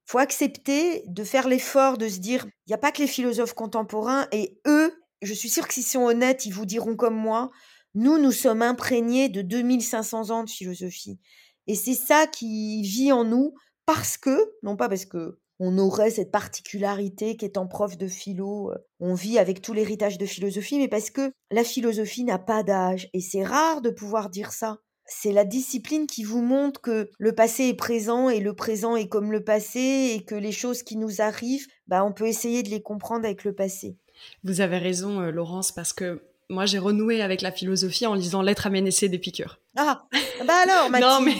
Faut 0.05 0.19
accepter 0.19 1.03
de 1.07 1.23
faire 1.25 1.49
l'effort 1.49 1.97
de 1.97 2.07
se 2.07 2.19
dire, 2.19 2.45
il 2.45 2.69
n'y 2.69 2.75
a 2.75 2.77
pas 2.77 2.93
que 2.93 3.01
les 3.01 3.07
philosophes 3.07 3.53
contemporains, 3.53 4.27
et 4.31 4.57
eux, 4.65 4.93
je 5.21 5.33
suis 5.33 5.49
sûre 5.49 5.67
que 5.67 5.73
s'ils 5.73 5.83
sont 5.83 6.03
honnêtes, 6.03 6.45
ils 6.45 6.53
vous 6.53 6.65
diront 6.65 6.95
comme 6.95 7.15
moi, 7.15 7.51
nous, 7.95 8.17
nous 8.17 8.31
sommes 8.31 8.61
imprégnés 8.61 9.29
de 9.29 9.41
2500 9.41 10.29
ans 10.29 10.43
de 10.43 10.49
philosophie. 10.49 11.19
Et 11.67 11.75
c'est 11.75 11.95
ça 11.95 12.27
qui 12.27 12.81
vit 12.83 13.11
en 13.11 13.23
nous 13.23 13.53
parce 13.85 14.17
que, 14.17 14.53
non 14.63 14.75
pas 14.75 14.89
parce 14.89 15.05
que 15.05 15.39
on 15.59 15.77
aurait 15.79 16.11
cette 16.11 16.31
particularité 16.31 17.35
qu'étant 17.35 17.67
prof 17.67 17.97
de 17.97 18.07
philo, 18.07 18.71
euh, 18.71 18.77
on 18.99 19.15
vit 19.15 19.39
avec 19.39 19.61
tout 19.61 19.73
l'héritage 19.73 20.17
de 20.17 20.25
philosophie, 20.25 20.77
mais 20.77 20.87
parce 20.87 21.09
que 21.09 21.31
la 21.51 21.63
philosophie 21.63 22.23
n'a 22.23 22.37
pas 22.37 22.63
d'âge. 22.63 23.09
Et 23.13 23.21
c'est 23.21 23.43
rare 23.43 23.81
de 23.81 23.89
pouvoir 23.89 24.29
dire 24.29 24.51
ça. 24.51 24.77
C'est 25.05 25.31
la 25.31 25.45
discipline 25.45 26.05
qui 26.05 26.23
vous 26.23 26.41
montre 26.41 26.81
que 26.81 27.09
le 27.17 27.33
passé 27.33 27.63
est 27.69 27.73
présent 27.73 28.29
et 28.29 28.41
le 28.41 28.53
présent 28.53 28.95
est 28.95 29.07
comme 29.07 29.31
le 29.31 29.43
passé 29.43 30.13
et 30.13 30.25
que 30.25 30.35
les 30.35 30.51
choses 30.51 30.83
qui 30.83 30.97
nous 30.97 31.21
arrivent, 31.21 31.65
bah, 31.87 32.03
on 32.03 32.11
peut 32.11 32.27
essayer 32.27 32.61
de 32.61 32.69
les 32.69 32.81
comprendre 32.81 33.25
avec 33.25 33.43
le 33.45 33.55
passé. 33.55 33.97
Vous 34.43 34.61
avez 34.61 34.77
raison, 34.77 35.21
euh, 35.21 35.31
Laurence, 35.31 35.71
parce 35.71 35.93
que 35.93 36.21
moi, 36.49 36.65
j'ai 36.65 36.79
renoué 36.79 37.21
avec 37.21 37.41
la 37.41 37.51
philosophie 37.51 38.05
en 38.05 38.13
lisant 38.13 38.41
Lettres 38.41 38.67
à 38.67 38.69
Ménécée 38.69 39.09
des 39.09 39.19
piqûres. 39.19 39.59
Ah, 39.75 40.07
bah 40.45 40.53
alors, 40.63 40.89
non, 41.01 41.21
mais 41.21 41.35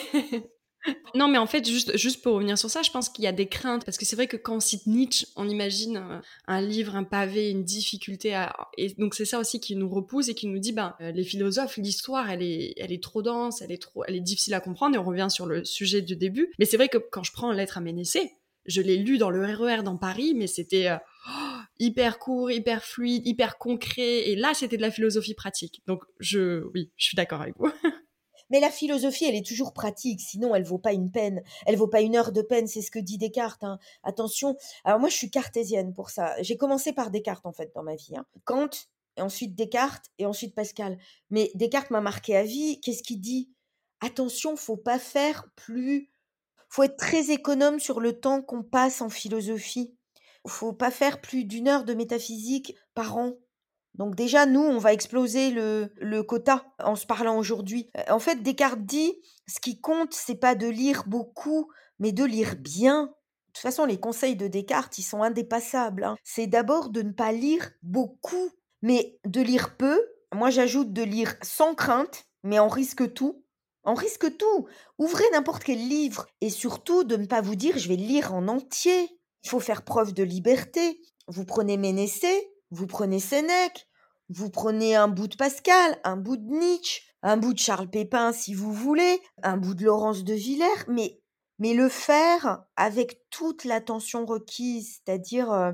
non, 1.16 1.30
mais 1.30 1.38
en 1.38 1.48
fait, 1.48 1.66
juste, 1.66 1.96
juste 1.98 2.22
pour 2.22 2.36
revenir 2.36 2.58
sur 2.58 2.70
ça, 2.70 2.82
je 2.82 2.92
pense 2.92 3.08
qu'il 3.08 3.24
y 3.24 3.28
a 3.28 3.32
des 3.32 3.48
craintes. 3.48 3.86
Parce 3.86 3.98
que 3.98 4.06
c'est 4.06 4.18
vrai 4.18 4.28
que 4.28 4.36
quand 4.36 4.58
on 4.58 4.60
cite 4.60 4.86
Nietzsche, 4.86 5.26
on 5.38 5.48
imagine 5.48 5.98
euh, 5.98 6.20
un, 6.48 6.62
livre, 6.62 6.96
un 6.96 7.06
pavé, 7.06 7.52
une 7.52 7.64
difficulté. 7.64 8.36
À... 8.36 8.54
Et 8.78 8.90
donc, 8.98 9.16
c'est 9.16 9.26
ça 9.26 9.40
aussi 9.40 9.62
qui 9.62 9.78
nous 9.78 9.90
repousse 9.90 10.28
et 10.28 10.36
qui 10.36 10.48
nous 10.48 10.60
dit, 10.60 10.74
ben, 10.74 10.94
les 11.00 11.24
philosophes, 11.24 11.78
l'histoire, 11.78 12.30
elle 12.30 12.44
est, 12.44 12.74
elle 12.78 12.92
est 12.92 13.02
trop 13.02 13.22
dense, 13.22 13.62
elle 13.62 13.72
est, 13.72 13.82
trop, 13.82 14.04
elle 14.06 14.16
est 14.16 14.22
difficile 14.22 14.56
à 14.56 14.60
comprendre. 14.60 14.96
Et 14.96 15.00
on 15.00 15.06
revient 15.06 15.28
sur 15.30 15.46
le 15.46 15.64
sujet 15.64 16.02
du 16.02 16.18
début. 16.18 16.52
Mais 16.60 16.66
c'est 16.66 16.78
vrai 16.78 16.90
que 16.90 16.98
quand 16.98 17.24
je 17.24 17.32
prends 17.32 17.52
Lettre 17.54 17.78
à 17.78 17.82
Ménécée, 17.82 18.34
je 18.66 18.82
l'ai 18.82 18.98
lu 18.98 19.18
dans 19.18 19.30
le 19.30 19.46
RER 19.46 19.80
e 19.80 19.84
dans 19.84 19.96
Paris, 19.96 20.34
mais 20.36 20.48
c'était 20.48 20.90
oh, 21.30 21.57
hyper 21.80 22.20
court, 22.20 22.52
hyper 22.52 22.84
fluide, 22.84 23.26
hyper 23.26 23.58
concret. 23.58 24.30
Et 24.30 24.36
là, 24.36 24.54
c'était 24.54 24.78
de 24.78 24.82
la 24.82 24.92
philosophie 24.92 25.34
pratique. 25.34 25.82
Donc, 25.88 26.04
je, 26.20 26.64
oui, 26.74 26.92
je 26.98 27.06
suis 27.06 27.16
d'accord 27.16 27.42
avec 27.42 27.56
vous. 27.58 27.72
Mais 28.50 28.60
la 28.60 28.70
philosophie, 28.70 29.26
elle 29.26 29.36
est 29.36 29.46
toujours 29.46 29.74
pratique, 29.74 30.22
sinon 30.22 30.56
elle 30.56 30.64
vaut 30.64 30.78
pas 30.78 30.94
une 30.94 31.12
peine. 31.12 31.44
Elle 31.66 31.76
vaut 31.76 31.88
pas 31.88 32.02
une 32.02 32.16
heure 32.16 32.32
de 32.32 32.42
peine, 32.42 32.68
c'est 32.68 32.82
ce 32.82 32.92
que 32.92 33.00
dit 33.00 33.18
Descartes. 33.18 33.64
Hein. 33.64 33.78
Attention. 34.04 34.56
Alors 34.86 35.00
moi, 35.00 35.10
je 35.10 35.16
suis 35.16 35.30
cartésienne 35.30 35.94
pour 35.94 36.10
ça. 36.10 36.42
J'ai 36.42 36.58
commencé 36.58 36.94
par 36.94 37.12
Descartes 37.12 37.46
en 37.46 37.52
fait 37.52 37.72
dans 37.76 37.84
ma 37.84 37.96
vie. 37.96 38.16
Hein. 38.16 38.26
Kant, 38.46 38.70
et 39.18 39.22
ensuite 39.22 39.56
Descartes, 39.56 40.06
et 40.18 40.26
ensuite 40.26 40.56
Pascal. 40.56 40.98
Mais 41.30 41.52
Descartes 41.56 41.92
m'a 41.92 42.02
marqué 42.02 42.36
à 42.38 42.44
vie. 42.44 42.80
Qu'est-ce 42.82 43.04
qu'il 43.04 43.20
dit? 43.20 43.50
Attention, 44.00 44.56
faut 44.56 44.78
pas 44.78 45.00
faire 45.00 45.48
plus. 45.56 46.10
Faut 46.70 46.84
être 46.84 46.98
très 46.98 47.32
économe 47.32 47.80
sur 47.80 48.00
le 48.00 48.20
temps 48.20 48.42
qu'on 48.42 48.64
passe 48.64 49.02
en 49.02 49.10
philosophie. 49.10 49.97
Faut 50.48 50.74
pas 50.74 50.92
faire 50.92 51.22
plus 51.22 51.46
d'une 51.46 51.68
heure 51.68 51.84
de 51.84 51.94
métaphysique 51.94 52.76
par 52.94 53.18
an. 53.18 53.34
Donc 53.96 54.16
déjà, 54.16 54.46
nous, 54.46 54.62
on 54.62 54.78
va 54.78 54.94
exploser 54.94 55.50
le, 55.50 55.92
le 55.98 56.24
quota 56.24 56.66
en 56.80 56.96
se 56.96 57.06
parlant 57.06 57.38
aujourd'hui. 57.38 57.90
Euh, 57.98 58.14
en 58.14 58.20
fait, 58.20 58.44
Descartes 58.44 58.86
dit, 58.86 59.16
ce 59.48 59.60
qui 59.60 59.82
compte, 59.82 60.14
c'est 60.14 60.36
pas 60.36 60.56
de 60.56 60.68
lire 60.68 61.04
beaucoup, 61.08 61.72
mais 62.00 62.12
de 62.12 62.24
lire 62.24 62.56
bien. 62.58 63.04
De 63.04 63.54
toute 63.54 63.62
façon, 63.64 63.86
les 63.86 64.00
conseils 64.00 64.36
de 64.36 64.48
Descartes, 64.48 65.00
ils 65.00 65.04
sont 65.04 65.24
indépassables. 65.24 66.04
Hein. 66.04 66.16
C'est 66.24 66.48
d'abord 66.48 66.90
de 66.90 67.02
ne 67.02 67.12
pas 67.12 67.32
lire 67.32 67.72
beaucoup, 67.82 68.52
mais 68.84 69.20
de 69.26 69.42
lire 69.42 69.76
peu. 69.78 70.00
Moi, 70.34 70.52
j'ajoute 70.52 70.94
de 70.94 71.02
lire 71.02 71.36
sans 71.42 71.74
crainte, 71.74 72.26
mais 72.44 72.60
on 72.60 72.68
risque 72.68 73.14
tout. 73.14 73.44
On 73.84 73.96
risque 73.96 74.38
tout. 74.38 74.68
Ouvrez 75.00 75.24
n'importe 75.32 75.64
quel 75.64 75.80
livre 75.80 76.28
et 76.42 76.50
surtout 76.50 77.04
de 77.04 77.16
ne 77.16 77.26
pas 77.26 77.42
vous 77.42 77.56
dire 77.56 77.78
je 77.78 77.88
vais 77.88 77.96
lire 77.96 78.34
en 78.34 78.48
entier. 78.50 79.17
Il 79.48 79.52
faut 79.52 79.62
faire 79.62 79.84
preuve 79.84 80.14
de 80.14 80.24
liberté. 80.24 81.00
Vous 81.30 81.46
prenez 81.46 81.78
Ménécée, 81.78 82.52
vous 82.70 82.86
prenez 82.86 83.22
Sénèque, 83.22 83.88
vous 84.28 84.50
prenez 84.50 84.94
un 84.98 85.08
bout 85.08 85.30
de 85.30 85.38
Pascal, 85.38 85.98
un 86.04 86.18
bout 86.18 86.36
de 86.36 86.50
Nietzsche, 86.50 87.04
un 87.24 87.38
bout 87.38 87.54
de 87.54 87.60
Charles 87.60 87.90
Pépin 87.90 88.34
si 88.34 88.54
vous 88.54 88.74
voulez, 88.74 89.22
un 89.44 89.56
bout 89.56 89.74
de 89.74 89.86
Laurence 89.86 90.26
de 90.26 90.34
Villers, 90.34 90.84
mais, 90.90 91.22
mais 91.60 91.74
le 91.74 91.88
faire 91.88 92.66
avec 92.76 93.22
toute 93.30 93.64
l'attention 93.64 94.26
requise, 94.26 95.00
c'est-à-dire 95.06 95.50
euh, 95.54 95.72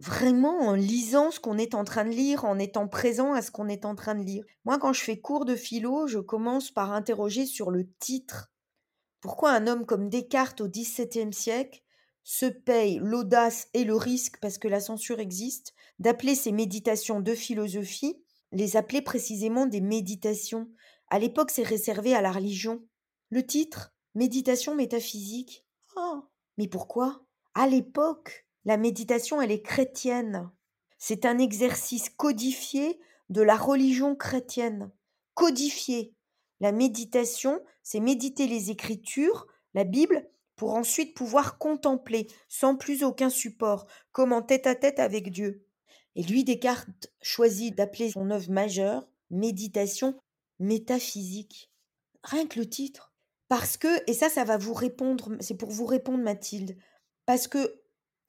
vraiment 0.00 0.58
en 0.62 0.74
lisant 0.74 1.30
ce 1.30 1.38
qu'on 1.38 1.56
est 1.56 1.76
en 1.76 1.84
train 1.84 2.04
de 2.04 2.10
lire, 2.10 2.46
en 2.46 2.58
étant 2.58 2.88
présent 2.88 3.32
à 3.32 3.42
ce 3.42 3.52
qu'on 3.52 3.68
est 3.68 3.84
en 3.84 3.94
train 3.94 4.16
de 4.16 4.24
lire. 4.24 4.42
Moi, 4.64 4.76
quand 4.80 4.92
je 4.92 5.04
fais 5.04 5.20
cours 5.20 5.44
de 5.44 5.54
philo, 5.54 6.08
je 6.08 6.18
commence 6.18 6.72
par 6.72 6.90
interroger 6.92 7.46
sur 7.46 7.70
le 7.70 7.88
titre 8.00 8.50
Pourquoi 9.20 9.52
un 9.52 9.68
homme 9.68 9.86
comme 9.86 10.08
Descartes 10.08 10.62
au 10.62 10.66
XVIIe 10.66 11.32
siècle 11.32 11.80
se 12.30 12.44
paye 12.44 13.00
l'audace 13.02 13.68
et 13.72 13.84
le 13.84 13.96
risque, 13.96 14.36
parce 14.42 14.58
que 14.58 14.68
la 14.68 14.80
censure 14.80 15.18
existe, 15.18 15.72
d'appeler 15.98 16.34
ces 16.34 16.52
méditations 16.52 17.22
de 17.22 17.34
philosophie, 17.34 18.22
les 18.52 18.76
appeler 18.76 19.00
précisément 19.00 19.64
des 19.64 19.80
méditations. 19.80 20.68
À 21.08 21.18
l'époque, 21.18 21.50
c'est 21.50 21.62
réservé 21.62 22.14
à 22.14 22.20
la 22.20 22.30
religion. 22.30 22.84
Le 23.30 23.46
titre, 23.46 23.94
Méditation 24.14 24.74
métaphysique. 24.74 25.64
Oh, 25.96 26.20
mais 26.58 26.68
pourquoi? 26.68 27.24
À 27.54 27.66
l'époque, 27.66 28.46
la 28.66 28.76
méditation, 28.76 29.40
elle 29.40 29.50
est 29.50 29.62
chrétienne. 29.62 30.50
C'est 30.98 31.24
un 31.24 31.38
exercice 31.38 32.10
codifié 32.10 33.00
de 33.30 33.40
la 33.40 33.56
religion 33.56 34.14
chrétienne. 34.14 34.90
Codifié. 35.32 36.12
La 36.60 36.72
méditation, 36.72 37.62
c'est 37.82 38.00
méditer 38.00 38.46
les 38.46 38.70
Écritures, 38.70 39.46
la 39.72 39.84
Bible, 39.84 40.28
pour 40.58 40.74
ensuite 40.74 41.14
pouvoir 41.14 41.56
contempler, 41.56 42.26
sans 42.48 42.76
plus 42.76 43.04
aucun 43.04 43.30
support, 43.30 43.86
comme 44.12 44.32
en 44.32 44.42
tête 44.42 44.66
à 44.66 44.74
tête 44.74 44.98
avec 44.98 45.30
Dieu. 45.30 45.64
Et 46.16 46.22
lui, 46.24 46.44
Descartes 46.44 47.10
choisit 47.22 47.74
d'appeler 47.74 48.10
son 48.10 48.30
œuvre 48.30 48.50
majeure 48.50 49.08
Méditation 49.30 50.18
métaphysique. 50.58 51.70
Rien 52.24 52.46
que 52.46 52.58
le 52.58 52.68
titre. 52.68 53.12
Parce 53.48 53.76
que, 53.76 53.88
et 54.10 54.14
ça, 54.14 54.28
ça 54.28 54.44
va 54.44 54.56
vous 54.56 54.74
répondre, 54.74 55.36
c'est 55.40 55.56
pour 55.56 55.70
vous 55.70 55.86
répondre, 55.86 56.24
Mathilde, 56.24 56.76
parce 57.24 57.46
que, 57.46 57.80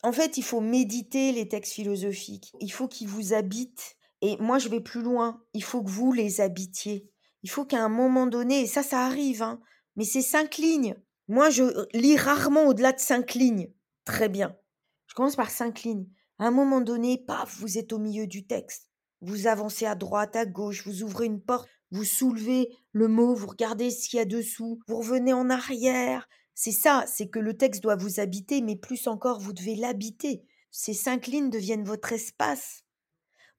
en 0.03 0.11
fait, 0.11 0.37
il 0.37 0.43
faut 0.43 0.61
méditer 0.61 1.31
les 1.31 1.47
textes 1.47 1.73
philosophiques. 1.73 2.53
Il 2.59 2.71
faut 2.71 2.87
qu'ils 2.87 3.07
vous 3.07 3.33
habitent. 3.33 3.95
Et 4.21 4.37
moi, 4.37 4.59
je 4.59 4.69
vais 4.69 4.81
plus 4.81 5.01
loin. 5.01 5.41
Il 5.53 5.63
faut 5.63 5.81
que 5.81 5.89
vous 5.89 6.11
les 6.11 6.41
habitiez. 6.41 7.09
Il 7.43 7.49
faut 7.49 7.65
qu'à 7.65 7.83
un 7.83 7.89
moment 7.89 8.27
donné, 8.27 8.61
et 8.61 8.67
ça, 8.67 8.83
ça 8.83 9.05
arrive, 9.05 9.41
hein, 9.41 9.59
mais 9.95 10.03
c'est 10.03 10.21
cinq 10.21 10.57
lignes. 10.57 10.95
Moi, 11.29 11.51
je 11.51 11.85
lis 11.95 12.17
rarement 12.17 12.65
au-delà 12.65 12.91
de 12.91 12.99
cinq 12.99 13.35
lignes. 13.35 13.71
Très 14.03 14.29
bien. 14.29 14.57
Je 15.05 15.13
commence 15.13 15.35
par 15.35 15.51
cinq 15.51 15.83
lignes. 15.83 16.07
À 16.39 16.47
un 16.47 16.51
moment 16.51 16.81
donné, 16.81 17.19
paf, 17.19 17.55
vous 17.59 17.77
êtes 17.77 17.93
au 17.93 17.99
milieu 17.99 18.25
du 18.25 18.47
texte. 18.47 18.89
Vous 19.21 19.45
avancez 19.45 19.85
à 19.85 19.93
droite, 19.93 20.35
à 20.35 20.47
gauche, 20.47 20.87
vous 20.87 21.03
ouvrez 21.03 21.27
une 21.27 21.39
porte, 21.39 21.69
vous 21.91 22.03
soulevez 22.03 22.75
le 22.93 23.07
mot, 23.07 23.35
vous 23.35 23.45
regardez 23.45 23.91
ce 23.91 24.09
qu'il 24.09 24.17
y 24.17 24.21
a 24.21 24.25
dessous, 24.25 24.79
vous 24.87 24.97
revenez 24.97 25.31
en 25.31 25.51
arrière. 25.51 26.27
C'est 26.55 26.71
ça, 26.71 27.05
c'est 27.05 27.29
que 27.29 27.37
le 27.37 27.55
texte 27.55 27.83
doit 27.83 27.95
vous 27.95 28.19
habiter, 28.19 28.61
mais 28.61 28.75
plus 28.75 29.05
encore, 29.05 29.39
vous 29.39 29.53
devez 29.53 29.75
l'habiter. 29.75 30.43
Ces 30.71 30.95
cinq 30.95 31.27
lignes 31.27 31.51
deviennent 31.51 31.83
votre 31.83 32.11
espace. 32.11 32.85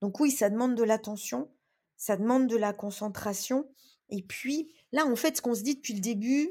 Donc 0.01 0.19
oui, 0.19 0.33
ça 0.33 0.51
demande 0.51 0.75
de 0.75 0.83
l'attention, 0.83 1.49
ça 1.97 2.17
demande 2.17 2.49
de 2.49 2.57
la 2.57 2.73
concentration. 2.73 3.69
Et 4.09 4.23
puis, 4.23 4.73
là, 4.91 5.07
en 5.07 5.15
fait, 5.15 5.37
ce 5.37 5.43
qu'on 5.43 5.55
se 5.55 5.63
dit 5.63 5.77
depuis 5.77 5.95
le 5.95 6.01
début, 6.01 6.51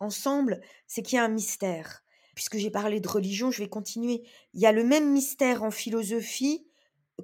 ensemble, 0.00 0.60
c'est 0.86 1.02
qu'il 1.02 1.16
y 1.16 1.18
a 1.18 1.24
un 1.24 1.28
mystère. 1.28 2.02
Puisque 2.34 2.56
j'ai 2.56 2.70
parlé 2.70 3.00
de 3.00 3.08
religion, 3.08 3.50
je 3.50 3.62
vais 3.62 3.68
continuer. 3.68 4.22
Il 4.54 4.60
y 4.60 4.66
a 4.66 4.72
le 4.72 4.84
même 4.84 5.12
mystère 5.12 5.62
en 5.62 5.70
philosophie 5.70 6.66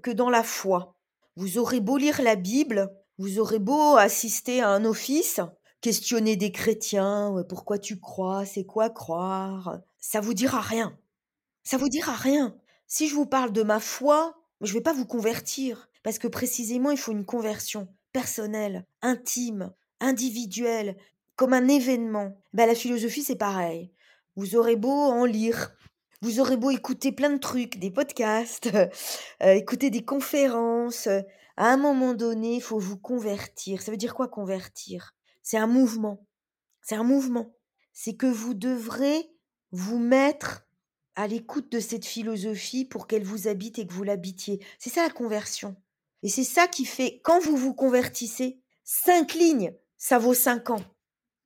que 0.03 0.11
dans 0.11 0.31
la 0.31 0.43
foi. 0.43 0.95
Vous 1.37 1.59
aurez 1.59 1.81
beau 1.81 1.97
lire 1.97 2.23
la 2.23 2.37
Bible, 2.37 2.93
vous 3.19 3.39
aurez 3.39 3.59
beau 3.59 3.97
assister 3.97 4.61
à 4.61 4.69
un 4.69 4.85
office, 4.85 5.41
questionner 5.81 6.37
des 6.37 6.53
chrétiens, 6.53 7.45
pourquoi 7.49 7.79
tu 7.79 7.99
crois, 7.99 8.45
c'est 8.45 8.65
quoi 8.65 8.91
croire, 8.91 9.81
ça 9.99 10.21
vous 10.21 10.35
dira 10.35 10.61
rien. 10.61 10.99
Ça 11.65 11.77
vous 11.77 11.89
dira 11.89 12.15
rien. 12.15 12.57
Si 12.87 13.09
je 13.09 13.15
vous 13.15 13.27
parle 13.27 13.53
de 13.53 13.63
ma 13.63 13.81
foi, 13.81 14.35
je 14.61 14.73
ne 14.73 14.79
vais 14.79 14.83
pas 14.83 14.93
vous 14.93 15.07
convertir. 15.07 15.89
Parce 16.03 16.19
que 16.19 16.29
précisément, 16.29 16.91
il 16.91 16.99
faut 16.99 17.13
une 17.13 17.27
conversion 17.27 17.89
personnelle, 18.13 18.87
intime, 19.03 19.73
individuelle, 20.01 20.97
comme 21.41 21.55
un 21.55 21.69
événement. 21.69 22.37
Ben, 22.53 22.67
la 22.67 22.75
philosophie, 22.75 23.23
c'est 23.23 23.35
pareil. 23.35 23.91
Vous 24.37 24.57
aurez 24.57 24.77
beau 24.77 24.91
en 24.91 25.25
lire, 25.25 25.73
vous 26.21 26.39
aurez 26.39 26.59
beau 26.59 26.71
écouter 26.71 27.13
plein 27.13 27.31
de 27.31 27.39
trucs, 27.39 27.79
des 27.79 27.91
podcasts, 27.91 28.69
euh, 29.43 29.55
écouter 29.55 29.89
des 29.89 30.05
conférences. 30.05 31.07
À 31.57 31.73
un 31.73 31.79
moment 31.79 32.13
donné, 32.13 32.57
il 32.57 32.61
faut 32.61 32.79
vous 32.79 32.99
convertir. 32.99 33.81
Ça 33.81 33.91
veut 33.91 33.97
dire 33.97 34.15
quoi 34.15 34.29
convertir? 34.29 35.15
C'est 35.43 35.57
un 35.57 35.67
mouvement. 35.67 36.27
C'est 36.83 36.97
un 36.97 37.05
mouvement. 37.05 37.55
C'est 37.95 38.17
que 38.17 38.27
vous 38.27 38.53
devrez 38.53 39.31
vous 39.73 39.99
mettre 39.99 40.67
à 41.15 41.27
l'écoute 41.27 41.73
de 41.73 41.81
cette 41.81 42.05
philosophie 42.05 42.85
pour 42.85 43.07
qu'elle 43.07 43.25
vous 43.25 43.49
habite 43.49 43.79
et 43.79 43.87
que 43.87 43.95
vous 43.95 44.05
l'habitiez. 44.05 44.63
C'est 44.79 44.91
ça 44.91 45.05
la 45.05 45.11
conversion. 45.11 45.75
Et 46.23 46.29
c'est 46.29 46.45
ça 46.45 46.69
qui 46.69 46.85
fait, 46.85 47.23
quand 47.25 47.41
vous 47.41 47.57
vous 47.57 47.73
convertissez, 47.73 48.61
cinq 48.85 49.33
lignes, 49.33 49.73
ça 49.97 50.19
vaut 50.19 50.35
cinq 50.35 50.69
ans. 50.69 50.85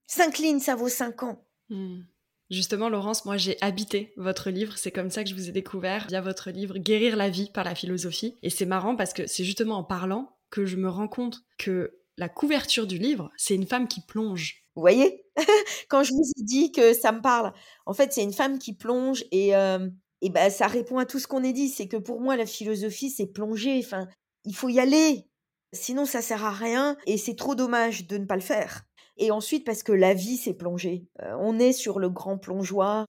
Cinq 0.07 0.39
lignes, 0.39 0.61
ça 0.61 0.75
vaut 0.75 0.89
cinq 0.89 1.23
ans. 1.23 1.45
Hmm. 1.71 2.03
Justement, 2.51 2.89
Laurence, 2.89 3.25
moi 3.25 3.37
j'ai 3.37 3.57
habité 3.63 4.13
votre 4.17 4.51
livre, 4.51 4.77
c'est 4.77 4.91
comme 4.93 5.11
ça 5.11 5.25
que 5.25 5.31
je 5.31 5.35
vous 5.35 5.49
ai 5.49 5.53
découvert 5.53 6.07
via 6.09 6.21
votre 6.21 6.51
livre 6.51 6.77
Guérir 6.79 7.17
la 7.17 7.31
vie 7.31 7.51
par 7.51 7.65
la 7.65 7.75
philosophie. 7.75 8.37
Et 8.43 8.51
c'est 8.51 8.67
marrant 8.67 8.97
parce 8.97 9.15
que 9.15 9.27
c'est 9.27 9.45
justement 9.45 9.79
en 9.79 9.85
parlant 9.85 10.37
que 10.51 10.67
je 10.67 10.77
me 10.77 10.89
rends 10.89 11.09
compte 11.09 11.43
que 11.59 11.99
la 12.17 12.29
couverture 12.29 12.87
du 12.87 12.99
livre, 12.99 13.31
c'est 13.37 13.55
une 13.55 13.67
femme 13.67 13.89
qui 13.89 14.01
plonge. 14.01 14.63
Vous 14.77 14.83
voyez? 14.83 15.25
Quand 15.89 16.03
je 16.03 16.13
vous 16.13 16.31
ai 16.39 16.43
dit 16.43 16.71
que 16.71 16.93
ça 16.93 17.13
me 17.13 17.21
parle, 17.21 17.53
en 17.87 17.95
fait, 17.95 18.13
c'est 18.13 18.23
une 18.23 18.33
femme 18.33 18.59
qui 18.59 18.75
plonge 18.75 19.25
et, 19.33 19.57
euh, 19.57 19.89
et 20.21 20.31
ben, 20.31 20.51
ça 20.51 20.67
répond 20.67 20.99
à 20.99 21.07
tout 21.07 21.19
ce 21.19 21.27
qu'on 21.27 21.45
a 21.45 21.53
dit. 21.53 21.69
C'est 21.69 21.89
que 21.89 21.97
pour 21.97 22.21
moi, 22.21 22.37
la 22.37 22.47
philosophie, 22.47 23.11
c'est 23.11 23.27
plonger. 23.27 23.81
Enfin, 23.83 24.07
il 24.45 24.55
faut 24.55 24.69
y 24.69 24.79
aller. 24.79 25.27
Sinon, 25.73 26.07
ça 26.07 26.23
sert 26.23 26.45
à 26.45 26.53
rien 26.53 26.97
et 27.07 27.19
c'est 27.19 27.35
trop 27.35 27.55
dommage 27.55 28.07
de 28.07 28.19
ne 28.19 28.27
pas 28.27 28.37
le 28.37 28.43
faire. 28.43 28.85
Et 29.17 29.31
ensuite, 29.31 29.65
parce 29.65 29.83
que 29.83 29.93
la 29.93 30.15
vie, 30.15 30.37
c'est 30.37 30.55
plonger. 30.55 31.07
Euh, 31.23 31.37
on 31.39 31.59
est 31.59 31.73
sur 31.73 31.99
le 31.99 32.11
grand 32.11 32.39
plongeoir. 32.39 33.07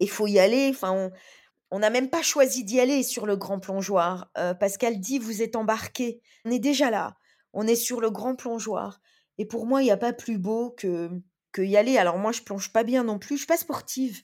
Il 0.00 0.10
faut 0.10 0.26
y 0.26 0.38
aller. 0.38 0.68
Enfin, 0.70 1.10
on 1.70 1.78
n'a 1.78 1.90
même 1.90 2.10
pas 2.10 2.22
choisi 2.22 2.64
d'y 2.64 2.80
aller 2.80 3.02
sur 3.02 3.26
le 3.26 3.36
grand 3.36 3.58
plongeoir. 3.58 4.30
Euh, 4.38 4.54
qu'elle 4.78 5.00
dit, 5.00 5.18
vous 5.18 5.42
êtes 5.42 5.56
embarqué. 5.56 6.20
On 6.44 6.50
est 6.50 6.58
déjà 6.58 6.90
là. 6.90 7.16
On 7.52 7.66
est 7.66 7.76
sur 7.76 8.00
le 8.00 8.10
grand 8.10 8.36
plongeoir. 8.36 9.00
Et 9.38 9.46
pour 9.46 9.66
moi, 9.66 9.82
il 9.82 9.86
n'y 9.86 9.90
a 9.90 9.96
pas 9.96 10.12
plus 10.12 10.38
beau 10.38 10.70
que, 10.70 11.10
que 11.50 11.62
y 11.62 11.76
aller. 11.76 11.98
Alors 11.98 12.18
moi, 12.18 12.32
je 12.32 12.42
plonge 12.42 12.72
pas 12.72 12.84
bien 12.84 13.04
non 13.04 13.18
plus. 13.18 13.36
Je 13.36 13.40
suis 13.40 13.46
pas 13.46 13.56
sportive, 13.56 14.22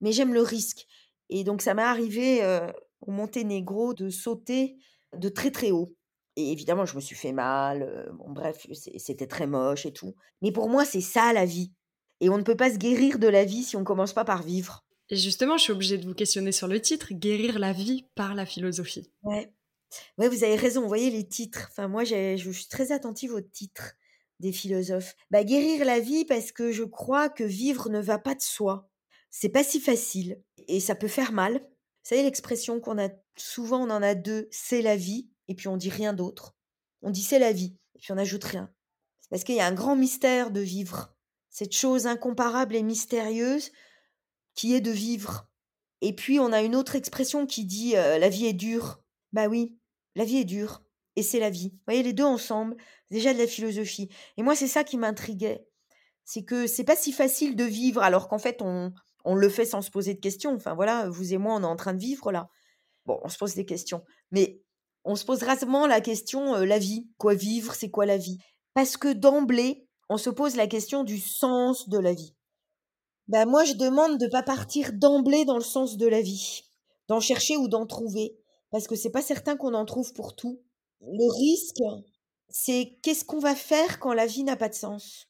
mais 0.00 0.12
j'aime 0.12 0.34
le 0.34 0.42
risque. 0.42 0.86
Et 1.30 1.44
donc, 1.44 1.62
ça 1.62 1.74
m'est 1.74 1.82
arrivé 1.82 2.42
euh, 2.42 2.70
au 3.00 3.10
Monténégro 3.10 3.94
de 3.94 4.10
sauter 4.10 4.76
de 5.16 5.28
très 5.28 5.50
très 5.50 5.70
haut. 5.70 5.94
Et 6.40 6.52
évidemment, 6.52 6.86
je 6.86 6.96
me 6.96 7.00
suis 7.00 7.16
fait 7.16 7.32
mal. 7.32 8.08
bon, 8.14 8.30
bref, 8.30 8.66
c'était 8.96 9.26
très 9.26 9.46
moche 9.46 9.86
et 9.86 9.92
tout. 9.92 10.14
Mais 10.42 10.52
pour 10.52 10.68
moi, 10.68 10.84
c'est 10.84 11.00
ça 11.00 11.32
la 11.32 11.44
vie. 11.44 11.72
Et 12.20 12.28
on 12.28 12.38
ne 12.38 12.42
peut 12.42 12.56
pas 12.56 12.70
se 12.70 12.76
guérir 12.76 13.18
de 13.18 13.28
la 13.28 13.44
vie 13.44 13.62
si 13.62 13.76
on 13.76 13.80
ne 13.80 13.84
commence 13.84 14.12
pas 14.12 14.24
par 14.24 14.42
vivre. 14.42 14.84
Et 15.08 15.16
justement, 15.16 15.56
je 15.56 15.64
suis 15.64 15.72
obligée 15.72 15.98
de 15.98 16.06
vous 16.06 16.14
questionner 16.14 16.52
sur 16.52 16.68
le 16.68 16.80
titre 16.80 17.08
Guérir 17.12 17.58
la 17.58 17.72
vie 17.72 18.06
par 18.14 18.34
la 18.34 18.46
philosophie. 18.46 19.10
Ouais. 19.22 19.52
Ouais, 20.18 20.28
vous 20.28 20.44
avez 20.44 20.54
raison. 20.56 20.82
Vous 20.82 20.88
voyez 20.88 21.10
les 21.10 21.26
titres. 21.26 21.66
Enfin, 21.70 21.88
moi, 21.88 22.04
je 22.04 22.36
suis 22.36 22.68
très 22.68 22.92
attentive 22.92 23.34
aux 23.34 23.40
titres 23.40 23.94
des 24.38 24.52
philosophes. 24.52 25.14
Bah, 25.30 25.44
guérir 25.44 25.84
la 25.84 26.00
vie 26.00 26.24
parce 26.24 26.52
que 26.52 26.72
je 26.72 26.84
crois 26.84 27.28
que 27.28 27.44
vivre 27.44 27.90
ne 27.90 28.00
va 28.00 28.18
pas 28.18 28.34
de 28.34 28.40
soi. 28.40 28.88
C'est 29.30 29.48
pas 29.48 29.64
si 29.64 29.80
facile 29.80 30.42
et 30.68 30.80
ça 30.80 30.94
peut 30.94 31.08
faire 31.08 31.32
mal. 31.32 31.54
Vous 31.54 32.08
savez 32.08 32.22
l'expression 32.22 32.80
qu'on 32.80 32.98
a 32.98 33.10
souvent, 33.36 33.86
on 33.86 33.90
en 33.90 34.02
a 34.02 34.14
deux, 34.14 34.48
c'est 34.50 34.82
la 34.82 34.96
vie 34.96 35.29
et 35.50 35.54
puis 35.54 35.68
on 35.68 35.76
dit 35.76 35.90
rien 35.90 36.14
d'autre. 36.14 36.54
On 37.02 37.10
dit 37.10 37.22
c'est 37.22 37.40
la 37.40 37.52
vie, 37.52 37.76
et 37.96 37.98
puis 37.98 38.12
on 38.12 38.14
n'ajoute 38.14 38.44
rien. 38.44 38.72
Parce 39.30 39.42
qu'il 39.42 39.56
y 39.56 39.60
a 39.60 39.66
un 39.66 39.74
grand 39.74 39.96
mystère 39.96 40.52
de 40.52 40.60
vivre. 40.60 41.12
Cette 41.50 41.74
chose 41.74 42.06
incomparable 42.06 42.76
et 42.76 42.82
mystérieuse 42.82 43.72
qui 44.54 44.74
est 44.74 44.80
de 44.80 44.92
vivre. 44.92 45.48
Et 46.02 46.14
puis 46.14 46.38
on 46.38 46.52
a 46.52 46.62
une 46.62 46.76
autre 46.76 46.94
expression 46.94 47.46
qui 47.46 47.64
dit 47.64 47.96
euh, 47.96 48.18
la 48.18 48.28
vie 48.28 48.46
est 48.46 48.52
dure. 48.52 49.02
Bah 49.32 49.48
oui, 49.48 49.76
la 50.14 50.24
vie 50.24 50.38
est 50.38 50.44
dure. 50.44 50.82
Et 51.16 51.22
c'est 51.24 51.40
la 51.40 51.50
vie. 51.50 51.70
Vous 51.70 51.82
voyez, 51.88 52.04
les 52.04 52.12
deux 52.12 52.24
ensemble, 52.24 52.76
déjà 53.10 53.34
de 53.34 53.38
la 53.38 53.48
philosophie. 53.48 54.08
Et 54.36 54.42
moi, 54.44 54.54
c'est 54.54 54.68
ça 54.68 54.84
qui 54.84 54.96
m'intriguait. 54.96 55.66
C'est 56.24 56.44
que 56.44 56.68
c'est 56.68 56.84
pas 56.84 56.94
si 56.94 57.10
facile 57.10 57.56
de 57.56 57.64
vivre 57.64 58.02
alors 58.02 58.28
qu'en 58.28 58.38
fait, 58.38 58.62
on, 58.62 58.92
on 59.24 59.34
le 59.34 59.48
fait 59.48 59.64
sans 59.64 59.82
se 59.82 59.90
poser 59.90 60.14
de 60.14 60.20
questions. 60.20 60.54
Enfin 60.54 60.74
voilà, 60.74 61.08
vous 61.08 61.34
et 61.34 61.38
moi, 61.38 61.56
on 61.56 61.62
est 61.62 61.66
en 61.66 61.76
train 61.76 61.94
de 61.94 62.00
vivre 62.00 62.30
là. 62.30 62.48
Bon, 63.06 63.18
on 63.24 63.28
se 63.28 63.38
pose 63.38 63.56
des 63.56 63.66
questions. 63.66 64.04
Mais 64.30 64.62
on 65.04 65.16
se 65.16 65.24
pose 65.24 65.42
rarement 65.42 65.86
la 65.86 66.00
question 66.00 66.54
la 66.56 66.78
vie. 66.78 67.08
Quoi 67.18 67.34
vivre 67.34 67.74
C'est 67.74 67.90
quoi 67.90 68.06
la 68.06 68.18
vie? 68.18 68.38
Parce 68.74 68.96
que 68.96 69.12
d'emblée, 69.12 69.86
on 70.08 70.16
se 70.16 70.30
pose 70.30 70.56
la 70.56 70.66
question 70.66 71.04
du 71.04 71.18
sens 71.18 71.88
de 71.88 71.98
la 71.98 72.12
vie. 72.12 72.34
Ben 73.28 73.46
moi, 73.46 73.64
je 73.64 73.74
demande 73.74 74.18
de 74.18 74.26
ne 74.26 74.30
pas 74.30 74.42
partir 74.42 74.92
d'emblée 74.92 75.44
dans 75.44 75.56
le 75.56 75.64
sens 75.64 75.96
de 75.96 76.06
la 76.06 76.20
vie, 76.20 76.64
d'en 77.06 77.20
chercher 77.20 77.56
ou 77.56 77.68
d'en 77.68 77.86
trouver, 77.86 78.36
parce 78.72 78.88
que 78.88 78.96
c'est 78.96 79.10
pas 79.12 79.22
certain 79.22 79.56
qu'on 79.56 79.74
en 79.74 79.84
trouve 79.84 80.12
pour 80.12 80.34
tout. 80.34 80.60
Le 81.00 81.32
risque, 81.32 81.80
c'est 82.48 82.98
qu'est-ce 83.02 83.24
qu'on 83.24 83.38
va 83.38 83.54
faire 83.54 84.00
quand 84.00 84.12
la 84.12 84.26
vie 84.26 84.42
n'a 84.42 84.56
pas 84.56 84.68
de 84.68 84.74
sens? 84.74 85.28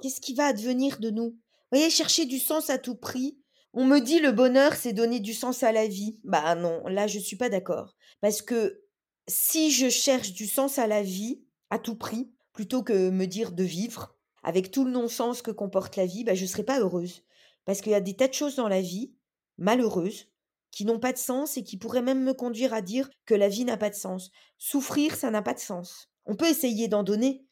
Qu'est-ce 0.00 0.20
qui 0.20 0.34
va 0.34 0.46
advenir 0.46 0.98
de 0.98 1.10
nous? 1.10 1.30
Vous 1.30 1.78
voyez, 1.78 1.90
chercher 1.90 2.24
du 2.24 2.38
sens 2.38 2.70
à 2.70 2.78
tout 2.78 2.96
prix. 2.96 3.38
On 3.74 3.84
me 3.84 4.00
dit 4.00 4.18
le 4.18 4.32
bonheur, 4.32 4.74
c'est 4.74 4.92
donner 4.92 5.20
du 5.20 5.32
sens 5.32 5.62
à 5.62 5.72
la 5.72 5.86
vie. 5.86 6.18
Bah 6.24 6.54
non, 6.54 6.82
là, 6.86 7.06
je 7.06 7.18
suis 7.18 7.36
pas 7.36 7.48
d'accord. 7.48 7.94
Parce 8.20 8.42
que 8.42 8.81
si 9.28 9.70
je 9.70 9.88
cherche 9.88 10.32
du 10.32 10.46
sens 10.46 10.78
à 10.78 10.86
la 10.86 11.02
vie, 11.02 11.42
à 11.70 11.78
tout 11.78 11.96
prix, 11.96 12.30
plutôt 12.52 12.82
que 12.82 13.10
me 13.10 13.26
dire 13.26 13.52
de 13.52 13.64
vivre, 13.64 14.16
avec 14.42 14.70
tout 14.70 14.84
le 14.84 14.90
non-sens 14.90 15.42
que 15.42 15.50
comporte 15.50 15.96
la 15.96 16.06
vie, 16.06 16.24
bah, 16.24 16.34
je 16.34 16.42
ne 16.42 16.48
serais 16.48 16.64
pas 16.64 16.80
heureuse. 16.80 17.22
Parce 17.64 17.80
qu'il 17.80 17.92
y 17.92 17.96
a 17.96 18.00
des 18.00 18.16
tas 18.16 18.28
de 18.28 18.34
choses 18.34 18.56
dans 18.56 18.68
la 18.68 18.80
vie, 18.80 19.14
malheureuses, 19.58 20.28
qui 20.70 20.84
n'ont 20.84 20.98
pas 20.98 21.12
de 21.12 21.18
sens 21.18 21.56
et 21.56 21.62
qui 21.62 21.76
pourraient 21.76 22.02
même 22.02 22.24
me 22.24 22.34
conduire 22.34 22.74
à 22.74 22.80
dire 22.80 23.08
que 23.26 23.34
la 23.34 23.48
vie 23.48 23.64
n'a 23.64 23.76
pas 23.76 23.90
de 23.90 23.94
sens. 23.94 24.30
Souffrir, 24.58 25.14
ça 25.14 25.30
n'a 25.30 25.42
pas 25.42 25.54
de 25.54 25.60
sens. 25.60 26.08
On 26.24 26.34
peut 26.34 26.48
essayer 26.48 26.88
d'en 26.88 27.02
donner, 27.02 27.46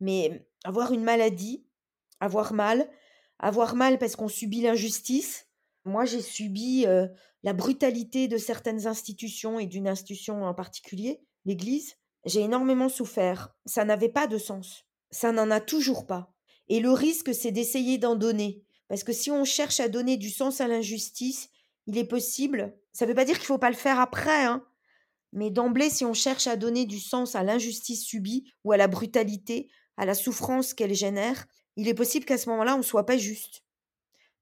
mais 0.00 0.46
avoir 0.64 0.92
une 0.92 1.04
maladie, 1.04 1.64
avoir 2.20 2.52
mal, 2.52 2.90
avoir 3.38 3.76
mal 3.76 3.98
parce 3.98 4.16
qu'on 4.16 4.28
subit 4.28 4.62
l'injustice. 4.62 5.45
Moi, 5.86 6.04
j'ai 6.04 6.20
subi 6.20 6.84
la 7.44 7.52
brutalité 7.52 8.26
de 8.26 8.38
certaines 8.38 8.88
institutions 8.88 9.60
et 9.60 9.66
d'une 9.66 9.86
institution 9.86 10.42
en 10.42 10.52
particulier, 10.52 11.20
l'Église. 11.44 11.94
J'ai 12.24 12.40
énormément 12.40 12.88
souffert. 12.88 13.54
Ça 13.66 13.84
n'avait 13.84 14.08
pas 14.08 14.26
de 14.26 14.36
sens. 14.36 14.84
Ça 15.12 15.30
n'en 15.30 15.48
a 15.52 15.60
toujours 15.60 16.04
pas. 16.06 16.34
Et 16.68 16.80
le 16.80 16.90
risque, 16.90 17.32
c'est 17.32 17.52
d'essayer 17.52 17.98
d'en 17.98 18.16
donner. 18.16 18.64
Parce 18.88 19.04
que 19.04 19.12
si 19.12 19.30
on 19.30 19.44
cherche 19.44 19.78
à 19.78 19.88
donner 19.88 20.16
du 20.16 20.28
sens 20.28 20.60
à 20.60 20.66
l'injustice, 20.66 21.50
il 21.86 21.96
est 21.98 22.04
possible. 22.04 22.76
Ça 22.92 23.04
ne 23.04 23.10
veut 23.10 23.14
pas 23.14 23.24
dire 23.24 23.36
qu'il 23.36 23.44
ne 23.44 23.54
faut 23.54 23.58
pas 23.58 23.70
le 23.70 23.76
faire 23.76 24.00
après, 24.00 24.44
hein. 24.44 24.64
Mais 25.32 25.50
d'emblée, 25.50 25.90
si 25.90 26.04
on 26.04 26.14
cherche 26.14 26.48
à 26.48 26.56
donner 26.56 26.84
du 26.84 26.98
sens 26.98 27.36
à 27.36 27.44
l'injustice 27.44 28.04
subie 28.04 28.50
ou 28.64 28.72
à 28.72 28.76
la 28.76 28.88
brutalité, 28.88 29.68
à 29.96 30.04
la 30.04 30.14
souffrance 30.14 30.74
qu'elle 30.74 30.94
génère, 30.94 31.46
il 31.76 31.86
est 31.86 31.94
possible 31.94 32.24
qu'à 32.24 32.38
ce 32.38 32.48
moment-là, 32.48 32.74
on 32.74 32.78
ne 32.78 32.82
soit 32.82 33.06
pas 33.06 33.18
juste. 33.18 33.65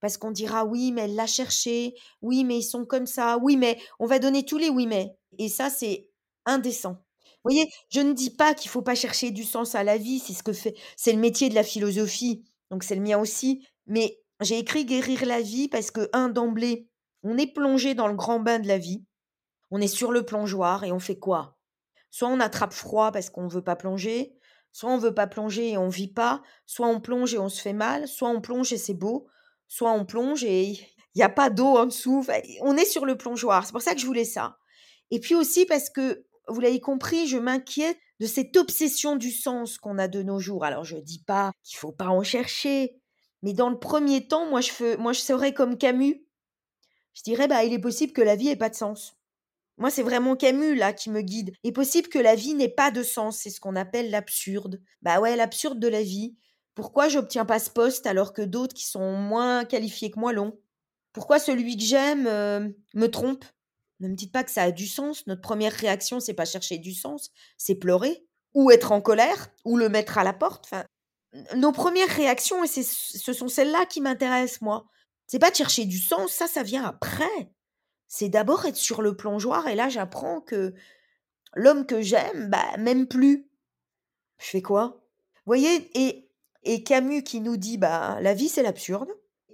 Parce 0.05 0.19
qu'on 0.19 0.33
dira 0.33 0.67
oui, 0.67 0.93
mais 0.93 1.05
elle 1.05 1.15
l'a 1.15 1.27
cherché, 1.27 1.95
oui, 2.21 2.45
mais 2.45 2.59
ils 2.59 2.63
sont 2.63 2.85
comme 2.85 3.07
ça, 3.07 3.39
oui, 3.41 3.57
mais 3.57 3.79
on 3.99 4.05
va 4.05 4.19
donner 4.19 4.45
tous 4.45 4.59
les 4.59 4.69
oui, 4.69 4.87
mais. 4.87 5.17
Et 5.39 5.49
ça, 5.49 5.71
c'est 5.71 6.11
indécent. 6.45 7.03
Vous 7.23 7.51
voyez, 7.51 7.71
je 7.89 8.01
ne 8.01 8.13
dis 8.13 8.29
pas 8.29 8.53
qu'il 8.53 8.69
ne 8.69 8.73
faut 8.73 8.83
pas 8.83 8.95
chercher 8.95 9.31
du 9.31 9.45
sens 9.45 9.75
à 9.75 9.83
la 9.83 9.97
vie, 9.97 10.19
c'est 10.19 10.35
ce 10.35 10.43
que 10.43 10.53
fait, 10.53 10.75
c'est 10.99 11.15
le 11.15 11.19
métier 11.19 11.49
de 11.49 11.55
la 11.55 11.63
philosophie, 11.63 12.45
donc 12.71 12.85
c'est 12.85 12.97
le 12.97 13.01
mien 13.01 13.19
aussi. 13.19 13.67
Mais 13.87 14.21
j'ai 14.43 14.59
écrit 14.59 14.85
guérir 14.85 15.25
la 15.25 15.41
vie 15.41 15.69
parce 15.69 15.91
que, 15.91 16.11
un, 16.13 16.29
d'emblée, 16.29 16.87
on 17.23 17.39
est 17.39 17.51
plongé 17.55 17.95
dans 17.95 18.09
le 18.09 18.15
grand 18.15 18.41
bain 18.41 18.59
de 18.59 18.69
la 18.69 18.77
vie, 18.77 19.07
on 19.71 19.81
est 19.81 19.87
sur 19.87 20.13
le 20.13 20.27
plongeoir 20.27 20.85
et 20.85 20.93
on 20.93 21.01
fait 21.01 21.19
quoi? 21.19 21.57
Soit 22.11 22.29
on 22.29 22.41
attrape 22.41 22.75
froid 22.75 23.11
parce 23.11 23.31
qu'on 23.31 23.45
ne 23.45 23.51
veut 23.51 23.65
pas 23.65 23.75
plonger, 23.75 24.37
Soit 24.75 24.91
on 24.91 24.99
veut 24.99 25.15
pas 25.15 25.29
plonger 25.29 25.71
et 25.71 25.79
on 25.79 25.89
vit 25.89 26.13
pas, 26.13 26.43
soit 26.67 26.89
on 26.89 27.01
plonge 27.01 27.33
et 27.33 27.39
on 27.39 27.49
se 27.49 27.63
fait 27.63 27.73
mal, 27.73 28.09
soit 28.09 28.29
on 28.29 28.41
plonge 28.41 28.73
et 28.73 28.77
c'est 28.77 28.93
beau, 28.93 29.29
soit 29.69 29.93
on 29.93 30.05
plonge 30.05 30.45
et 30.45 30.65
il 31.15 31.19
n'y 31.19 31.23
a 31.23 31.29
pas 31.29 31.51
d'eau 31.51 31.77
en 31.77 31.87
dessous. 31.87 32.27
on 32.61 32.77
est 32.77 32.85
sur 32.85 33.07
le 33.07 33.17
plongeoir. 33.17 33.65
C'est 33.65 33.73
pour 33.73 33.83
ça 33.83 33.95
que 33.95 34.01
je 34.01 34.07
voulais 34.07 34.25
ça. 34.25 34.59
Et 35.11 35.21
puis 35.21 35.35
aussi 35.35 35.67
parce 35.67 35.91
que, 35.91 36.25
vous 36.49 36.61
l'avez 36.61 36.81
compris, 36.81 37.27
je 37.27 37.39
m'inquiète 37.39 37.97
de 38.21 38.27
cette 38.27 38.57
obsession 38.57 39.17
du 39.17 39.31
sens 39.31 39.79
qu'on 39.79 39.99
a 39.99 40.09
de 40.09 40.23
nos 40.23 40.39
jours. 40.39 40.65
Alors 40.65 40.85
je 40.85 40.97
dis 40.97 41.23
pas 41.27 41.53
qu'il 41.63 41.79
faut 41.79 41.93
pas 41.93 42.09
en 42.09 42.23
chercher, 42.23 42.97
mais 43.43 43.53
dans 43.53 43.71
le 43.71 43.79
premier 43.79 44.27
temps, 44.27 44.47
moi 44.47 44.61
je, 44.61 44.71
fais, 44.71 44.97
moi, 44.97 45.13
je 45.13 45.21
serais 45.21 45.55
comme 45.55 45.79
Camus. 45.79 46.25
Je 47.15 47.23
dirais, 47.23 47.47
bah, 47.47 47.65
il 47.65 47.73
est 47.73 47.79
possible 47.79 48.13
que 48.13 48.23
la 48.23 48.37
vie 48.37 48.49
ait 48.49 48.57
pas 48.57 48.71
de 48.71 48.75
sens. 48.75 49.17
Moi, 49.77 49.91
c'est 49.91 50.03
vraiment 50.03 50.37
Camus, 50.37 50.75
là, 50.75 50.93
qui 50.93 51.11
me 51.11 51.21
guide. 51.21 51.53
Il 51.63 51.69
est 51.69 51.73
possible 51.73 52.09
que 52.09 52.19
la 52.19 52.35
vie 52.35 52.55
n'ait 52.55 52.69
pas 52.69 52.91
de 52.91 53.03
sens, 53.03 53.39
c'est 53.39 53.51
ce 53.51 53.61
qu'on 53.61 53.77
appelle 53.77 54.11
l'absurde. 54.11 54.81
Bah 55.03 55.21
ouais, 55.21 55.37
l'absurde 55.37 55.79
de 55.79 55.89
la 55.89 56.03
vie. 56.03 56.37
Pourquoi 56.75 57.09
j'obtiens 57.09 57.45
pas 57.45 57.59
ce 57.59 57.71
poste 57.71 58.07
alors 58.07 58.33
que 58.33 58.43
d'autres 58.43 58.75
qui 58.75 58.87
sont 58.87 59.13
moins 59.17 59.65
qualifiés 59.65 60.11
que 60.11 60.19
moi 60.19 60.33
l'ont? 60.33 60.59
Pourquoi 61.13 61.39
celui 61.39 61.77
que 61.77 61.83
j'aime 61.83 62.27
euh, 62.27 62.69
me 62.95 63.07
trompe? 63.07 63.45
Ne 64.01 64.09
me 64.09 64.15
dites 64.15 64.33
pas 64.33 64.43
que 64.43 64.51
ça 64.51 64.63
a 64.63 64.71
du 64.73 64.87
sens. 64.87 65.27
Notre 65.27 65.41
première 65.41 65.73
réaction, 65.73 66.19
c'est 66.19 66.35
pas 66.35 66.45
chercher 66.45 66.79
du 66.79 66.93
sens, 66.93 67.31
c'est 67.57 67.77
pleurer, 67.77 68.27
ou 68.55 68.71
être 68.71 68.91
en 68.91 69.01
colère, 69.01 69.49
ou 69.65 69.77
le 69.77 69.89
mettre 69.89 70.19
à 70.19 70.25
la 70.25 70.33
porte. 70.33 70.65
Enfin, 70.67 70.85
nos 71.57 71.73
premières 71.73 72.09
réactions, 72.09 72.65
et 72.65 72.67
ce 72.67 73.33
sont 73.33 73.49
celles-là 73.49 73.87
qui 73.87 74.01
m'intéressent, 74.01 74.63
moi. 74.63 74.87
C'est 75.27 75.39
pas 75.39 75.51
de 75.51 75.57
chercher 75.57 75.85
du 75.85 75.99
sens, 75.99 76.33
ça, 76.33 76.49
ça 76.49 76.63
vient 76.63 76.85
après 76.85 77.51
c'est 78.15 78.29
d'abord 78.29 78.65
être 78.65 78.77
sur 78.77 79.03
le 79.03 79.17
plongeoir 79.17 79.67
et 79.67 79.75
là 79.75 79.89
j'apprends 79.89 80.41
que 80.41 80.73
l'homme 81.55 81.85
que 81.85 82.01
j'aime, 82.01 82.49
bah 82.49 82.77
même 82.79 83.09
plus. 83.09 83.49
Je 84.39 84.47
fais 84.47 84.63
quoi? 84.63 85.05
Vous 85.35 85.51
voyez 85.51 85.91
et, 85.95 86.31
et 86.65 86.83
Camus 86.83 87.23
qui 87.23 87.41
nous 87.41 87.57
dit 87.57 87.79
bah 87.79 88.19
la 88.21 88.35
vie 88.35 88.49
c'est 88.49 88.63
l'absurde. 88.63 89.09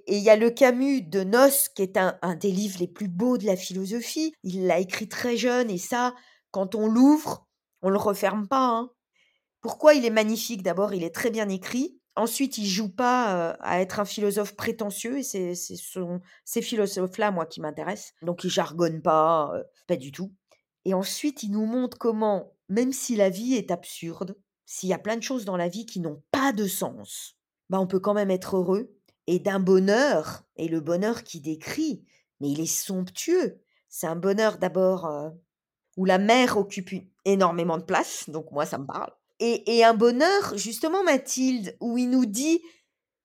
Et 0.06 0.16
il 0.16 0.22
y 0.22 0.30
a 0.30 0.36
le 0.36 0.50
Camus 0.50 1.02
de 1.02 1.22
Noces 1.22 1.68
qui 1.68 1.82
est 1.82 1.96
un, 1.96 2.18
des 2.34 2.50
livres 2.50 2.78
les 2.80 2.88
plus 2.88 3.08
beaux 3.08 3.38
de 3.38 3.46
la 3.46 3.56
philosophie. 3.56 4.32
Il 4.42 4.66
l'a 4.66 4.80
écrit 4.80 5.08
très 5.08 5.36
jeune 5.36 5.70
et 5.70 5.78
ça, 5.78 6.14
quand 6.50 6.74
on 6.74 6.88
l'ouvre, 6.88 7.46
on 7.82 7.90
le 7.90 7.98
referme 7.98 8.48
pas. 8.48 8.66
Hein. 8.66 8.90
Pourquoi 9.60 9.94
il 9.94 10.04
est 10.04 10.10
magnifique? 10.10 10.62
D'abord, 10.62 10.94
il 10.94 11.04
est 11.04 11.14
très 11.14 11.30
bien 11.30 11.48
écrit. 11.48 12.00
Ensuite, 12.16 12.58
il 12.58 12.66
joue 12.66 12.88
pas 12.88 13.52
à 13.60 13.80
être 13.80 14.00
un 14.00 14.04
philosophe 14.04 14.56
prétentieux 14.56 15.18
et 15.18 15.22
c'est 15.22 15.54
ces 15.54 16.62
philosophes-là, 16.62 17.30
moi, 17.30 17.46
qui 17.46 17.60
m'intéressent. 17.60 18.12
Donc, 18.22 18.42
il 18.42 18.50
jargonne 18.50 19.00
pas, 19.00 19.52
pas 19.86 19.96
du 19.96 20.10
tout. 20.10 20.32
Et 20.84 20.94
ensuite, 20.94 21.42
il 21.42 21.52
nous 21.52 21.66
montre 21.66 21.98
comment, 21.98 22.52
même 22.68 22.92
si 22.92 23.14
la 23.16 23.30
vie 23.30 23.54
est 23.54 23.70
absurde, 23.70 24.36
s'il 24.70 24.88
y 24.88 24.94
a 24.94 24.98
plein 24.98 25.16
de 25.16 25.22
choses 25.22 25.44
dans 25.44 25.56
la 25.56 25.68
vie 25.68 25.86
qui 25.86 26.00
n'ont 26.00 26.22
pas 26.30 26.52
de 26.52 26.66
sens, 26.66 27.36
bah, 27.68 27.80
on 27.80 27.86
peut 27.86 28.00
quand 28.00 28.14
même 28.14 28.30
être 28.30 28.56
heureux 28.56 28.94
et 29.26 29.38
d'un 29.38 29.60
bonheur. 29.60 30.44
Et 30.56 30.68
le 30.68 30.80
bonheur 30.80 31.24
qu'il 31.24 31.42
décrit, 31.42 32.04
mais 32.40 32.50
il 32.50 32.60
est 32.60 32.66
somptueux. 32.66 33.60
C'est 33.88 34.06
un 34.06 34.16
bonheur 34.16 34.58
d'abord 34.58 35.10
où 35.96 36.04
la 36.04 36.18
mer 36.18 36.56
occupe 36.56 36.90
énormément 37.24 37.78
de 37.78 37.82
place, 37.82 38.30
donc 38.30 38.52
moi, 38.52 38.64
ça 38.64 38.78
me 38.78 38.86
parle 38.86 39.10
et, 39.40 39.84
un 39.84 39.94
bonheur, 39.94 40.56
justement, 40.56 41.02
Mathilde, 41.02 41.76
où 41.80 41.96
il 41.96 42.10
nous 42.10 42.26
dit, 42.26 42.60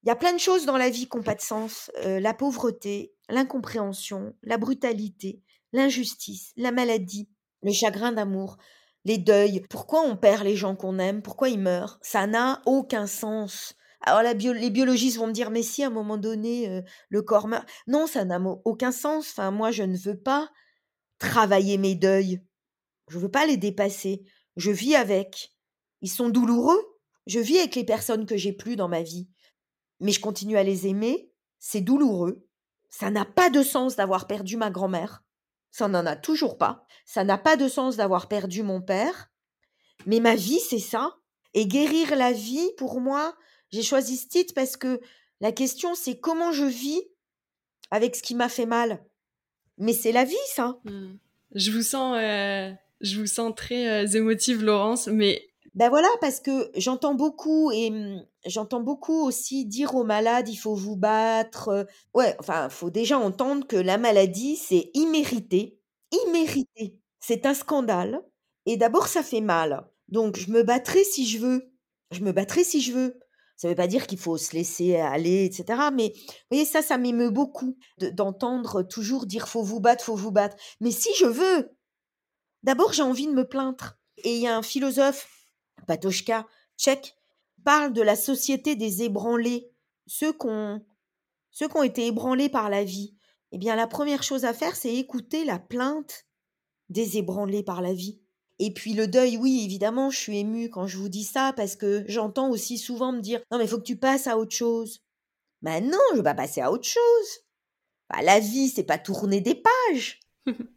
il 0.03 0.07
y 0.07 0.11
a 0.11 0.15
plein 0.15 0.33
de 0.33 0.39
choses 0.39 0.65
dans 0.65 0.77
la 0.77 0.89
vie 0.89 1.09
qui 1.09 1.17
n'ont 1.17 1.23
pas 1.23 1.35
de 1.35 1.41
sens. 1.41 1.91
Euh, 2.05 2.19
la 2.19 2.33
pauvreté, 2.33 3.13
l'incompréhension, 3.27 4.33
la 4.41 4.57
brutalité, 4.57 5.41
l'injustice, 5.73 6.53
la 6.55 6.71
maladie, 6.71 7.29
le 7.63 7.73
chagrin 7.73 8.13
d'amour, 8.13 8.57
les 9.05 9.17
deuils. 9.17 9.63
Pourquoi 9.69 10.01
on 10.01 10.17
perd 10.17 10.43
les 10.43 10.55
gens 10.55 10.75
qu'on 10.75 10.99
aime? 10.99 11.21
Pourquoi 11.21 11.49
ils 11.49 11.59
meurent? 11.59 11.99
Ça 12.01 12.27
n'a 12.27 12.61
aucun 12.65 13.07
sens. 13.07 13.75
Alors 14.01 14.21
les 14.21 14.69
biologistes 14.69 15.17
vont 15.17 15.27
me 15.27 15.31
dire, 15.31 15.51
mais 15.51 15.63
si 15.63 15.83
à 15.83 15.87
un 15.87 15.91
moment 15.91 16.17
donné, 16.17 16.69
euh, 16.69 16.81
le 17.09 17.21
corps 17.21 17.47
meurt. 17.47 17.67
Non, 17.87 18.07
ça 18.07 18.25
n'a 18.25 18.39
aucun 18.65 18.91
sens. 18.91 19.29
Enfin, 19.31 19.51
moi, 19.51 19.71
je 19.71 19.83
ne 19.83 19.97
veux 19.97 20.17
pas 20.17 20.49
travailler 21.17 21.77
mes 21.77 21.95
deuils. 21.95 22.41
Je 23.09 23.17
ne 23.17 23.21
veux 23.21 23.31
pas 23.31 23.45
les 23.45 23.57
dépasser. 23.57 24.23
Je 24.57 24.71
vis 24.71 24.95
avec. 24.95 25.53
Ils 26.01 26.09
sont 26.09 26.29
douloureux. 26.29 26.79
Je 27.25 27.39
vis 27.39 27.57
avec 27.59 27.75
les 27.75 27.85
personnes 27.85 28.25
que 28.25 28.37
j'ai 28.37 28.53
plus 28.53 28.75
dans 28.75 28.89
ma 28.89 29.01
vie. 29.01 29.27
Mais 29.99 30.11
je 30.11 30.19
continue 30.19 30.57
à 30.57 30.63
les 30.63 30.87
aimer. 30.87 31.31
C'est 31.59 31.81
douloureux. 31.81 32.45
Ça 32.89 33.09
n'a 33.09 33.25
pas 33.25 33.49
de 33.49 33.63
sens 33.63 33.95
d'avoir 33.95 34.27
perdu 34.27 34.57
ma 34.57 34.69
grand-mère. 34.69 35.24
Ça 35.77 35.89
n'en 35.89 36.05
a 36.05 36.15
toujours 36.15 36.57
pas. 36.57 36.85
Ça 37.03 37.25
n'a 37.25 37.37
pas 37.37 37.57
de 37.57 37.67
sens 37.67 37.97
d'avoir 37.97 38.29
perdu 38.29 38.63
mon 38.63 38.81
père. 38.81 39.29
Mais 40.05 40.21
ma 40.21 40.33
vie, 40.33 40.61
c'est 40.61 40.79
ça. 40.79 41.17
Et 41.53 41.65
guérir 41.65 42.15
la 42.15 42.31
vie, 42.31 42.71
pour 42.77 43.01
moi, 43.01 43.35
j'ai 43.71 43.81
choisi 43.81 44.15
ce 44.15 44.29
titre 44.29 44.53
parce 44.53 44.77
que 44.77 45.01
la 45.41 45.51
question, 45.51 45.93
c'est 45.93 46.17
comment 46.17 46.53
je 46.53 46.63
vis 46.63 47.01
avec 47.91 48.15
ce 48.15 48.23
qui 48.23 48.35
m'a 48.35 48.47
fait 48.47 48.65
mal. 48.65 49.03
Mais 49.77 49.91
c'est 49.91 50.13
la 50.13 50.23
vie, 50.23 50.35
ça. 50.53 50.79
Mmh. 50.85 51.17
Je 51.55 51.71
vous 51.71 51.83
sens, 51.83 52.15
euh, 52.21 52.71
je 53.01 53.19
vous 53.19 53.27
sens 53.27 53.53
très 53.53 54.05
euh, 54.05 54.07
émotive, 54.07 54.63
Laurence, 54.63 55.07
mais 55.07 55.45
ben 55.73 55.89
voilà, 55.89 56.07
parce 56.21 56.39
que 56.39 56.71
j'entends 56.77 57.15
beaucoup 57.15 57.69
et 57.71 57.89
mmh, 57.89 58.25
j'entends 58.45 58.81
beaucoup 58.81 59.25
aussi 59.25 59.65
dire 59.65 59.95
aux 59.95 60.03
malades, 60.03 60.49
il 60.49 60.55
faut 60.55 60.75
vous 60.75 60.95
battre. 60.95 61.87
Ouais, 62.13 62.35
enfin, 62.39 62.69
faut 62.69 62.89
déjà 62.89 63.17
entendre 63.17 63.67
que 63.67 63.75
la 63.75 63.97
maladie, 63.97 64.55
c'est 64.55 64.91
immérité. 64.93 65.79
Immérité. 66.25 66.99
C'est 67.19 67.45
un 67.45 67.53
scandale. 67.53 68.21
Et 68.65 68.77
d'abord, 68.77 69.07
ça 69.07 69.23
fait 69.23 69.41
mal. 69.41 69.87
Donc, 70.07 70.37
je 70.37 70.51
me 70.51 70.63
battrai 70.63 71.03
si 71.03 71.25
je 71.27 71.39
veux. 71.39 71.71
Je 72.11 72.21
me 72.21 72.31
battrai 72.31 72.63
si 72.63 72.81
je 72.81 72.93
veux. 72.93 73.19
Ça 73.57 73.67
ne 73.67 73.71
veut 73.71 73.77
pas 73.77 73.87
dire 73.87 74.05
qu'il 74.05 74.19
faut 74.19 74.37
se 74.37 74.53
laisser 74.53 74.97
aller, 74.97 75.45
etc. 75.45 75.89
Mais 75.93 76.13
vous 76.15 76.33
voyez, 76.51 76.65
ça, 76.65 76.81
ça 76.81 76.97
m'émeut 76.97 77.29
beaucoup 77.29 77.77
d'entendre 77.99 78.83
toujours 78.83 79.25
dire 79.25 79.47
faut 79.47 79.63
vous 79.63 79.79
battre, 79.79 80.03
faut 80.03 80.15
vous 80.15 80.31
battre. 80.31 80.57
Mais 80.81 80.91
si 80.91 81.09
je 81.17 81.25
veux, 81.25 81.71
d'abord, 82.63 82.91
j'ai 82.91 83.01
envie 83.01 83.27
de 83.27 83.33
me 83.33 83.47
plaindre. 83.47 83.97
Et 84.17 84.35
il 84.35 84.41
y 84.41 84.47
a 84.47 84.57
un 84.57 84.61
philosophe 84.61 85.27
Patochka, 85.87 86.47
tchèque, 86.77 87.14
parle 87.65 87.91
de 87.91 88.01
la 88.01 88.15
société 88.15 88.77
des 88.77 89.03
ébranlés, 89.03 89.69
ceux 90.07 90.31
qui 90.31 90.47
ont, 90.47 90.85
qui 91.51 91.65
ont 91.75 91.83
été 91.83 92.07
ébranlés 92.07 92.47
par 92.47 92.69
la 92.69 92.85
vie. 92.85 93.17
Eh 93.51 93.57
bien, 93.57 93.75
la 93.75 93.87
première 93.87 94.23
chose 94.23 94.45
à 94.45 94.53
faire, 94.53 94.75
c'est 94.75 94.95
écouter 94.95 95.43
la 95.43 95.59
plainte 95.59 96.25
des 96.89 97.17
ébranlés 97.17 97.63
par 97.63 97.81
la 97.81 97.93
vie. 97.93 98.21
Et 98.59 98.73
puis 98.73 98.93
le 98.93 99.07
deuil, 99.07 99.35
oui, 99.37 99.63
évidemment, 99.65 100.09
je 100.09 100.17
suis 100.17 100.37
émue 100.37 100.69
quand 100.69 100.87
je 100.87 100.97
vous 100.97 101.09
dis 101.09 101.25
ça, 101.25 101.51
parce 101.53 101.75
que 101.75 102.05
j'entends 102.07 102.49
aussi 102.49 102.77
souvent 102.77 103.11
me 103.11 103.19
dire 103.19 103.41
Non, 103.51 103.57
mais 103.57 103.65
il 103.65 103.67
faut 103.67 103.77
que 103.77 103.83
tu 103.83 103.97
passes 103.97 104.27
à 104.27 104.37
autre 104.37 104.55
chose. 104.55 105.01
Ben 105.61 105.83
non, 105.83 105.97
je 106.11 106.17
vais 106.17 106.23
pas 106.23 106.35
passer 106.35 106.61
à 106.61 106.71
autre 106.71 106.87
chose. 106.87 107.27
Bah, 108.09 108.21
la 108.21 108.39
vie, 108.39 108.69
c'est 108.69 108.83
pas 108.83 108.99
tourner 108.99 109.41
des 109.41 109.55
pages. 109.55 110.19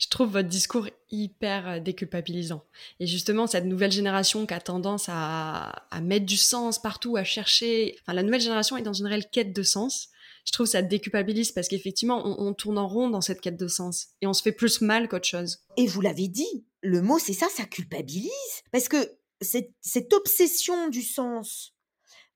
je 0.00 0.08
trouve 0.08 0.30
votre 0.30 0.48
discours 0.48 0.88
hyper 1.10 1.68
euh, 1.68 1.80
déculpabilisant. 1.80 2.64
Et 3.00 3.06
justement, 3.06 3.46
cette 3.46 3.64
nouvelle 3.64 3.92
génération 3.92 4.46
qui 4.46 4.54
a 4.54 4.60
tendance 4.60 5.06
à, 5.08 5.86
mettre 6.02 6.26
du 6.26 6.36
sens 6.36 6.80
partout, 6.80 7.16
à 7.16 7.24
chercher. 7.24 7.96
Enfin, 8.00 8.12
la 8.12 8.22
nouvelle 8.22 8.40
génération 8.40 8.76
est 8.76 8.82
dans 8.82 8.92
une 8.92 9.06
réelle 9.06 9.28
quête 9.30 9.52
de 9.52 9.62
sens. 9.62 10.08
Je 10.44 10.52
trouve 10.52 10.66
ça 10.66 10.82
déculpabilise 10.82 11.52
parce 11.52 11.68
qu'effectivement, 11.68 12.22
on, 12.26 12.52
tourne 12.52 12.76
en 12.76 12.86
rond 12.86 13.08
dans 13.08 13.22
cette 13.22 13.40
quête 13.40 13.56
de 13.56 13.68
sens 13.68 14.08
et 14.20 14.26
on 14.26 14.34
se 14.34 14.42
fait 14.42 14.52
plus 14.52 14.82
mal 14.82 15.08
qu'autre 15.08 15.26
chose. 15.26 15.60
Et 15.78 15.86
vous 15.86 16.02
l'avez 16.02 16.28
dit, 16.28 16.66
le 16.82 17.00
mot, 17.00 17.18
c'est 17.18 17.32
ça, 17.32 17.46
ça 17.48 17.64
culpabilise. 17.64 18.30
Parce 18.70 18.88
que 18.88 19.16
cette, 19.40 19.70
cette 19.80 20.12
obsession 20.12 20.88
du 20.90 21.00
sens, 21.00 21.74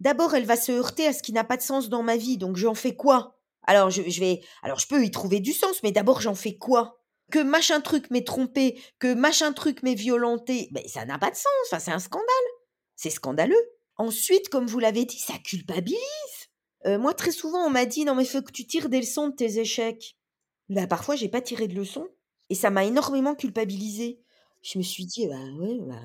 d'abord, 0.01 0.35
elle 0.35 0.47
va 0.47 0.57
se 0.57 0.73
heurter 0.73 1.07
à 1.07 1.13
ce 1.13 1.23
qui 1.23 1.35
n'a 1.35 1.45
pas 1.45 1.59
de 1.59 1.63
sens 1.63 1.91
dans 1.91 2.03
ma 2.03 2.17
vie. 2.17 2.39
Donc, 2.39 2.57
j'en 2.57 2.75
fais 2.75 2.97
quoi? 2.97 3.39
Alors 3.69 3.91
je, 3.91 4.01
vais, 4.01 4.41
alors 4.63 4.79
je 4.79 4.87
peux 4.87 5.05
y 5.05 5.11
trouver 5.11 5.41
du 5.41 5.53
sens, 5.53 5.83
mais 5.83 5.93
d'abord 5.93 6.23
j'en 6.23 6.35
fais 6.35 6.57
quoi? 6.57 7.03
Que 7.31 7.41
machin 7.41 7.81
truc 7.81 8.11
m'ait 8.11 8.25
trompé, 8.25 8.81
que 8.99 9.13
machin 9.15 9.53
truc 9.53 9.83
m'ait 9.83 9.95
violenté, 9.95 10.69
ben 10.73 10.87
ça 10.89 11.05
n'a 11.05 11.19
pas 11.19 11.31
de 11.31 11.37
sens. 11.37 11.47
Enfin, 11.67 11.79
c'est 11.79 11.91
un 11.91 11.99
scandale. 11.99 12.27
C'est 12.97 13.11
scandaleux. 13.11 13.71
Ensuite, 13.97 14.49
comme 14.49 14.67
vous 14.67 14.79
l'avez 14.79 15.05
dit, 15.05 15.19
ça 15.19 15.35
culpabilise. 15.39 15.99
Euh, 16.87 16.99
moi, 16.99 17.15
très 17.15 17.33
souvent, 17.33 17.67
on 17.67 17.71
m'a 17.71 17.87
dit 17.87 18.05
non 18.05 18.15
mais 18.15 18.25
faut 18.25 18.43
que 18.43 18.53
tu 18.53 18.67
tires 18.67 18.89
des 18.89 19.01
leçons 19.01 19.29
de 19.29 19.35
tes 19.35 19.59
échecs. 19.59 20.17
Bah 20.69 20.87
parfois, 20.87 21.17
j'ai 21.17 21.29
pas 21.29 21.41
tiré 21.41 21.69
de 21.69 21.75
leçons 21.75 22.09
et 22.51 22.55
ça 22.55 22.71
m'a 22.71 22.85
énormément 22.85 23.35
culpabilisé. 23.35 24.21
Je 24.63 24.79
me 24.79 24.83
suis 24.83 25.05
dit 25.07 25.27
bah 25.27 25.37
ouais 25.59 25.79
bah 25.81 26.03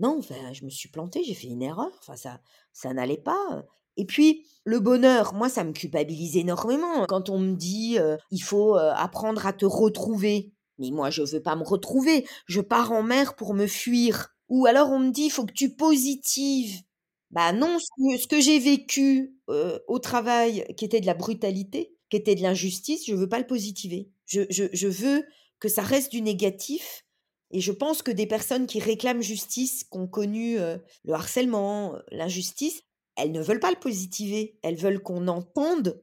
non, 0.00 0.18
enfin, 0.18 0.52
je 0.52 0.64
me 0.64 0.70
suis 0.70 0.88
plantée, 0.88 1.22
j'ai 1.24 1.34
fait 1.34 1.46
une 1.46 1.62
erreur. 1.62 1.90
Enfin, 2.00 2.16
ça, 2.16 2.40
ça 2.72 2.92
n'allait 2.92 3.16
pas. 3.16 3.64
Et 3.96 4.04
puis, 4.06 4.44
le 4.64 4.80
bonheur, 4.80 5.34
moi, 5.34 5.48
ça 5.48 5.64
me 5.64 5.72
culpabilise 5.72 6.36
énormément. 6.36 7.06
Quand 7.06 7.30
on 7.30 7.38
me 7.38 7.54
dit, 7.54 7.98
il 8.30 8.42
faut 8.42 8.74
apprendre 8.74 9.46
à 9.46 9.52
te 9.52 9.66
retrouver. 9.66 10.52
Mais 10.78 10.90
moi, 10.90 11.10
je 11.10 11.22
veux 11.22 11.42
pas 11.42 11.56
me 11.56 11.62
retrouver. 11.62 12.26
Je 12.46 12.60
pars 12.60 12.92
en 12.92 13.02
mer 13.02 13.36
pour 13.36 13.54
me 13.54 13.66
fuir. 13.66 14.34
Ou 14.48 14.66
alors 14.66 14.90
on 14.90 14.98
me 14.98 15.10
dit, 15.10 15.24
il 15.24 15.30
faut 15.30 15.46
que 15.46 15.52
tu 15.52 15.74
positives. 15.74 16.82
Bah 17.30 17.52
non, 17.52 17.78
ce 17.78 18.26
que, 18.26 18.40
j'ai 18.40 18.58
vécu 18.58 19.34
au 19.48 19.98
travail, 19.98 20.64
qui 20.76 20.84
était 20.84 21.00
de 21.00 21.06
la 21.06 21.14
brutalité, 21.14 21.96
qui 22.10 22.16
était 22.16 22.34
de 22.34 22.42
l'injustice, 22.42 23.06
je 23.06 23.14
veux 23.14 23.28
pas 23.28 23.38
le 23.38 23.46
positiver. 23.46 24.10
Je 24.26 24.86
veux 24.86 25.24
que 25.60 25.68
ça 25.68 25.82
reste 25.82 26.12
du 26.12 26.22
négatif. 26.22 27.04
Et 27.50 27.60
je 27.60 27.72
pense 27.72 28.02
que 28.02 28.10
des 28.10 28.26
personnes 28.26 28.66
qui 28.66 28.80
réclament 28.80 29.22
justice, 29.22 29.84
qui 29.84 29.98
ont 29.98 30.08
connu 30.08 30.56
le 30.56 31.12
harcèlement, 31.12 31.94
l'injustice, 32.10 32.82
elles 33.16 33.32
ne 33.32 33.42
veulent 33.42 33.60
pas 33.60 33.70
le 33.70 33.78
positiver, 33.78 34.58
elles 34.62 34.76
veulent 34.76 35.02
qu'on 35.02 35.28
entende 35.28 36.02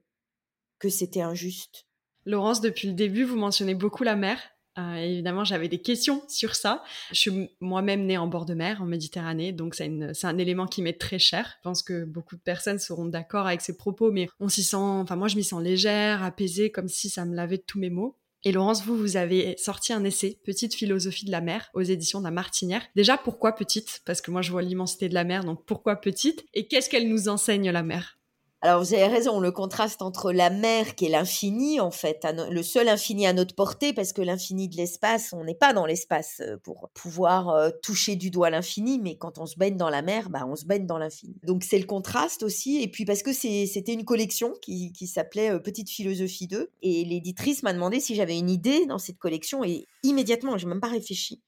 que 0.80 0.90
c'était 0.90 1.22
injuste. 1.22 1.88
Laurence, 2.26 2.62
depuis 2.62 2.88
le 2.88 2.94
début, 2.94 3.24
vous 3.24 3.38
mentionnez 3.38 3.76
beaucoup 3.76 4.04
la 4.04 4.16
mer. 4.16 4.40
Euh, 4.78 4.96
évidemment, 4.96 5.44
j'avais 5.44 5.68
des 5.68 5.82
questions 5.82 6.24
sur 6.30 6.56
ça. 6.56 6.84
Je 7.12 7.20
suis 7.20 7.50
moi-même 7.60 8.06
née 8.06 8.18
en 8.18 8.28
bord 8.28 8.46
de 8.46 8.54
mer, 8.54 8.82
en 8.82 8.86
Méditerranée, 8.86 9.52
donc 9.52 9.76
c'est 9.76 9.90
un 10.24 10.38
élément 10.38 10.66
qui 10.66 10.82
m'est 10.82 11.00
très 11.00 11.20
cher. 11.20 11.56
Je 11.58 11.62
pense 11.64 11.84
que 11.84 12.06
beaucoup 12.06 12.38
de 12.38 12.42
personnes 12.42 12.80
seront 12.80 13.06
d'accord 13.06 13.48
avec 13.48 13.62
ces 13.62 13.76
propos, 13.76 14.12
mais 14.12 14.30
on 14.40 14.48
s'y 14.48 14.64
sent, 14.64 14.78
enfin 14.78 15.18
moi 15.18 15.28
je 15.28 15.36
m'y 15.36 15.44
sens 15.44 15.62
légère, 15.62 16.24
apaisée, 16.24 16.72
comme 16.72 16.88
si 16.88 17.10
ça 17.10 17.26
me 17.26 17.36
lavait 17.36 17.58
de 17.58 17.64
tous 17.64 17.80
mes 17.80 17.90
maux. 17.90 18.18
Et 18.44 18.52
Laurence, 18.52 18.84
vous, 18.84 18.98
vous 18.98 19.18
avez 19.18 19.56
sorti 19.58 19.94
un 19.94 20.04
essai, 20.04 20.40
Petite 20.44 20.74
philosophie 20.74 21.26
de 21.26 21.32
la 21.32 21.42
mer, 21.42 21.70
aux 21.74 21.82
éditions 21.82 22.20
de 22.20 22.24
la 22.26 22.32
Martinière. 22.32 22.82
Déjà, 22.96 23.18
pourquoi 23.18 23.54
petite? 23.54 24.02
Parce 24.06 24.22
que 24.22 24.32
moi, 24.32 24.42
je 24.42 24.52
vois 24.52 24.64
l'immensité 24.64 25.10
de 25.10 25.14
la 25.14 25.24
mer, 25.24 25.44
donc 25.44 25.66
pourquoi 25.66 25.96
petite? 25.98 26.44
Et 26.54 26.68
qu'est-ce 26.68 26.90
qu'elle 26.90 27.08
nous 27.08 27.30
enseigne, 27.30 27.70
la 27.70 27.84
mer? 27.84 28.21
Alors 28.64 28.84
vous 28.84 28.94
avez 28.94 29.08
raison, 29.08 29.40
le 29.40 29.52
contraste 29.52 30.04
entre 30.04 30.32
la 30.32 30.52
mer 30.52 30.94
qui 30.94 31.06
est 31.06 31.10
l'infini 31.10 31.80
en 31.80 31.90
fait, 31.90 32.28
le 32.52 32.62
seul 32.62 32.90
infini 32.90 33.26
à 33.26 33.34
notre 33.34 33.56
portée, 33.56 33.92
parce 33.92 34.14
que 34.14 34.22
l'infini 34.22 34.70
de 34.70 34.78
l'espace, 34.78 35.34
on 35.34 35.44
n'est 35.44 35.56
pas 35.56 35.74
dans 35.74 35.88
l'espace 35.88 36.42
euh, 36.42 36.58
pour 36.58 36.92
pouvoir 36.94 37.50
euh, 37.50 37.72
toucher 37.82 38.16
du 38.16 38.30
doigt 38.30 38.52
l'infini, 38.52 39.00
mais 39.00 39.18
quand 39.18 39.40
on 39.40 39.48
se 39.48 39.58
baigne 39.58 39.78
dans 39.78 39.90
la 39.90 40.04
mer, 40.04 40.30
bah, 40.30 40.46
on 40.48 40.56
se 40.56 40.66
baigne 40.66 40.86
dans 40.86 41.00
l'infini. 41.00 41.40
Donc 41.44 41.64
c'est 41.64 41.80
le 41.80 41.88
contraste 41.88 42.44
aussi, 42.44 42.84
et 42.84 42.88
puis 42.88 43.04
parce 43.04 43.24
que 43.24 43.34
c'était 43.34 43.94
une 43.94 44.06
collection 44.06 44.54
qui, 44.62 44.94
s'appelait 45.08 45.50
euh, 45.50 45.60
Petite 45.60 45.90
Philosophie 45.90 46.46
2, 46.46 46.70
et 46.84 47.04
l'éditrice 47.04 47.64
m'a 47.64 47.74
demandé 47.74 48.00
si 48.00 48.14
j'avais 48.14 48.38
une 48.38 48.50
idée 48.50 48.86
dans 48.86 49.00
cette 49.00 49.18
collection, 49.18 49.64
et 49.64 49.88
immédiatement, 50.04 50.60
j'ai 50.60 50.68
même 50.68 50.82
pas 50.82 50.88
réfléchi. 50.88 51.42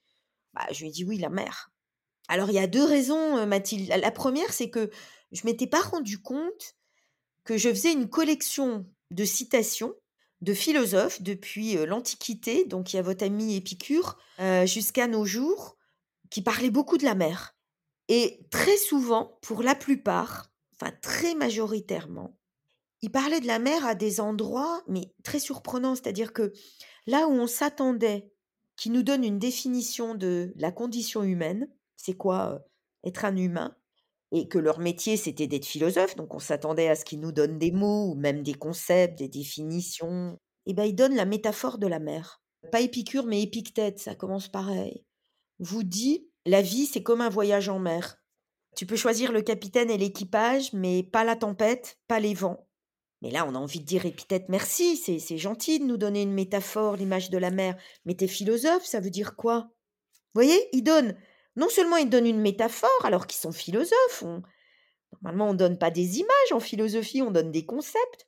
Bah, 0.56 0.66
je 0.72 0.80
lui 0.80 0.88
ai 0.88 0.92
dit 0.92 1.04
oui, 1.04 1.20
la 1.20 1.30
mer. 1.30 1.70
Alors 2.28 2.50
il 2.50 2.56
y 2.56 2.60
a 2.60 2.68
deux 2.68 2.86
raisons, 2.86 3.46
Mathilde. 3.46 3.90
La 4.02 4.12
première, 4.12 4.52
c'est 4.52 4.72
que 4.72 4.90
je 5.32 5.42
m'étais 5.46 5.68
pas 5.68 5.82
rendu 5.82 6.20
compte 6.20 6.76
que 7.44 7.58
je 7.58 7.70
faisais 7.70 7.92
une 7.92 8.10
collection 8.10 8.86
de 9.12 9.26
citations 9.26 9.94
de 10.42 10.54
philosophes 10.54 11.22
depuis 11.22 11.76
l'Antiquité, 11.86 12.66
donc 12.66 12.92
il 12.92 12.98
y 12.98 13.00
a 13.00 13.04
votre 13.04 13.26
ami 13.26 13.56
Épicure, 13.56 14.18
jusqu'à 14.66 15.08
nos 15.08 15.26
jours, 15.26 15.78
qui 16.30 16.42
parlaient 16.42 16.70
beaucoup 16.70 16.98
de 16.98 17.06
la 17.06 17.16
mer. 17.16 17.56
Et 18.10 18.42
très 18.52 18.76
souvent, 18.78 19.38
pour 19.42 19.64
la 19.64 19.76
plupart, 19.76 20.52
enfin 20.74 20.92
très 21.02 21.36
majoritairement, 21.36 22.38
ils 23.02 23.12
parlaient 23.12 23.40
de 23.40 23.48
la 23.48 23.60
mer 23.60 23.86
à 23.86 23.96
des 23.96 24.20
endroits, 24.20 24.82
mais 24.88 25.14
très 25.24 25.40
surprenants, 25.40 25.96
c'est-à-dire 25.96 26.34
que 26.34 26.52
là 27.08 27.28
où 27.28 27.32
on 27.32 27.48
s'attendait 27.48 28.32
qu'ils 28.76 28.92
nous 28.92 29.04
donnent 29.04 29.24
une 29.24 29.40
définition 29.40 30.16
de 30.16 30.52
la 30.58 30.72
condition 30.72 31.24
humaine, 31.24 31.70
c'est 31.96 32.16
quoi 32.16 32.66
être 33.06 33.24
un 33.24 33.38
humain, 33.38 33.78
et 34.34 34.48
que 34.48 34.58
leur 34.58 34.80
métier 34.80 35.16
c'était 35.16 35.48
d'être 35.48 35.66
philosophe, 35.66 36.16
donc 36.16 36.34
on 36.34 36.40
s'attendait 36.40 36.90
à 36.90 36.96
ce 36.96 37.06
qu'ils 37.06 37.22
nous 37.22 37.32
donnent 37.32 37.60
des 37.60 37.72
mots 37.72 38.12
ou 38.12 38.16
même 38.16 38.44
des 38.44 38.56
concepts, 38.56 39.18
des 39.20 39.30
définitions. 39.30 40.38
Et 40.66 40.72
eh 40.72 40.74
ben 40.74 40.84
ils 40.84 40.96
donnent 40.96 41.16
la 41.16 41.26
métaphore 41.26 41.78
de 41.78 41.88
la 41.88 42.00
mer. 42.00 42.42
Pas 42.72 42.82
Épicure 42.82 43.26
mais 43.26 43.42
Épictète, 43.44 44.00
ça 44.00 44.16
commence 44.16 44.50
pareil. 44.50 45.06
Vous 45.60 45.84
dit 45.84 46.28
la 46.46 46.62
vie 46.62 46.88
c'est 46.88 47.04
comme 47.04 47.22
un 47.22 47.30
voyage 47.30 47.70
en 47.70 47.80
mer. 47.80 48.18
Tu 48.76 48.88
peux 48.88 48.96
choisir 48.96 49.32
le 49.32 49.44
capitaine 49.44 49.92
et 49.92 50.00
l'équipage, 50.00 50.74
mais 50.74 51.04
pas 51.04 51.24
la 51.24 51.36
tempête, 51.36 52.00
pas 52.08 52.20
les 52.20 52.34
vents. 52.34 52.68
Mais 53.22 53.30
là, 53.30 53.46
on 53.48 53.56
a 53.56 53.60
envie 53.60 53.80
de 53.80 53.86
dire 53.86 54.06
Épithète, 54.06 54.50
merci, 54.50 54.98
c'est 54.98 55.38
gentil 55.38 55.80
de 55.80 55.86
nous 55.86 55.96
donner 55.96 56.24
une 56.24 56.34
métaphore, 56.34 56.98
l'image 56.98 57.30
de 57.30 57.38
la 57.38 57.52
mer. 57.52 57.78
Mais 58.06 58.16
t'es 58.16 58.28
philosophe, 58.28 58.84
ça 58.84 59.00
veut 59.00 59.12
dire 59.12 59.36
quoi? 59.36 59.70
Vous 60.34 60.42
voyez, 60.42 60.60
il 60.74 60.84
donne 60.84 61.16
non 61.56 61.70
seulement 61.70 61.98
ils 61.98 62.10
donnent 62.10 62.28
une 62.28 62.42
métaphore 62.42 62.90
alors 63.04 63.28
qu'ils 63.28 63.40
sont 63.40 63.52
philosophes. 63.52 64.24
Normalement, 65.22 65.50
on 65.50 65.54
ne 65.54 65.58
donne 65.58 65.78
pas 65.78 65.92
des 65.92 66.20
images 66.20 66.52
en 66.52 66.60
philosophie, 66.60 67.22
on 67.22 67.32
donne 67.32 67.52
des 67.52 67.66
concepts. 67.66 68.28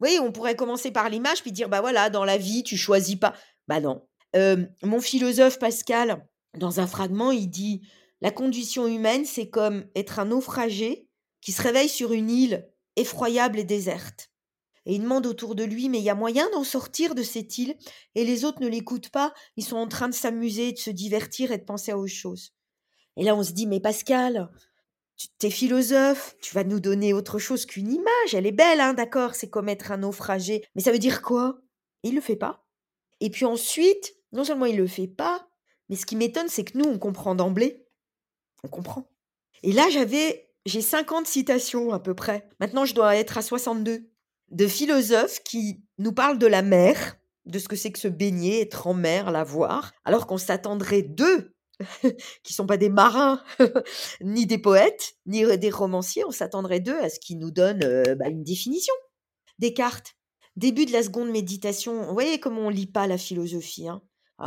Oui, 0.00 0.18
on 0.20 0.32
pourrait 0.32 0.56
commencer 0.56 0.90
par 0.90 1.08
l'image 1.08 1.42
puis 1.42 1.52
dire 1.52 1.68
bah 1.68 1.80
voilà, 1.80 2.10
dans 2.10 2.24
la 2.24 2.36
vie, 2.36 2.62
tu 2.62 2.76
choisis 2.76 3.16
pas. 3.16 3.34
Bah 3.68 3.80
non. 3.80 4.06
mon 4.82 5.00
philosophe 5.00 5.58
Pascal, 5.58 6.26
dans 6.54 6.80
un 6.80 6.86
fragment, 6.86 7.32
il 7.32 7.48
dit 7.48 7.82
la 8.20 8.30
condition 8.30 8.86
humaine, 8.86 9.24
c'est 9.24 9.50
comme 9.50 9.86
être 9.94 10.18
un 10.18 10.26
naufragé 10.26 11.08
qui 11.40 11.52
se 11.52 11.62
réveille 11.62 11.88
sur 11.88 12.12
une 12.12 12.30
île 12.30 12.68
effroyable 12.96 13.58
et 13.58 13.64
déserte. 13.64 14.30
Et 14.86 14.94
il 14.94 15.02
demande 15.02 15.26
autour 15.26 15.54
de 15.54 15.64
lui, 15.64 15.88
mais 15.88 15.98
il 15.98 16.04
y 16.04 16.10
a 16.10 16.14
moyen 16.14 16.48
d'en 16.50 16.64
sortir 16.64 17.14
de 17.14 17.22
cette 17.22 17.58
île? 17.58 17.76
Et 18.14 18.24
les 18.24 18.44
autres 18.44 18.62
ne 18.62 18.68
l'écoutent 18.68 19.10
pas, 19.10 19.34
ils 19.56 19.64
sont 19.64 19.76
en 19.76 19.88
train 19.88 20.08
de 20.08 20.14
s'amuser, 20.14 20.72
de 20.72 20.78
se 20.78 20.90
divertir 20.90 21.50
et 21.50 21.58
de 21.58 21.64
penser 21.64 21.90
à 21.90 21.98
autre 21.98 22.12
chose. 22.12 22.52
Et 23.16 23.24
là, 23.24 23.34
on 23.34 23.42
se 23.42 23.52
dit, 23.52 23.66
mais 23.66 23.80
Pascal, 23.80 24.50
tu 25.16 25.46
es 25.46 25.50
philosophe, 25.50 26.36
tu 26.42 26.54
vas 26.54 26.64
nous 26.64 26.80
donner 26.80 27.12
autre 27.12 27.38
chose 27.38 27.66
qu'une 27.66 27.92
image. 27.92 28.34
Elle 28.34 28.46
est 28.46 28.52
belle, 28.52 28.80
hein, 28.80 28.94
d'accord, 28.94 29.34
c'est 29.34 29.48
comme 29.48 29.68
être 29.68 29.92
un 29.92 29.98
naufragé. 29.98 30.64
Mais 30.74 30.82
ça 30.82 30.92
veut 30.92 30.98
dire 30.98 31.22
quoi? 31.22 31.60
Il 32.02 32.14
le 32.14 32.20
fait 32.20 32.36
pas. 32.36 32.66
Et 33.20 33.30
puis 33.30 33.46
ensuite, 33.46 34.14
non 34.32 34.44
seulement 34.44 34.66
il 34.66 34.76
le 34.76 34.86
fait 34.86 35.08
pas, 35.08 35.48
mais 35.88 35.96
ce 35.96 36.06
qui 36.06 36.16
m'étonne, 36.16 36.48
c'est 36.48 36.64
que 36.64 36.76
nous, 36.76 36.84
on 36.84 36.98
comprend 36.98 37.34
d'emblée. 37.34 37.86
On 38.64 38.68
comprend. 38.68 39.08
Et 39.62 39.72
là, 39.72 39.88
j'avais, 39.90 40.50
j'ai 40.66 40.82
50 40.82 41.26
citations 41.26 41.92
à 41.92 42.00
peu 42.00 42.14
près. 42.14 42.48
Maintenant, 42.60 42.84
je 42.84 42.94
dois 42.94 43.16
être 43.16 43.38
à 43.38 43.42
62 43.42 44.10
de 44.50 44.66
philosophes 44.66 45.42
qui 45.42 45.82
nous 45.98 46.12
parlent 46.12 46.38
de 46.38 46.46
la 46.46 46.62
mer, 46.62 47.16
de 47.46 47.58
ce 47.58 47.68
que 47.68 47.76
c'est 47.76 47.92
que 47.92 47.98
se 47.98 48.08
baigner, 48.08 48.60
être 48.60 48.86
en 48.86 48.94
mer, 48.94 49.30
la 49.30 49.44
voir, 49.44 49.92
alors 50.04 50.26
qu'on 50.26 50.38
s'attendrait 50.38 51.02
d'eux 51.02 51.55
qui 52.42 52.52
sont 52.52 52.66
pas 52.66 52.76
des 52.76 52.88
marins, 52.88 53.42
ni 54.20 54.46
des 54.46 54.58
poètes, 54.58 55.14
ni 55.26 55.44
des 55.58 55.70
romanciers, 55.70 56.24
on 56.24 56.30
s'attendrait 56.30 56.80
d'eux 56.80 56.98
à 56.98 57.08
ce 57.08 57.20
qu'ils 57.20 57.38
nous 57.38 57.50
donnent 57.50 58.04
bah, 58.16 58.28
une 58.28 58.44
définition. 58.44 58.94
Descartes, 59.58 60.14
début 60.56 60.86
de 60.86 60.92
la 60.92 61.02
seconde 61.02 61.30
méditation. 61.30 62.02
Vous 62.02 62.12
voyez 62.12 62.40
comment 62.40 62.62
on 62.62 62.70
lit 62.70 62.86
pas 62.86 63.06
la 63.06 63.18
philosophie. 63.18 63.88
Hein 63.88 64.02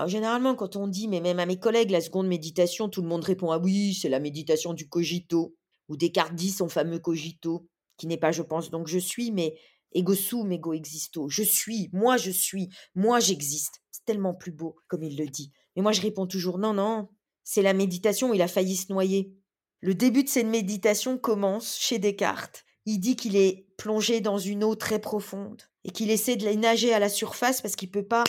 généralement, 0.07 0.55
quand 0.55 0.75
on 0.75 0.87
dit, 0.87 1.07
mais 1.07 1.21
même 1.21 1.39
à 1.39 1.45
mes 1.45 1.59
collègues, 1.59 1.91
la 1.91 2.01
seconde 2.01 2.27
méditation, 2.27 2.89
tout 2.89 3.01
le 3.01 3.07
monde 3.07 3.23
répond 3.23 3.51
ah 3.51 3.59
oui, 3.59 3.93
c'est 3.93 4.09
la 4.09 4.19
méditation 4.19 4.73
du 4.73 4.87
cogito. 4.87 5.55
Ou 5.87 5.97
Descartes 5.97 6.35
dit 6.35 6.51
son 6.51 6.69
fameux 6.69 6.99
cogito, 6.99 7.67
qui 7.97 8.05
n'est 8.05 8.17
pas 8.17 8.31
je 8.31 8.43
pense 8.43 8.69
donc 8.69 8.87
je 8.87 8.99
suis, 8.99 9.31
mais 9.31 9.55
ego 9.93 10.13
sum, 10.13 10.51
ego 10.51 10.73
existo. 10.73 11.29
Je 11.29 11.41
suis, 11.41 11.89
moi 11.93 12.17
je 12.17 12.31
suis, 12.31 12.69
moi 12.93 13.19
j'existe. 13.19 13.81
C'est 13.91 14.05
tellement 14.05 14.35
plus 14.35 14.51
beau, 14.51 14.75
comme 14.87 15.03
il 15.03 15.17
le 15.17 15.25
dit. 15.25 15.51
Mais 15.75 15.81
moi 15.81 15.91
je 15.91 16.01
réponds 16.01 16.27
toujours 16.27 16.59
non, 16.59 16.73
non, 16.73 17.09
c'est 17.43 17.61
la 17.61 17.73
méditation 17.73 18.29
où 18.29 18.33
il 18.33 18.41
a 18.41 18.47
failli 18.47 18.75
se 18.75 18.91
noyer. 18.91 19.33
Le 19.81 19.95
début 19.95 20.23
de 20.23 20.29
cette 20.29 20.47
méditation 20.47 21.17
commence 21.17 21.77
chez 21.79 21.99
Descartes. 21.99 22.65
Il 22.85 22.99
dit 22.99 23.15
qu'il 23.15 23.35
est 23.35 23.67
plongé 23.77 24.19
dans 24.21 24.37
une 24.37 24.63
eau 24.63 24.75
très 24.75 24.99
profonde 24.99 25.61
et 25.83 25.91
qu'il 25.91 26.09
essaie 26.09 26.35
de 26.35 26.49
nager 26.49 26.93
à 26.93 26.99
la 26.99 27.09
surface 27.09 27.61
parce 27.61 27.75
qu'il 27.75 27.89
ne 27.89 27.93
peut 27.93 28.07
pas 28.07 28.23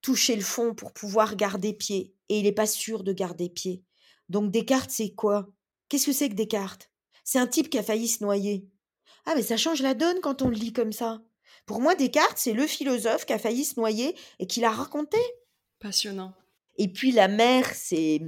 toucher 0.00 0.36
le 0.36 0.42
fond 0.42 0.74
pour 0.74 0.92
pouvoir 0.92 1.36
garder 1.36 1.72
pied. 1.72 2.14
Et 2.28 2.38
il 2.38 2.44
n'est 2.44 2.52
pas 2.52 2.66
sûr 2.66 3.04
de 3.04 3.12
garder 3.12 3.48
pied. 3.48 3.82
Donc 4.28 4.50
Descartes, 4.50 4.90
c'est 4.90 5.14
quoi? 5.14 5.48
Qu'est-ce 5.88 6.06
que 6.06 6.12
c'est 6.12 6.28
que 6.28 6.34
Descartes? 6.34 6.90
C'est 7.24 7.38
un 7.38 7.46
type 7.46 7.70
qui 7.70 7.78
a 7.78 7.82
failli 7.82 8.08
se 8.08 8.22
noyer. 8.22 8.68
Ah, 9.26 9.34
mais 9.34 9.42
ça 9.42 9.56
change 9.56 9.82
la 9.82 9.94
donne 9.94 10.20
quand 10.20 10.42
on 10.42 10.48
le 10.48 10.56
lit 10.56 10.72
comme 10.72 10.92
ça. 10.92 11.22
Pour 11.66 11.80
moi, 11.80 11.94
Descartes, 11.94 12.38
c'est 12.38 12.54
le 12.54 12.66
philosophe 12.66 13.26
qui 13.26 13.34
a 13.34 13.38
failli 13.38 13.64
se 13.64 13.78
noyer 13.78 14.16
et 14.38 14.46
qui 14.46 14.60
l'a 14.60 14.70
raconté. 14.70 15.18
Passionnant. 15.80 16.32
Et 16.78 16.88
puis 16.88 17.12
la 17.12 17.28
mer, 17.28 17.70
c'est. 17.74 18.20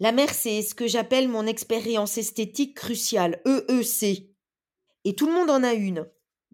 La 0.00 0.12
mer, 0.12 0.34
c'est 0.34 0.60
ce 0.62 0.74
que 0.74 0.86
j'appelle 0.86 1.28
mon 1.28 1.46
expérience 1.46 2.18
esthétique 2.18 2.76
cruciale, 2.76 3.40
EEC. 3.46 4.30
Et 5.04 5.14
tout 5.14 5.26
le 5.26 5.32
monde 5.32 5.50
en 5.50 5.62
a 5.62 5.72
une. 5.72 6.06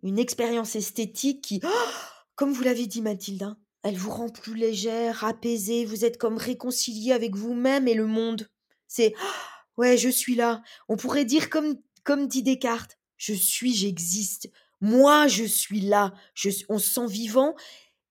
Une 0.03 0.19
expérience 0.19 0.77
esthétique 0.77 1.43
qui, 1.43 1.61
comme 2.37 2.53
vous 2.53 2.63
l'avez 2.63 2.87
dit 2.87 3.03
Mathilde, 3.03 3.43
hein, 3.43 3.59
elle 3.83 3.97
vous 3.97 4.11
rend 4.11 4.29
plus 4.29 4.55
légère, 4.55 5.25
apaisée, 5.25 5.85
vous 5.85 6.05
êtes 6.05 6.19
comme 6.19 6.37
réconcilié 6.37 7.13
avec 7.13 7.35
vous-même 7.35 7.89
et 7.89 7.95
le 7.95 8.07
monde. 8.07 8.49
C'est 8.87 9.15
ouais, 9.77 9.97
je 9.97 10.09
suis 10.09 10.35
là. 10.35 10.63
On 10.89 10.97
pourrait 10.97 11.25
dire 11.25 11.51
comme 11.51 11.77
comme 12.05 12.27
dit 12.27 12.43
Descartes, 12.43 12.99
je 13.17 13.33
suis, 13.33 13.75
j'existe. 13.75 14.51
Moi, 14.81 15.29
je 15.29 15.45
suis 15.45 15.81
là. 15.81 16.13
Je, 16.35 16.51
on 16.69 16.79
se 16.79 16.91
sent 16.91 17.07
vivant. 17.07 17.55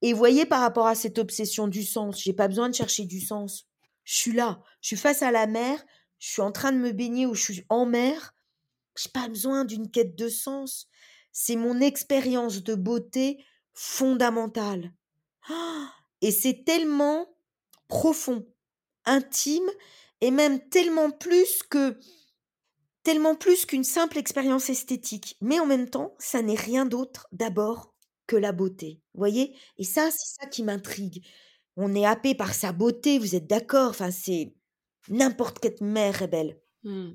Et 0.01 0.13
voyez, 0.13 0.45
par 0.45 0.61
rapport 0.61 0.87
à 0.87 0.95
cette 0.95 1.19
obsession 1.19 1.67
du 1.67 1.83
sens, 1.83 2.21
j'ai 2.21 2.33
pas 2.33 2.47
besoin 2.47 2.69
de 2.69 2.75
chercher 2.75 3.05
du 3.05 3.21
sens. 3.21 3.67
Je 4.03 4.15
suis 4.15 4.31
là. 4.31 4.61
Je 4.81 4.87
suis 4.87 4.97
face 4.97 5.21
à 5.21 5.31
la 5.31 5.47
mer. 5.47 5.83
Je 6.19 6.29
suis 6.29 6.41
en 6.41 6.51
train 6.51 6.71
de 6.71 6.77
me 6.77 6.91
baigner 6.91 7.25
ou 7.25 7.35
je 7.35 7.41
suis 7.41 7.65
en 7.69 7.85
mer. 7.85 8.33
J'ai 8.97 9.09
pas 9.09 9.27
besoin 9.27 9.65
d'une 9.65 9.89
quête 9.89 10.15
de 10.15 10.29
sens. 10.29 10.87
C'est 11.31 11.55
mon 11.55 11.79
expérience 11.79 12.63
de 12.63 12.75
beauté 12.75 13.43
fondamentale. 13.73 14.91
Et 16.21 16.31
c'est 16.31 16.63
tellement 16.65 17.27
profond, 17.87 18.47
intime, 19.05 19.69
et 20.21 20.29
même 20.29 20.69
tellement 20.69 21.09
plus 21.09 21.63
que 21.63 21.99
tellement 23.03 23.35
plus 23.35 23.65
qu'une 23.65 23.83
simple 23.83 24.19
expérience 24.19 24.69
esthétique. 24.69 25.35
Mais 25.41 25.59
en 25.59 25.65
même 25.65 25.89
temps, 25.89 26.13
ça 26.19 26.43
n'est 26.43 26.55
rien 26.55 26.85
d'autre 26.85 27.27
d'abord 27.31 27.90
que 28.31 28.37
la 28.37 28.53
beauté. 28.53 29.01
Voyez? 29.13 29.57
Et 29.77 29.83
ça, 29.83 30.09
c'est 30.09 30.41
ça 30.41 30.47
qui 30.47 30.63
m'intrigue. 30.63 31.25
On 31.75 31.93
est 31.93 32.05
happé 32.05 32.33
par 32.33 32.53
sa 32.53 32.71
beauté, 32.71 33.19
vous 33.19 33.35
êtes 33.35 33.47
d'accord? 33.47 33.89
Enfin, 33.89 34.09
c'est 34.09 34.55
n'importe 35.09 35.59
quelle 35.59 35.75
mère 35.81 36.21
est 36.21 36.29
belle. 36.29 36.61
Mmh. 36.83 37.11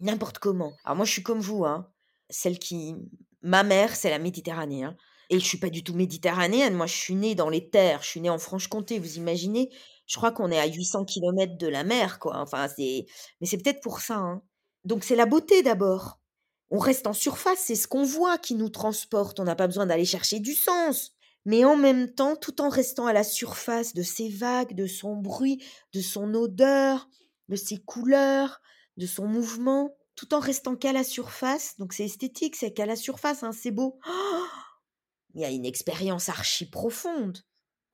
N'importe 0.00 0.38
comment. 0.38 0.72
Alors 0.84 0.96
moi, 0.96 1.06
je 1.06 1.12
suis 1.12 1.22
comme 1.22 1.40
vous, 1.40 1.64
hein. 1.64 1.88
Celle 2.28 2.58
qui... 2.58 2.96
Ma 3.42 3.62
mère, 3.62 3.94
c'est 3.94 4.10
la 4.10 4.18
Méditerranée. 4.18 4.82
Hein. 4.82 4.96
Et 5.30 5.38
je 5.38 5.44
suis 5.44 5.58
pas 5.58 5.70
du 5.70 5.84
tout 5.84 5.94
méditerranéenne. 5.94 6.74
Moi, 6.74 6.86
je 6.86 6.96
suis 6.96 7.14
née 7.14 7.36
dans 7.36 7.48
les 7.48 7.70
terres. 7.70 8.02
Je 8.02 8.08
suis 8.08 8.20
née 8.20 8.30
en 8.30 8.38
Franche-Comté. 8.38 8.98
Vous 8.98 9.16
imaginez? 9.16 9.70
Je 10.06 10.16
crois 10.16 10.32
qu'on 10.32 10.50
est 10.50 10.58
à 10.58 10.66
800 10.66 11.04
km 11.04 11.56
de 11.56 11.68
la 11.68 11.84
mer, 11.84 12.18
quoi. 12.18 12.38
Enfin, 12.38 12.66
c'est. 12.68 13.06
Mais 13.40 13.46
c'est 13.46 13.58
peut-être 13.58 13.80
pour 13.80 14.00
ça. 14.00 14.16
Hein. 14.16 14.42
Donc, 14.84 15.04
c'est 15.04 15.16
la 15.16 15.26
beauté 15.26 15.62
d'abord. 15.62 16.19
On 16.70 16.78
reste 16.78 17.06
en 17.06 17.12
surface. 17.12 17.60
C'est 17.64 17.74
ce 17.74 17.88
qu'on 17.88 18.04
voit 18.04 18.38
qui 18.38 18.54
nous 18.54 18.68
transporte. 18.68 19.40
On 19.40 19.44
n'a 19.44 19.56
pas 19.56 19.66
besoin 19.66 19.86
d'aller 19.86 20.04
chercher 20.04 20.40
du 20.40 20.54
sens. 20.54 21.12
Mais 21.44 21.64
en 21.64 21.76
même 21.76 22.12
temps, 22.12 22.36
tout 22.36 22.60
en 22.60 22.68
restant 22.68 23.06
à 23.06 23.12
la 23.12 23.24
surface 23.24 23.94
de 23.94 24.02
ses 24.02 24.28
vagues, 24.28 24.74
de 24.74 24.86
son 24.86 25.16
bruit, 25.16 25.64
de 25.94 26.00
son 26.00 26.34
odeur, 26.34 27.08
de 27.48 27.56
ses 27.56 27.78
couleurs, 27.78 28.60
de 28.96 29.06
son 29.06 29.26
mouvement, 29.26 29.96
tout 30.14 30.34
en 30.34 30.40
restant 30.40 30.76
qu'à 30.76 30.92
la 30.92 31.02
surface. 31.02 31.76
Donc, 31.78 31.92
c'est 31.94 32.04
esthétique, 32.04 32.56
c'est 32.56 32.72
qu'à 32.72 32.86
la 32.86 32.96
surface, 32.96 33.42
hein, 33.42 33.52
c'est 33.52 33.70
beau. 33.70 33.98
Il 35.34 35.40
y 35.40 35.44
a 35.44 35.50
une 35.50 35.64
expérience 35.64 36.28
archi 36.28 36.68
profonde, 36.68 37.38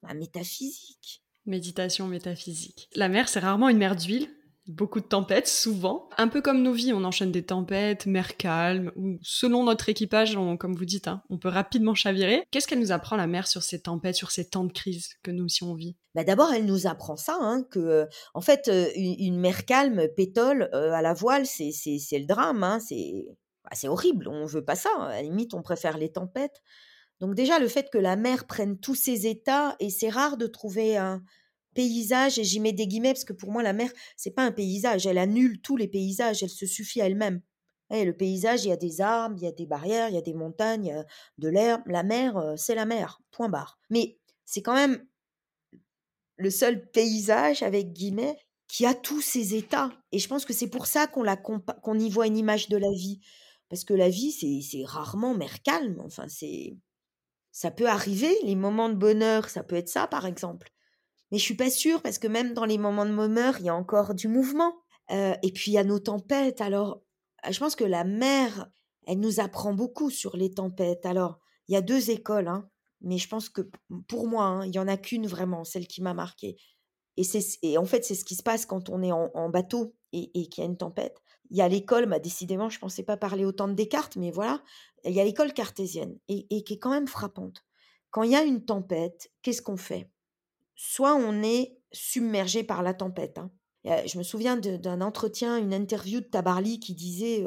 la 0.02 0.14
métaphysique. 0.14 1.22
Méditation 1.44 2.08
métaphysique. 2.08 2.88
La 2.94 3.08
mer, 3.08 3.28
c'est 3.28 3.38
rarement 3.38 3.68
une 3.68 3.78
mer 3.78 3.94
d'huile. 3.94 4.35
Beaucoup 4.66 5.00
de 5.00 5.06
tempêtes, 5.06 5.46
souvent. 5.46 6.08
Un 6.16 6.26
peu 6.26 6.42
comme 6.42 6.62
nos 6.62 6.72
vies, 6.72 6.92
on 6.92 7.04
enchaîne 7.04 7.30
des 7.30 7.44
tempêtes, 7.44 8.06
mer 8.06 8.36
calme, 8.36 8.90
ou 8.96 9.18
selon 9.22 9.62
notre 9.62 9.88
équipage, 9.88 10.36
comme 10.58 10.74
vous 10.74 10.84
dites, 10.84 11.06
hein, 11.06 11.22
on 11.30 11.38
peut 11.38 11.48
rapidement 11.48 11.94
chavirer. 11.94 12.42
Qu'est-ce 12.50 12.66
qu'elle 12.66 12.80
nous 12.80 12.90
apprend, 12.90 13.14
la 13.14 13.28
mer, 13.28 13.46
sur 13.46 13.62
ces 13.62 13.80
tempêtes, 13.80 14.16
sur 14.16 14.32
ces 14.32 14.48
temps 14.48 14.64
de 14.64 14.72
crise 14.72 15.10
que 15.22 15.30
nous 15.30 15.44
aussi 15.44 15.62
on 15.62 15.74
vit? 15.74 15.96
Bah 16.16 16.24
D'abord, 16.24 16.52
elle 16.52 16.66
nous 16.66 16.88
apprend 16.88 17.16
ça, 17.16 17.38
hein, 17.40 17.62
que, 17.70 18.08
en 18.34 18.40
fait, 18.40 18.66
euh, 18.66 18.88
une, 18.96 19.38
mer 19.38 19.66
calme, 19.66 20.08
pétole, 20.16 20.68
euh, 20.74 20.90
à 20.92 21.00
la 21.00 21.14
voile, 21.14 21.46
c'est 21.46 21.70
le 22.12 22.26
drame, 22.26 22.64
hein, 22.64 22.78
bah, 22.90 23.70
c'est 23.72 23.88
horrible, 23.88 24.26
on 24.26 24.46
veut 24.46 24.64
pas 24.64 24.76
ça. 24.76 24.90
À 24.98 25.10
la 25.10 25.22
limite, 25.22 25.54
on 25.54 25.62
préfère 25.62 25.96
les 25.96 26.10
tempêtes. 26.10 26.60
Donc 27.20 27.36
déjà, 27.36 27.60
le 27.60 27.68
fait 27.68 27.88
que 27.90 27.98
la 27.98 28.16
mer 28.16 28.46
prenne 28.46 28.78
tous 28.78 28.96
ces 28.96 29.28
états, 29.28 29.76
et 29.78 29.90
c'est 29.90 30.10
rare 30.10 30.36
de 30.36 30.48
trouver 30.48 30.96
un 30.96 31.22
paysage, 31.76 32.38
et 32.40 32.44
j'y 32.44 32.58
mets 32.58 32.72
des 32.72 32.88
guillemets, 32.88 33.12
parce 33.12 33.24
que 33.24 33.32
pour 33.32 33.52
moi, 33.52 33.62
la 33.62 33.72
mer, 33.72 33.90
c'est 34.16 34.32
pas 34.32 34.44
un 34.44 34.50
paysage, 34.52 35.06
elle 35.06 35.18
annule 35.18 35.60
tous 35.60 35.76
les 35.76 35.86
paysages, 35.88 36.42
elle 36.42 36.50
se 36.50 36.66
suffit 36.66 37.00
à 37.00 37.06
elle-même. 37.06 37.40
Et 37.90 38.04
le 38.04 38.16
paysage, 38.16 38.64
il 38.64 38.68
y 38.68 38.72
a 38.72 38.76
des 38.76 39.00
arbres, 39.00 39.36
il 39.38 39.44
y 39.44 39.48
a 39.48 39.52
des 39.52 39.66
barrières, 39.66 40.08
il 40.08 40.16
y 40.16 40.18
a 40.18 40.22
des 40.22 40.34
montagnes, 40.34 41.04
de 41.38 41.48
l'herbe. 41.48 41.82
La 41.86 42.02
mer, 42.02 42.36
euh, 42.36 42.54
c'est 42.56 42.74
la 42.74 42.84
mer, 42.84 43.20
point 43.30 43.48
barre. 43.48 43.78
Mais 43.90 44.18
c'est 44.44 44.62
quand 44.62 44.74
même 44.74 45.06
le 46.36 46.50
seul 46.50 46.90
paysage, 46.90 47.62
avec 47.62 47.92
guillemets, 47.92 48.36
qui 48.66 48.86
a 48.86 48.94
tous 48.94 49.20
ces 49.20 49.54
états. 49.54 49.92
Et 50.10 50.18
je 50.18 50.26
pense 50.28 50.44
que 50.44 50.52
c'est 50.52 50.68
pour 50.68 50.86
ça 50.86 51.06
qu'on 51.06 51.24
qu'on 51.82 51.98
y 51.98 52.10
voit 52.10 52.26
une 52.26 52.36
image 52.36 52.68
de 52.68 52.76
la 52.76 52.90
vie. 52.90 53.20
Parce 53.68 53.84
que 53.84 53.94
la 53.94 54.08
vie, 54.08 54.32
c'est 54.32 54.84
rarement 54.84 55.34
mer 55.34 55.62
calme. 55.62 56.00
Enfin, 56.04 56.26
c'est 56.28 56.76
ça 57.56 57.70
peut 57.70 57.88
arriver, 57.88 58.36
les 58.44 58.54
moments 58.54 58.90
de 58.90 58.94
bonheur, 58.96 59.48
ça 59.48 59.62
peut 59.62 59.76
être 59.76 59.88
ça, 59.88 60.06
par 60.06 60.26
exemple. 60.26 60.70
Mais 61.30 61.38
je 61.38 61.42
suis 61.42 61.56
pas 61.56 61.70
sûre, 61.70 62.02
parce 62.02 62.18
que 62.18 62.28
même 62.28 62.54
dans 62.54 62.64
les 62.64 62.78
moments 62.78 63.06
de 63.06 63.14
bonheur, 63.14 63.56
il 63.58 63.66
y 63.66 63.68
a 63.68 63.74
encore 63.74 64.14
du 64.14 64.28
mouvement. 64.28 64.74
Euh, 65.10 65.34
et 65.42 65.52
puis, 65.52 65.72
il 65.72 65.74
y 65.74 65.78
a 65.78 65.84
nos 65.84 65.98
tempêtes. 65.98 66.60
Alors, 66.60 67.02
euh, 67.46 67.52
je 67.52 67.58
pense 67.58 67.76
que 67.76 67.84
la 67.84 68.04
mer, 68.04 68.70
elle 69.06 69.20
nous 69.20 69.40
apprend 69.40 69.72
beaucoup 69.72 70.10
sur 70.10 70.36
les 70.36 70.50
tempêtes. 70.50 71.06
Alors, 71.06 71.38
il 71.68 71.74
y 71.74 71.76
a 71.76 71.80
deux 71.80 72.10
écoles, 72.10 72.48
hein, 72.48 72.68
mais 73.00 73.18
je 73.18 73.28
pense 73.28 73.48
que 73.48 73.62
pour 74.08 74.26
moi, 74.26 74.44
hein, 74.44 74.66
il 74.66 74.74
y 74.74 74.78
en 74.78 74.88
a 74.88 74.96
qu'une 74.96 75.26
vraiment, 75.26 75.64
celle 75.64 75.86
qui 75.86 76.02
m'a 76.02 76.14
marquée. 76.14 76.56
Et, 77.16 77.24
et 77.62 77.78
en 77.78 77.84
fait, 77.84 78.04
c'est 78.04 78.14
ce 78.14 78.24
qui 78.24 78.34
se 78.34 78.42
passe 78.42 78.66
quand 78.66 78.88
on 78.90 79.02
est 79.02 79.12
en, 79.12 79.48
bateau 79.48 79.94
et, 80.12 80.30
et 80.34 80.48
qu'il 80.48 80.62
y 80.62 80.66
a 80.66 80.70
une 80.70 80.76
tempête. 80.76 81.22
Il 81.50 81.56
y 81.56 81.62
a 81.62 81.68
l'école, 81.68 82.06
bah, 82.06 82.18
décidément, 82.18 82.68
je 82.68 82.76
ne 82.76 82.80
pensais 82.80 83.02
pas 83.02 83.16
parler 83.16 83.44
autant 83.44 83.68
de 83.68 83.74
Descartes, 83.74 84.16
mais 84.16 84.30
voilà, 84.30 84.62
il 85.04 85.12
y 85.12 85.20
a 85.20 85.24
l'école 85.24 85.52
cartésienne 85.52 86.18
et, 86.28 86.64
qui 86.64 86.74
est 86.74 86.78
quand 86.78 86.90
même 86.90 87.08
frappante. 87.08 87.64
Quand 88.10 88.22
il 88.22 88.32
y 88.32 88.36
a 88.36 88.42
une 88.42 88.64
tempête, 88.64 89.30
qu'est-ce 89.42 89.62
qu'on 89.62 89.76
fait? 89.76 90.10
Soit 90.76 91.14
on 91.14 91.42
est 91.42 91.78
submergé 91.92 92.62
par 92.62 92.82
la 92.82 92.94
tempête. 92.94 93.38
Hein. 93.38 93.50
Je 93.84 94.18
me 94.18 94.22
souviens 94.22 94.56
d'un 94.56 95.00
entretien, 95.00 95.58
une 95.58 95.74
interview 95.74 96.20
de 96.20 96.26
Tabarly 96.26 96.80
qui 96.80 96.94
disait 96.94 97.44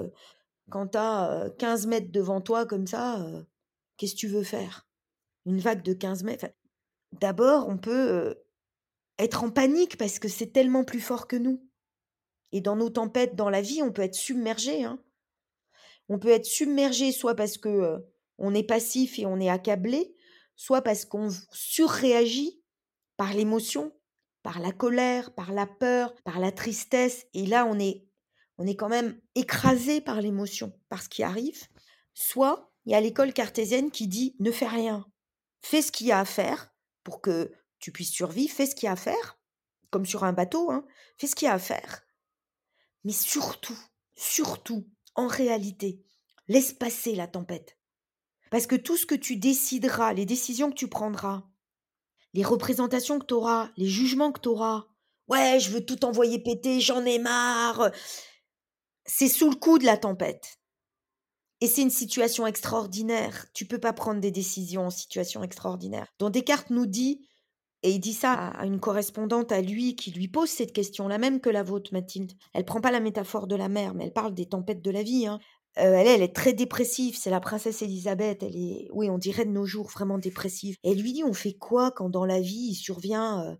quand 0.69 0.89
tu 0.89 0.97
as 0.97 1.49
15 1.57 1.87
mètres 1.87 2.11
devant 2.11 2.41
toi 2.41 2.65
comme 2.65 2.87
ça, 2.87 3.25
qu'est-ce 3.97 4.13
que 4.13 4.19
tu 4.19 4.27
veux 4.27 4.43
faire? 4.43 4.87
Une 5.45 5.59
vague 5.59 5.83
de 5.83 5.93
15 5.93 6.23
mètres. 6.23 6.47
D'abord, 7.11 7.67
on 7.67 7.77
peut 7.77 8.35
être 9.17 9.43
en 9.43 9.49
panique 9.49 9.97
parce 9.97 10.19
que 10.19 10.27
c'est 10.27 10.51
tellement 10.51 10.83
plus 10.83 11.01
fort 11.01 11.27
que 11.27 11.35
nous. 11.35 11.61
Et 12.51 12.61
dans 12.61 12.75
nos 12.75 12.89
tempêtes 12.89 13.35
dans 13.35 13.49
la 13.49 13.61
vie, 13.61 13.81
on 13.83 13.91
peut 13.91 14.01
être 14.01 14.15
submergé. 14.15 14.83
Hein. 14.83 14.99
On 16.07 16.17
peut 16.17 16.29
être 16.29 16.45
submergé 16.45 17.11
soit 17.11 17.35
parce 17.35 17.57
que 17.57 17.97
on 18.37 18.55
est 18.55 18.63
passif 18.63 19.19
et 19.19 19.25
on 19.25 19.39
est 19.39 19.49
accablé, 19.49 20.15
soit 20.55 20.81
parce 20.81 21.05
qu'on 21.05 21.29
surréagit 21.51 22.58
par 23.19 23.33
l'émotion, 23.33 23.93
par 24.43 24.61
la 24.61 24.71
colère, 24.71 25.35
par 25.35 25.51
la 25.51 25.67
peur, 25.67 26.15
par 26.23 26.39
la 26.39 26.53
tristesse. 26.53 27.27
Et 27.33 27.45
là, 27.45 27.65
on 27.65 27.77
est, 27.77 28.07
on 28.57 28.65
est 28.65 28.77
quand 28.77 28.87
même 28.87 29.19
écrasé 29.35 29.99
par 29.99 30.21
l'émotion, 30.21 30.71
par 30.87 31.03
ce 31.03 31.09
qui 31.09 31.21
arrive. 31.21 31.67
Soit 32.13 32.71
il 32.85 32.93
y 32.93 32.95
a 32.95 33.01
l'école 33.01 33.33
cartésienne 33.33 33.91
qui 33.91 34.07
dit 34.07 34.37
ne 34.39 34.53
fais 34.53 34.69
rien, 34.69 35.05
fais 35.59 35.81
ce 35.81 35.91
qu'il 35.91 36.07
y 36.07 36.13
a 36.13 36.19
à 36.19 36.23
faire 36.23 36.73
pour 37.03 37.19
que 37.19 37.51
tu 37.79 37.91
puisses 37.91 38.13
survivre, 38.13 38.53
fais 38.55 38.67
ce 38.67 38.73
qu'il 38.73 38.85
y 38.85 38.89
a 38.89 38.93
à 38.93 38.95
faire, 38.95 39.37
comme 39.89 40.05
sur 40.05 40.23
un 40.23 40.31
bateau, 40.31 40.71
hein, 40.71 40.85
fais 41.17 41.27
ce 41.27 41.35
qu'il 41.35 41.47
y 41.47 41.51
a 41.51 41.55
à 41.55 41.59
faire. 41.59 42.05
Mais 43.03 43.11
surtout, 43.11 43.77
surtout, 44.15 44.87
en 45.15 45.27
réalité, 45.27 46.05
laisse 46.47 46.71
passer 46.71 47.15
la 47.15 47.27
tempête. 47.27 47.77
Parce 48.49 48.65
que 48.65 48.77
tout 48.77 48.95
ce 48.95 49.05
que 49.05 49.15
tu 49.15 49.35
décideras, 49.35 50.13
les 50.13 50.25
décisions 50.25 50.69
que 50.69 50.77
tu 50.77 50.87
prendras, 50.87 51.48
les 52.33 52.43
représentations 52.43 53.19
que 53.19 53.25
tu 53.25 53.33
auras, 53.33 53.69
les 53.77 53.87
jugements 53.87 54.31
que 54.31 54.41
tu 54.41 54.49
auras, 54.49 54.85
ouais, 55.27 55.59
je 55.59 55.71
veux 55.71 55.85
tout 55.85 56.05
envoyer 56.05 56.39
péter, 56.39 56.81
j'en 56.81 57.05
ai 57.05 57.19
marre, 57.19 57.91
c'est 59.05 59.27
sous 59.27 59.49
le 59.49 59.55
coup 59.55 59.79
de 59.79 59.85
la 59.85 59.97
tempête. 59.97 60.59
Et 61.61 61.67
c'est 61.67 61.81
une 61.81 61.89
situation 61.89 62.47
extraordinaire. 62.47 63.47
Tu 63.53 63.65
peux 63.65 63.79
pas 63.79 63.91
prendre 63.91 64.21
des 64.21 64.31
décisions 64.31 64.85
en 64.85 64.89
situation 64.89 65.43
extraordinaire. 65.43 66.07
Donc 66.17 66.31
Descartes 66.31 66.69
nous 66.69 66.85
dit, 66.85 67.27
et 67.83 67.91
il 67.91 67.99
dit 67.99 68.13
ça 68.13 68.33
à 68.33 68.65
une 68.65 68.79
correspondante 68.79 69.51
à 69.51 69.61
lui 69.61 69.95
qui 69.95 70.11
lui 70.11 70.27
pose 70.27 70.49
cette 70.49 70.73
question, 70.73 71.07
la 71.07 71.17
même 71.17 71.41
que 71.41 71.49
la 71.49 71.63
vôtre, 71.63 71.93
Mathilde. 71.93 72.33
Elle 72.53 72.65
prend 72.65 72.81
pas 72.81 72.91
la 72.91 72.99
métaphore 72.99 73.47
de 73.47 73.55
la 73.55 73.69
mer, 73.69 73.93
mais 73.93 74.05
elle 74.05 74.13
parle 74.13 74.33
des 74.33 74.47
tempêtes 74.47 74.81
de 74.81 74.91
la 74.91 75.03
vie. 75.03 75.27
Hein. 75.27 75.39
Elle, 75.75 76.07
elle 76.07 76.21
est 76.21 76.35
très 76.35 76.53
dépressive, 76.53 77.17
c'est 77.17 77.29
la 77.29 77.39
princesse 77.39 77.81
Élisabeth, 77.81 78.43
elle 78.43 78.55
est 78.55 78.87
oui, 78.91 79.09
on 79.09 79.17
dirait 79.17 79.45
de 79.45 79.51
nos 79.51 79.65
jours, 79.65 79.89
vraiment 79.89 80.17
dépressive 80.17 80.75
elle 80.83 80.99
lui 81.01 81.13
dit: 81.13 81.23
«On 81.23 81.33
fait 81.33 81.53
quoi 81.53 81.91
quand 81.91 82.09
dans 82.09 82.25
la 82.25 82.39
vie 82.39 82.69
il 82.71 82.75
survient, 82.75 83.57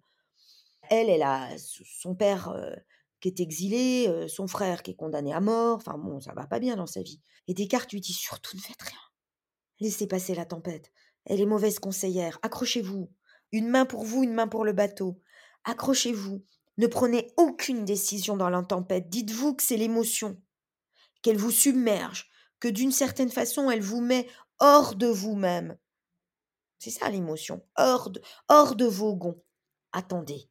elle, 0.90 1.10
elle 1.10 1.24
a 1.24 1.50
son 1.58 2.16
père, 2.16 2.54
qui 3.22 3.30
est 3.30 3.40
exilé, 3.40 4.28
son 4.28 4.48
frère 4.48 4.84
qui 4.84 4.92
est 4.92 4.96
condamné 4.96 5.34
à 5.34 5.42
mort, 5.42 5.78
enfin 5.78 5.98
bon, 5.98 6.20
ça 6.20 6.34
va 6.34 6.48
pas 6.48 6.60
bien 6.60 6.76
dans 6.76 6.88
sa 6.88 7.02
vie 7.02 7.22
et 7.48 7.54
Descartes 7.54 7.92
lui 7.92 8.02
dit: 8.02 8.14
«Surtout 8.14 8.56
ne 8.58 8.62
faites 8.62 8.82
rien. 8.82 9.00
Laissez 9.80 10.08
passer 10.08 10.36
la 10.36 10.46
tempête. 10.46 10.92
Elle 11.26 11.42
est 11.42 11.46
mauvaise 11.46 11.80
conseillère. 11.80 12.38
Accrochez-vous. 12.42 13.12
Une 13.52 13.68
main 13.68 13.86
pour 13.86 14.04
vous, 14.04 14.24
une 14.24 14.34
main 14.34 14.48
pour 14.48 14.66
le 14.66 14.74
bateau. 14.74 15.22
Accrochez-vous. 15.64 16.44
Ne 16.78 16.88
prenez 16.88 17.32
aucune 17.38 17.86
décision 17.86 18.38
dans 18.38 18.50
la 18.50 18.62
tempête. 18.62 19.10
Dites-vous 19.10 19.56
que 19.56 19.64
c'est 19.64 19.78
l'émotion, 19.78 20.42
qu'elle 21.22 21.38
vous 21.38 21.52
submerge, 21.52 22.30
que 22.60 22.68
d'une 22.68 22.92
certaine 22.92 23.32
façon, 23.32 23.70
elle 23.70 23.82
vous 23.82 24.02
met 24.02 24.28
hors 24.60 24.96
de 24.96 25.08
vous-même. 25.08 25.78
C'est 26.80 26.92
ça 26.92 27.10
l'émotion, 27.10 27.66
hors 27.78 28.10
de, 28.10 28.22
hors 28.48 28.76
de 28.76 28.86
vos 28.86 29.16
gonds. 29.16 29.42
Attendez. 29.92 30.50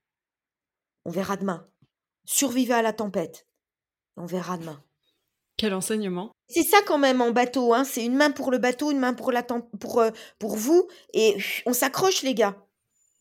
On 1.04 1.10
verra 1.10 1.36
demain. 1.36 1.66
Survivez 2.24 2.74
à 2.74 2.82
la 2.82 2.92
tempête. 2.92 3.46
On 4.16 4.26
verra 4.26 4.58
demain. 4.58 4.82
Quel 5.56 5.74
enseignement 5.74 6.32
C'est 6.48 6.62
ça 6.62 6.78
quand 6.86 6.98
même 6.98 7.20
en 7.20 7.32
bateau, 7.32 7.74
hein. 7.74 7.84
c'est 7.84 8.04
une 8.04 8.14
main 8.14 8.30
pour 8.30 8.50
le 8.50 8.58
bateau, 8.58 8.90
une 8.90 9.00
main 9.00 9.14
pour, 9.14 9.32
la 9.32 9.42
pour, 9.42 10.00
euh, 10.00 10.10
pour 10.38 10.56
vous, 10.56 10.88
et 11.14 11.36
on 11.66 11.72
s'accroche 11.72 12.22
les 12.22 12.34
gars. 12.34 12.56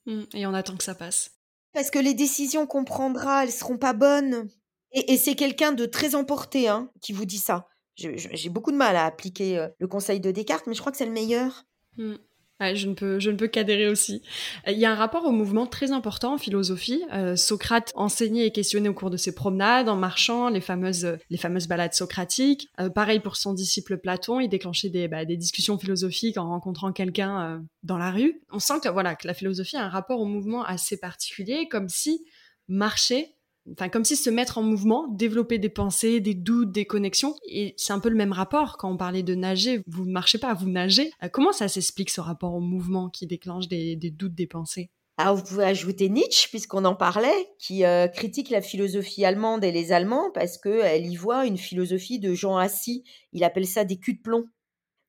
Mmh, 0.06 0.24
et 0.36 0.45
on 0.45 0.54
attend 0.54 0.78
que 0.78 0.84
ça 0.84 0.93
passe. 0.93 1.32
Parce 1.74 1.89
que 1.89 2.00
les 2.00 2.14
décisions 2.14 2.68
qu'on 2.68 2.86
prendra, 2.86 3.43
elles 3.43 3.52
seront 3.52 3.78
pas 3.78 3.93
bonnes. 3.93 4.50
Et, 4.98 5.18
c'est 5.18 5.36
quelqu'un 5.36 5.74
de 5.74 5.86
très 5.86 6.16
emporté 6.16 6.68
hein, 6.68 6.89
qui 7.02 7.14
vous 7.14 7.26
dit 7.26 7.38
ça. 7.38 7.68
J'ai 7.95 8.50
beaucoup 8.50 8.72
de 8.72 8.78
mal 8.78 8.95
à 8.95 9.06
appliquer 9.06 9.58
euh, 9.58 9.68
le 9.80 9.88
conseil 9.88 10.20
de 10.20 10.32
Descartes, 10.32 10.66
mais 10.68 10.74
je 10.74 10.80
crois 10.80 10.91
que 10.91 10.98
c'est 10.98 11.06
le 11.06 11.12
meilleur. 11.12 11.66
Mmh 11.98 12.16
je 12.60 12.88
ne 12.88 12.95
peux, 12.95 13.20
je 13.20 13.30
ne 13.30 13.36
peux 13.36 13.48
qu'adhérer 13.48 13.88
aussi. 13.88 14.24
Euh, 14.68 14.72
il 14.72 14.80
y 14.80 14.86
a 14.86 14.91
un 14.91 14.95
rapport 14.95 15.24
au 15.26 15.32
mouvement 15.32 15.68
très 15.68 15.91
important 15.91 16.34
en 16.34 16.38
philosophie. 16.39 17.04
Euh, 17.14 17.36
Socrate 17.36 17.91
enseignait 17.93 18.48
et 18.48 18.52
questionnait 18.52 18.89
au 18.89 18.95
cours 18.95 19.12
de 19.12 19.18
ses 19.18 19.36
promenades, 19.36 19.88
en 19.89 19.95
marchant, 19.95 20.50
les 20.50 20.60
fameuses, 20.60 21.20
les 21.30 21.38
fameuses 21.38 21.68
balades 21.68 21.93
socratiques. 21.93 22.68
Pareil 22.95 23.20
pour 23.20 23.36
son 23.36 23.54
disciple 23.54 24.00
Platon, 24.00 24.39
il 24.39 24.50
déclenchait 24.50 24.89
des, 24.89 25.08
bah, 25.08 25.24
des 25.24 25.38
discussions 25.38 25.78
philosophiques 25.78 26.39
en 26.39 26.50
rencontrant 26.50 26.91
quelqu'un 26.91 27.64
dans 27.84 28.00
la 28.00 28.10
rue. 28.10 28.41
On 28.52 28.58
sent 28.58 28.80
que 28.82 28.89
voilà 28.89 29.16
que 29.16 29.28
la 29.28 29.36
philosophie 29.36 29.78
a 29.78 29.84
un 29.84 29.89
rapport 29.89 30.20
au 30.20 30.26
mouvement 30.26 30.64
assez 30.64 30.98
particulier, 30.98 31.68
comme 31.70 31.89
si 31.89 32.26
marcher 32.68 33.37
enfin 33.72 33.89
comme 33.89 34.05
si 34.05 34.15
se 34.15 34.30
mettre 34.30 34.57
en 34.57 34.63
mouvement, 34.63 35.07
développer 35.07 35.57
des 35.57 35.70
pensées, 35.70 36.20
des 36.20 36.34
doutes, 36.34 36.72
des 36.72 36.86
connexions. 36.86 37.36
Et 37.47 37.74
c'est 37.78 37.93
un 37.93 37.99
peu 37.99 38.09
le 38.09 38.15
même 38.15 38.32
rapport 38.32 38.78
quand 38.78 38.91
on 38.91 38.97
parlait 38.97 39.24
de 39.24 39.36
nager. 39.36 39.82
Vous 39.88 40.05
ne 40.05 40.11
marchez 40.11 40.38
pas, 40.38 40.53
vous 40.53 40.70
nagez. 40.70 41.11
Euh, 41.24 41.30
comment 41.30 41.51
ça 41.51 41.68
s'explique 41.68 42.09
ce 42.09 42.22
rapport 42.22 42.53
au 42.53 42.59
mouvement 42.59 43.09
qui 43.09 43.28
déclenche 43.28 43.68
des, 43.68 43.95
doutes, 43.95 44.36
des 44.36 44.47
pensées? 44.47 44.91
Alors, 45.20 45.36
vous 45.36 45.43
pouvez 45.43 45.63
ajouter 45.63 46.09
Nietzsche, 46.09 46.47
puisqu'on 46.49 46.86
en 46.86 46.95
parlait, 46.95 47.49
qui 47.57 47.84
euh, 47.86 48.07
critique 48.07 48.51
la 48.51 48.61
philosophie 48.61 49.26
allemande 49.26 49.63
et 49.63 49.72
les 49.72 49.91
Allemands 49.91 50.30
parce 50.32 50.59
qu'elle 50.59 51.07
y 51.07 51.15
voit 51.15 51.47
une 51.47 51.57
philosophie 51.57 52.20
de 52.20 52.36
gens 52.36 52.57
assis. 52.57 53.03
Il 53.34 53.43
appelle 53.43 53.65
ça 53.65 53.84
des 53.84 53.97
culs 53.97 54.18
de 54.18 54.22
plomb. 54.22 54.45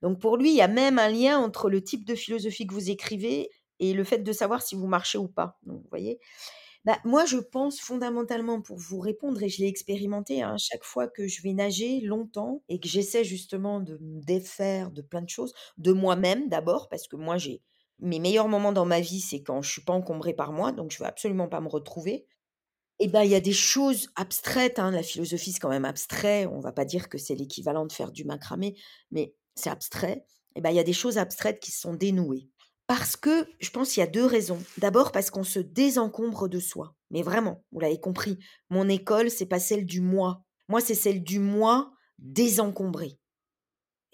Donc, 0.01 0.19
pour 0.19 0.39
lui, 0.39 0.51
il 0.51 0.57
y 0.57 0.63
a 0.63 0.69
même 0.69 0.99
un 0.99 1.11
lien 1.11 1.39
entre 1.39 1.69
le 1.69 1.83
type 1.83 2.07
de 2.07 2.15
philosophie 2.15 2.67
que 2.67 2.73
vous 2.73 2.91
écrivez 2.91 3.51
et 3.81 3.93
le 3.93 4.05
fait 4.05 4.19
de 4.19 4.33
savoir 4.33 4.63
si 4.63 4.75
vous 4.75 4.87
marchez 4.87 5.19
ou 5.19 5.29
pas. 5.29 5.59
Vous 5.67 5.85
voyez 5.91 6.19
bah, 6.85 6.99
moi, 7.05 7.27
je 7.27 7.39
pense 7.39 7.81
fondamentalement, 7.81 8.61
pour 8.63 8.79
vous 8.79 9.01
répondre, 9.01 9.43
et 9.43 9.49
je 9.49 9.61
l'ai 9.63 9.69
expérimenté, 9.69 10.43
hein, 10.43 10.57
chaque 10.59 10.85
fois 10.85 11.09
que 11.09 11.27
je 11.29 11.43
vais 11.43 11.53
nager 11.53 12.01
longtemps 12.01 12.63
et 12.69 12.81
que 12.81 12.89
j'essaie 12.89 13.25
justement 13.25 13.81
de 13.81 13.99
me 13.99 14.21
défaire 14.23 14.91
de 14.91 15.03
plein 15.03 15.23
de 15.23 15.29
choses, 15.29 15.53
de 15.77 15.93
moi-même 15.93 16.49
d'abord, 16.49 16.89
parce 16.89 17.07
que 17.09 17.17
moi, 17.17 17.37
j'ai 17.39 17.63
mes 18.01 18.21
meilleurs 18.21 18.49
moments 18.49 18.73
dans 18.73 18.85
ma 18.87 19.01
vie, 19.01 19.21
c'est 19.21 19.43
quand 19.43 19.61
je 19.63 19.71
suis 19.71 19.83
pas 19.83 19.93
encombrée 19.93 20.33
par 20.35 20.53
moi, 20.53 20.73
donc 20.73 20.93
je 20.93 20.99
veux 20.99 21.07
absolument 21.07 21.49
pas 21.49 21.61
me 21.61 21.69
retrouver. 21.69 22.27
Et 23.01 23.09
ben, 23.09 23.23
il 23.23 23.31
y 23.31 23.35
a 23.37 23.41
des 23.41 23.53
choses 23.53 24.09
abstraites, 24.17 24.79
hein, 24.79 24.91
la 24.91 25.03
philosophie, 25.03 25.53
c'est 25.53 25.61
quand 25.61 25.69
même 25.71 25.85
abstrait. 25.85 26.47
On 26.47 26.61
va 26.61 26.73
pas 26.73 26.85
dire 26.85 27.09
que 27.09 27.19
c'est 27.19 27.35
l'équivalent 27.37 27.87
de 27.87 27.93
faire 27.93 28.13
du 28.13 28.25
macramé, 28.25 28.77
mais 29.13 29.35
c'est 29.55 29.71
abstrait. 29.71 30.25
Et 30.57 30.61
ben, 30.61 30.71
il 30.71 30.77
y 30.77 30.81
a 30.81 30.85
des 30.85 30.93
choses 30.93 31.19
abstraites 31.19 31.61
qui 31.61 31.71
sont 31.73 31.95
dénouées. 31.95 32.49
Parce 32.89 33.17
que 33.17 33.47
je 33.61 33.69
pense 33.69 33.93
qu'il 33.93 34.01
y 34.01 34.05
a 34.05 34.11
deux 34.11 34.25
raisons. 34.25 34.59
D'abord 34.79 35.13
parce 35.13 35.31
qu'on 35.31 35.45
se 35.45 35.59
désencombre 35.59 36.49
de 36.49 36.59
soi. 36.59 36.97
Mais 37.11 37.23
vraiment, 37.23 37.63
vous 37.71 37.81
l'avez 37.81 38.01
compris, 38.01 38.39
mon 38.71 38.89
école, 38.89 39.31
c'est 39.31 39.47
pas 39.47 39.61
celle 39.61 39.85
du 39.85 40.01
moi. 40.01 40.43
Moi, 40.69 40.81
c'est 40.81 40.95
celle 40.95 41.23
du 41.23 41.39
moi 41.39 41.93
désencombré. 42.19 43.21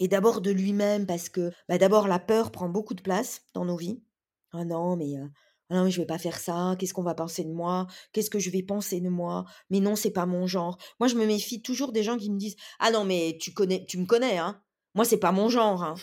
Et 0.00 0.08
d'abord 0.08 0.40
de 0.40 0.50
lui-même, 0.50 1.06
parce 1.06 1.28
que 1.28 1.52
bah 1.68 1.78
d'abord 1.78 2.08
la 2.08 2.18
peur 2.18 2.50
prend 2.50 2.68
beaucoup 2.68 2.94
de 2.94 3.00
place 3.00 3.42
dans 3.54 3.64
nos 3.64 3.76
vies. 3.76 4.02
Ah 4.52 4.64
non, 4.64 4.96
mais 4.96 5.18
euh, 5.18 5.28
ah 5.70 5.76
non, 5.76 5.84
mais 5.84 5.92
je 5.92 6.00
vais 6.00 6.06
pas 6.06 6.18
faire 6.18 6.40
ça. 6.40 6.74
Qu'est-ce 6.76 6.94
qu'on 6.94 7.04
va 7.04 7.14
penser 7.14 7.44
de 7.44 7.52
moi? 7.52 7.86
Qu'est-ce 8.12 8.30
que 8.30 8.40
je 8.40 8.50
vais 8.50 8.64
penser 8.64 9.00
de 9.00 9.08
moi? 9.08 9.44
Mais 9.70 9.78
non, 9.78 9.94
c'est 9.94 10.10
pas 10.10 10.26
mon 10.26 10.48
genre. 10.48 10.78
Moi, 10.98 11.06
je 11.06 11.14
me 11.14 11.26
méfie 11.26 11.62
toujours 11.62 11.92
des 11.92 12.02
gens 12.02 12.16
qui 12.16 12.28
me 12.28 12.38
disent 12.38 12.56
Ah 12.80 12.90
non, 12.90 13.04
mais 13.04 13.38
tu 13.40 13.52
connais, 13.52 13.86
tu 13.86 13.98
me 13.98 14.06
connais, 14.06 14.38
hein 14.38 14.60
Moi, 14.96 15.04
c'est 15.04 15.18
pas 15.18 15.30
mon 15.30 15.48
genre. 15.48 15.84
Hein. 15.84 15.94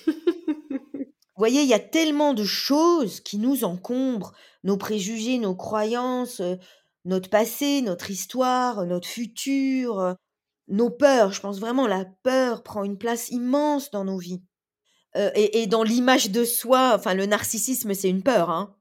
Voyez, 1.41 1.63
il 1.63 1.67
y 1.67 1.73
a 1.73 1.79
tellement 1.79 2.35
de 2.35 2.43
choses 2.43 3.19
qui 3.19 3.39
nous 3.39 3.63
encombrent, 3.63 4.31
nos 4.63 4.77
préjugés, 4.77 5.39
nos 5.39 5.55
croyances, 5.55 6.39
notre 7.03 7.31
passé, 7.31 7.81
notre 7.81 8.11
histoire, 8.11 8.85
notre 8.85 9.07
futur, 9.07 10.17
nos 10.67 10.91
peurs. 10.91 11.33
Je 11.33 11.41
pense 11.41 11.59
vraiment 11.59 11.87
la 11.87 12.05
peur 12.21 12.61
prend 12.61 12.83
une 12.83 12.99
place 12.99 13.29
immense 13.31 13.89
dans 13.89 14.05
nos 14.05 14.19
vies. 14.19 14.43
et, 15.15 15.65
dans 15.65 15.81
l'image 15.81 16.29
de 16.29 16.45
soi, 16.45 16.93
enfin 16.95 17.15
le 17.15 17.25
narcissisme, 17.25 17.95
c'est 17.95 18.09
une 18.09 18.21
peur. 18.21 18.51
Hein. 18.51 18.75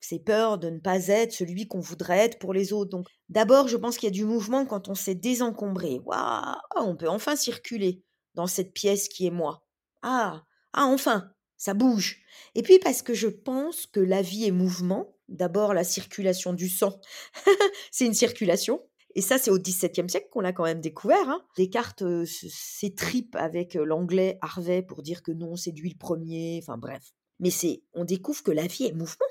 C'est 0.00 0.24
peur 0.24 0.56
de 0.56 0.70
ne 0.70 0.78
pas 0.78 1.08
être 1.08 1.34
celui 1.34 1.68
qu'on 1.68 1.80
voudrait 1.80 2.20
être 2.20 2.38
pour 2.38 2.54
les 2.54 2.72
autres. 2.72 2.90
Donc 2.90 3.06
d'abord, 3.28 3.68
je 3.68 3.76
pense 3.76 3.98
qu'il 3.98 4.06
y 4.06 4.12
a 4.12 4.18
du 4.18 4.24
mouvement 4.24 4.64
quand 4.64 4.88
on 4.88 4.94
s'est 4.94 5.14
désencombré. 5.14 6.00
Waouh, 6.06 6.56
on 6.74 6.96
peut 6.96 7.10
enfin 7.10 7.36
circuler 7.36 8.02
dans 8.32 8.46
cette 8.46 8.72
pièce 8.72 9.10
qui 9.10 9.26
est 9.26 9.30
moi. 9.30 9.62
Ah, 10.00 10.42
ah 10.72 10.86
enfin, 10.86 11.30
ça 11.58 11.74
bouge. 11.74 12.20
Et 12.54 12.62
puis 12.62 12.78
parce 12.78 13.02
que 13.02 13.12
je 13.12 13.28
pense 13.28 13.86
que 13.86 14.00
la 14.00 14.22
vie 14.22 14.46
est 14.46 14.52
mouvement. 14.52 15.14
D'abord, 15.28 15.74
la 15.74 15.84
circulation 15.84 16.54
du 16.54 16.70
sang, 16.70 16.98
c'est 17.90 18.06
une 18.06 18.14
circulation. 18.14 18.80
Et 19.14 19.20
ça, 19.20 19.36
c'est 19.36 19.50
au 19.50 19.58
XVIIe 19.58 20.08
siècle 20.08 20.28
qu'on 20.30 20.40
l'a 20.40 20.52
quand 20.52 20.64
même 20.64 20.80
découvert. 20.80 21.28
Hein. 21.28 21.44
Descartes 21.56 22.04
s'étripe 22.24 23.34
avec 23.36 23.74
l'anglais 23.74 24.38
Harvey 24.40 24.82
pour 24.82 25.02
dire 25.02 25.22
que 25.22 25.32
non, 25.32 25.56
c'est 25.56 25.72
lui 25.72 25.90
le 25.90 25.98
premier. 25.98 26.60
Enfin 26.62 26.78
bref. 26.78 27.12
Mais 27.40 27.50
c'est, 27.50 27.82
on 27.92 28.04
découvre 28.04 28.42
que 28.42 28.50
la 28.50 28.66
vie 28.66 28.86
est 28.86 28.92
mouvement. 28.92 29.26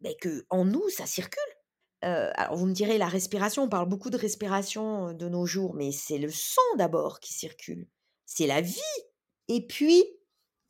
Mais 0.00 0.16
que 0.20 0.44
en 0.50 0.64
nous, 0.64 0.88
ça 0.90 1.06
circule. 1.06 1.40
Alors 2.02 2.56
vous 2.56 2.66
me 2.66 2.72
direz, 2.72 2.98
la 2.98 3.06
respiration, 3.06 3.62
on 3.62 3.68
parle 3.68 3.88
beaucoup 3.88 4.10
de 4.10 4.16
respiration 4.16 5.14
de 5.14 5.28
nos 5.28 5.46
jours, 5.46 5.74
mais 5.74 5.92
c'est 5.92 6.18
le 6.18 6.30
sang 6.30 6.60
d'abord 6.76 7.20
qui 7.20 7.32
circule. 7.32 7.86
C'est 8.26 8.48
la 8.48 8.60
vie. 8.60 8.80
Et 9.46 9.64
puis, 9.64 10.04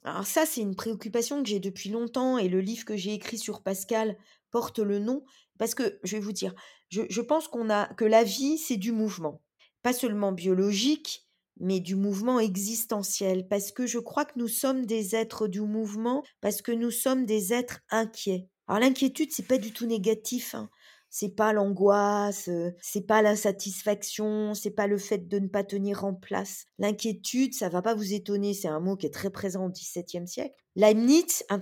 alors 0.05 0.27
ça, 0.27 0.47
c'est 0.47 0.61
une 0.61 0.75
préoccupation 0.75 1.43
que 1.43 1.49
j'ai 1.49 1.61
depuis 1.61 1.91
longtemps 1.91 2.37
et 2.39 2.49
le 2.49 2.61
livre 2.61 2.85
que 2.85 2.97
j'ai 2.97 3.15
écrit 3.15 3.39
sur 3.39 3.63
Pascal 3.63 4.17
porte 4.51 4.81
le 4.81 4.99
nom 4.99 5.25
parce 5.59 5.75
que 5.75 6.01
je 6.03 6.17
vais 6.17 6.23
vous 6.23 6.33
dire, 6.33 6.55
je, 6.89 7.21
pense 7.21 7.47
qu'on 7.47 7.71
a 7.71 7.87
que 7.95 8.05
la 8.05 8.25
vie, 8.25 8.59
c'est 8.59 8.77
du 8.77 8.91
mouvement, 8.91 9.41
pas 9.83 9.93
seulement 9.93 10.33
biologique, 10.33 11.29
mais 11.61 11.79
du 11.79 11.95
mouvement 11.95 12.41
existentiel 12.41 13.47
parce 13.47 13.71
que 13.71 13.87
je 13.87 13.99
crois 13.99 14.25
que 14.25 14.39
nous 14.39 14.49
sommes 14.49 14.87
des 14.87 15.15
êtres 15.15 15.47
du 15.47 15.61
mouvement 15.61 16.25
parce 16.41 16.63
que 16.63 16.73
nous 16.73 16.91
sommes 16.91 17.25
des 17.25 17.53
êtres 17.53 17.81
inquiets. 17.91 18.49
Alors 18.67 18.81
l'inquiétude, 18.81 19.31
c'est 19.31 19.47
pas 19.47 19.59
du 19.59 19.73
tout 19.73 19.87
négatif. 19.87 20.55
Hein 20.55 20.69
c'est 21.15 21.37
pas 21.37 21.53
l'angoisse, 21.53 22.49
c'est 22.81 23.07
pas 23.07 23.21
l'insatisfaction, 23.21 24.55
c'est 24.55 24.71
pas 24.71 24.87
le 24.87 24.97
fait 24.97 25.29
de 25.29 25.39
ne 25.39 25.47
pas 25.47 25.63
tenir 25.63 26.07
en 26.07 26.15
place. 26.15 26.65
L'inquiétude, 26.79 27.53
ça 27.53 27.69
va 27.69 27.83
pas 27.83 27.95
vous 27.95 28.15
étonner, 28.15 28.55
c'est 28.55 28.69
un 28.69 28.81
mot 28.81 28.97
qui 28.97 29.05
est 29.05 29.11
très 29.11 29.29
présent 29.29 29.67
au 29.67 29.69
XVIIe 29.69 30.27
siècle. 30.27 30.55
Leibniz, 30.75 31.45
un 31.51 31.61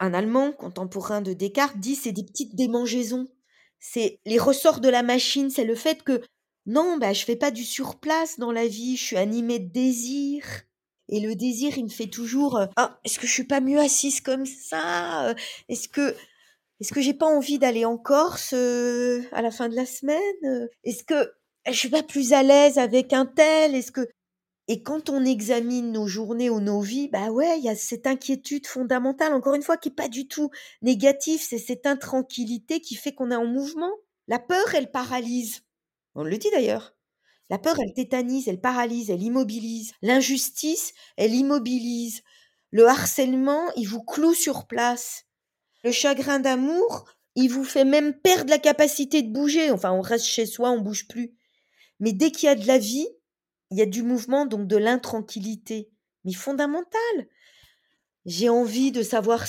un 0.00 0.12
allemand 0.14 0.50
contemporain 0.50 1.20
de 1.20 1.32
Descartes, 1.32 1.78
dit 1.78 1.94
c'est 1.94 2.10
des 2.10 2.24
petites 2.24 2.56
démangeaisons. 2.56 3.28
C'est 3.78 4.18
les 4.26 4.40
ressorts 4.40 4.80
de 4.80 4.88
la 4.88 5.04
machine, 5.04 5.50
c'est 5.50 5.64
le 5.64 5.76
fait 5.76 6.02
que 6.02 6.20
non, 6.66 6.98
bah 6.98 7.12
je 7.12 7.24
fais 7.24 7.36
pas 7.36 7.52
du 7.52 7.62
surplace 7.62 8.40
dans 8.40 8.50
la 8.50 8.66
vie, 8.66 8.96
je 8.96 9.04
suis 9.04 9.16
animé 9.16 9.60
de 9.60 9.70
désir. 9.70 10.44
Et 11.08 11.20
le 11.20 11.36
désir, 11.36 11.78
il 11.78 11.84
me 11.84 11.88
fait 11.88 12.10
toujours 12.10 12.60
ah, 12.74 12.98
est-ce 13.04 13.20
que 13.20 13.28
je 13.28 13.32
suis 13.32 13.46
pas 13.46 13.60
mieux 13.60 13.78
assise 13.78 14.20
comme 14.20 14.46
ça 14.46 15.32
Est-ce 15.68 15.88
que 15.88 16.16
est-ce 16.80 16.92
que 16.92 17.00
j'ai 17.00 17.14
pas 17.14 17.26
envie 17.26 17.58
d'aller 17.58 17.84
en 17.84 17.98
Corse 17.98 18.52
euh, 18.54 19.22
à 19.32 19.42
la 19.42 19.50
fin 19.50 19.68
de 19.68 19.76
la 19.76 19.86
semaine 19.86 20.68
Est-ce 20.84 21.04
que 21.04 21.32
je 21.66 21.72
suis 21.72 21.90
pas 21.90 22.02
plus 22.02 22.32
à 22.32 22.42
l'aise 22.42 22.78
avec 22.78 23.12
un 23.12 23.26
tel? 23.26 23.74
Est-ce 23.74 23.92
que 23.92 24.08
et 24.72 24.84
quand 24.84 25.10
on 25.10 25.24
examine 25.24 25.90
nos 25.90 26.06
journées 26.06 26.48
ou 26.48 26.60
nos 26.60 26.80
vies, 26.80 27.08
bah 27.08 27.32
ouais, 27.32 27.58
il 27.58 27.64
y 27.64 27.68
a 27.68 27.74
cette 27.74 28.06
inquiétude 28.06 28.68
fondamentale, 28.68 29.34
encore 29.34 29.56
une 29.56 29.64
fois, 29.64 29.76
qui 29.76 29.88
est 29.88 29.92
pas 29.92 30.06
du 30.06 30.28
tout 30.28 30.48
négative, 30.80 31.40
c'est 31.42 31.58
cette 31.58 31.86
intranquillité 31.86 32.80
qui 32.80 32.94
fait 32.94 33.12
qu'on 33.12 33.32
est 33.32 33.36
en 33.36 33.46
mouvement. 33.46 33.90
La 34.28 34.38
peur, 34.38 34.76
elle 34.76 34.92
paralyse. 34.92 35.62
On 36.14 36.22
le 36.22 36.38
dit 36.38 36.50
d'ailleurs. 36.52 36.94
La 37.48 37.58
peur, 37.58 37.74
elle 37.80 37.92
tétanise, 37.94 38.46
elle 38.46 38.60
paralyse, 38.60 39.10
elle 39.10 39.24
immobilise. 39.24 39.92
L'injustice, 40.02 40.92
elle 41.16 41.34
immobilise. 41.34 42.22
Le 42.70 42.86
harcèlement, 42.86 43.72
il 43.74 43.88
vous 43.88 44.04
cloue 44.04 44.34
sur 44.34 44.68
place. 44.68 45.24
Le 45.84 45.92
chagrin 45.92 46.40
d'amour, 46.40 47.06
il 47.34 47.48
vous 47.48 47.64
fait 47.64 47.84
même 47.84 48.14
perdre 48.14 48.50
la 48.50 48.58
capacité 48.58 49.22
de 49.22 49.32
bouger. 49.32 49.70
Enfin, 49.70 49.92
on 49.92 50.00
reste 50.00 50.26
chez 50.26 50.46
soi, 50.46 50.70
on 50.70 50.80
bouge 50.80 51.08
plus. 51.08 51.34
Mais 52.00 52.12
dès 52.12 52.30
qu'il 52.30 52.46
y 52.46 52.50
a 52.50 52.54
de 52.54 52.66
la 52.66 52.78
vie, 52.78 53.08
il 53.70 53.78
y 53.78 53.82
a 53.82 53.86
du 53.86 54.02
mouvement, 54.02 54.46
donc 54.46 54.66
de 54.66 54.76
l'intranquillité. 54.76 55.90
Mais 56.24 56.32
fondamental. 56.32 57.28
J'ai 58.26 58.48
envie 58.48 58.92
de 58.92 59.02
savoir 59.02 59.46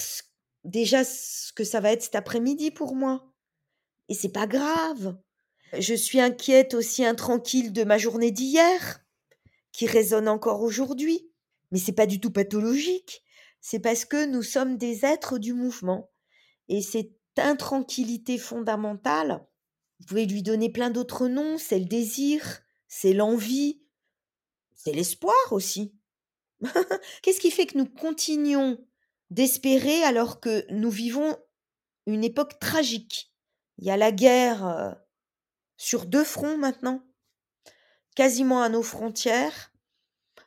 déjà 0.63 1.03
ce 1.03 1.51
que 1.53 1.63
ça 1.63 1.79
va 1.79 1.91
être 1.91 2.03
cet 2.03 2.15
après-midi 2.15 2.71
pour 2.71 2.95
moi. 2.95 3.33
Et 4.09 4.13
c'est 4.13 4.31
pas 4.31 4.47
grave. 4.47 5.17
Je 5.77 5.93
suis 5.93 6.19
inquiète 6.19 6.73
aussi 6.73 7.03
intranquille 7.03 7.71
de 7.71 7.83
ma 7.83 7.97
journée 7.97 8.31
d'hier, 8.31 9.01
qui 9.71 9.87
résonne 9.87 10.27
encore 10.27 10.61
aujourd'hui. 10.61 11.29
Mais 11.71 11.79
c'est 11.79 11.93
pas 11.93 12.05
du 12.05 12.19
tout 12.19 12.31
pathologique. 12.31 13.23
C'est 13.61 13.79
parce 13.79 14.05
que 14.05 14.25
nous 14.25 14.43
sommes 14.43 14.77
des 14.77 15.05
êtres 15.05 15.37
du 15.37 15.53
mouvement. 15.53 16.10
Et 16.71 16.81
cette 16.81 17.19
intranquillité 17.37 18.37
fondamentale, 18.37 19.45
vous 19.99 20.05
pouvez 20.05 20.25
lui 20.25 20.41
donner 20.41 20.71
plein 20.71 20.89
d'autres 20.89 21.27
noms, 21.27 21.57
c'est 21.57 21.79
le 21.79 21.85
désir, 21.85 22.61
c'est 22.87 23.11
l'envie, 23.11 23.83
c'est 24.73 24.93
l'espoir 24.93 25.35
aussi. 25.51 25.93
Qu'est-ce 27.21 27.41
qui 27.41 27.51
fait 27.51 27.65
que 27.65 27.77
nous 27.77 27.89
continuons 27.89 28.77
d'espérer 29.31 30.01
alors 30.03 30.39
que 30.39 30.65
nous 30.71 30.89
vivons 30.89 31.35
une 32.05 32.23
époque 32.23 32.57
tragique? 32.57 33.33
Il 33.77 33.85
y 33.85 33.91
a 33.91 33.97
la 33.97 34.13
guerre 34.13 34.65
euh, 34.65 34.91
sur 35.75 36.05
deux 36.05 36.23
fronts 36.23 36.57
maintenant, 36.57 37.03
quasiment 38.15 38.61
à 38.61 38.69
nos 38.69 38.83
frontières. 38.83 39.73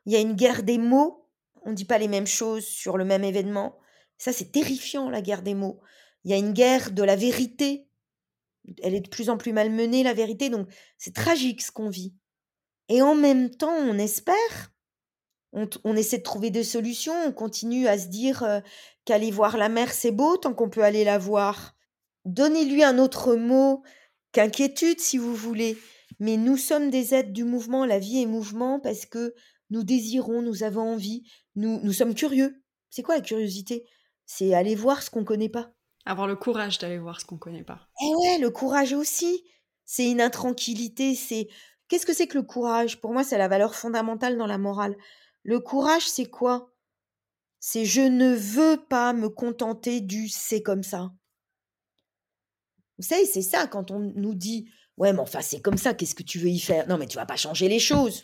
Il 0.06 0.14
y 0.14 0.16
a 0.16 0.20
une 0.20 0.36
guerre 0.36 0.62
des 0.62 0.78
mots. 0.78 1.28
On 1.66 1.72
ne 1.72 1.76
dit 1.76 1.84
pas 1.84 1.98
les 1.98 2.08
mêmes 2.08 2.26
choses 2.26 2.64
sur 2.64 2.96
le 2.96 3.04
même 3.04 3.24
événement. 3.24 3.78
Ça, 4.16 4.32
c'est 4.32 4.52
terrifiant, 4.52 5.10
la 5.10 5.20
guerre 5.20 5.42
des 5.42 5.54
mots. 5.54 5.82
Il 6.24 6.30
y 6.30 6.34
a 6.34 6.38
une 6.38 6.52
guerre 6.52 6.90
de 6.90 7.02
la 7.02 7.16
vérité. 7.16 7.88
Elle 8.82 8.94
est 8.94 9.00
de 9.00 9.08
plus 9.08 9.28
en 9.28 9.36
plus 9.36 9.52
malmenée, 9.52 10.02
la 10.02 10.14
vérité. 10.14 10.48
Donc, 10.48 10.68
c'est 10.98 11.14
tragique 11.14 11.62
ce 11.62 11.70
qu'on 11.70 11.90
vit. 11.90 12.14
Et 12.88 13.02
en 13.02 13.14
même 13.14 13.50
temps, 13.50 13.74
on 13.74 13.98
espère. 13.98 14.72
On, 15.52 15.94
essaie 15.94 16.18
de 16.18 16.22
trouver 16.22 16.50
des 16.50 16.64
solutions. 16.64 17.14
On 17.26 17.32
continue 17.32 17.86
à 17.86 17.96
se 17.96 18.08
dire 18.08 18.42
euh, 18.42 18.60
qu'aller 19.04 19.30
voir 19.30 19.56
la 19.56 19.68
mer, 19.68 19.92
c'est 19.92 20.10
beau 20.10 20.36
tant 20.36 20.52
qu'on 20.52 20.68
peut 20.68 20.82
aller 20.82 21.04
la 21.04 21.16
voir. 21.16 21.76
Donnez-lui 22.24 22.82
un 22.82 22.98
autre 22.98 23.36
mot 23.36 23.84
qu'inquiétude 24.32 24.98
si 24.98 25.16
vous 25.16 25.34
voulez. 25.34 25.78
Mais 26.18 26.36
nous 26.36 26.56
sommes 26.56 26.90
des 26.90 27.14
êtres 27.14 27.32
du 27.32 27.44
mouvement, 27.44 27.86
la 27.86 28.00
vie 28.00 28.22
est 28.22 28.26
mouvement 28.26 28.80
parce 28.80 29.06
que 29.06 29.34
nous 29.70 29.84
désirons, 29.84 30.42
nous 30.42 30.64
avons 30.64 30.92
envie, 30.94 31.22
nous 31.54 31.92
sommes 31.92 32.14
curieux. 32.14 32.62
C'est 32.90 33.02
quoi 33.02 33.16
la 33.16 33.22
curiosité? 33.22 33.86
C'est 34.26 34.54
aller 34.54 34.74
voir 34.74 35.02
ce 35.02 35.10
qu'on 35.10 35.20
ne 35.20 35.24
connaît 35.24 35.48
pas. 35.48 35.73
Avoir 36.06 36.26
le 36.26 36.36
courage 36.36 36.78
d'aller 36.78 36.98
voir 36.98 37.20
ce 37.20 37.24
qu'on 37.24 37.38
connaît 37.38 37.64
pas. 37.64 37.88
Eh 38.02 38.14
ouais, 38.14 38.38
le 38.38 38.50
courage 38.50 38.92
aussi. 38.92 39.44
C'est 39.84 40.10
une 40.10 40.20
intranquillité, 40.20 41.14
c'est... 41.14 41.48
Qu'est-ce 41.88 42.06
que 42.06 42.14
c'est 42.14 42.26
que 42.26 42.38
le 42.38 42.42
courage? 42.42 43.00
Pour 43.00 43.12
moi, 43.12 43.24
c'est 43.24 43.38
la 43.38 43.48
valeur 43.48 43.74
fondamentale 43.74 44.38
dans 44.38 44.46
la 44.46 44.58
morale. 44.58 44.96
Le 45.42 45.60
courage, 45.60 46.08
c'est 46.08 46.30
quoi? 46.30 46.72
C'est 47.60 47.84
je 47.84 48.00
ne 48.00 48.34
veux 48.34 48.78
pas 48.88 49.12
me 49.12 49.28
contenter 49.28 50.00
du 50.00 50.28
c'est 50.28 50.62
comme 50.62 50.82
ça. 50.82 51.12
Vous 52.98 53.04
savez, 53.04 53.26
c'est 53.26 53.42
ça 53.42 53.66
quand 53.66 53.90
on 53.90 53.98
nous 53.98 54.34
dit 54.34 54.68
Ouais, 54.96 55.12
mais 55.12 55.20
enfin, 55.20 55.40
c'est 55.40 55.60
comme 55.60 55.76
ça, 55.76 55.94
qu'est-ce 55.94 56.14
que 56.14 56.22
tu 56.22 56.38
veux 56.38 56.48
y 56.48 56.60
faire? 56.60 56.86
Non, 56.88 56.98
mais 56.98 57.06
tu 57.06 57.16
vas 57.16 57.26
pas 57.26 57.36
changer 57.36 57.68
les 57.68 57.78
choses. 57.80 58.22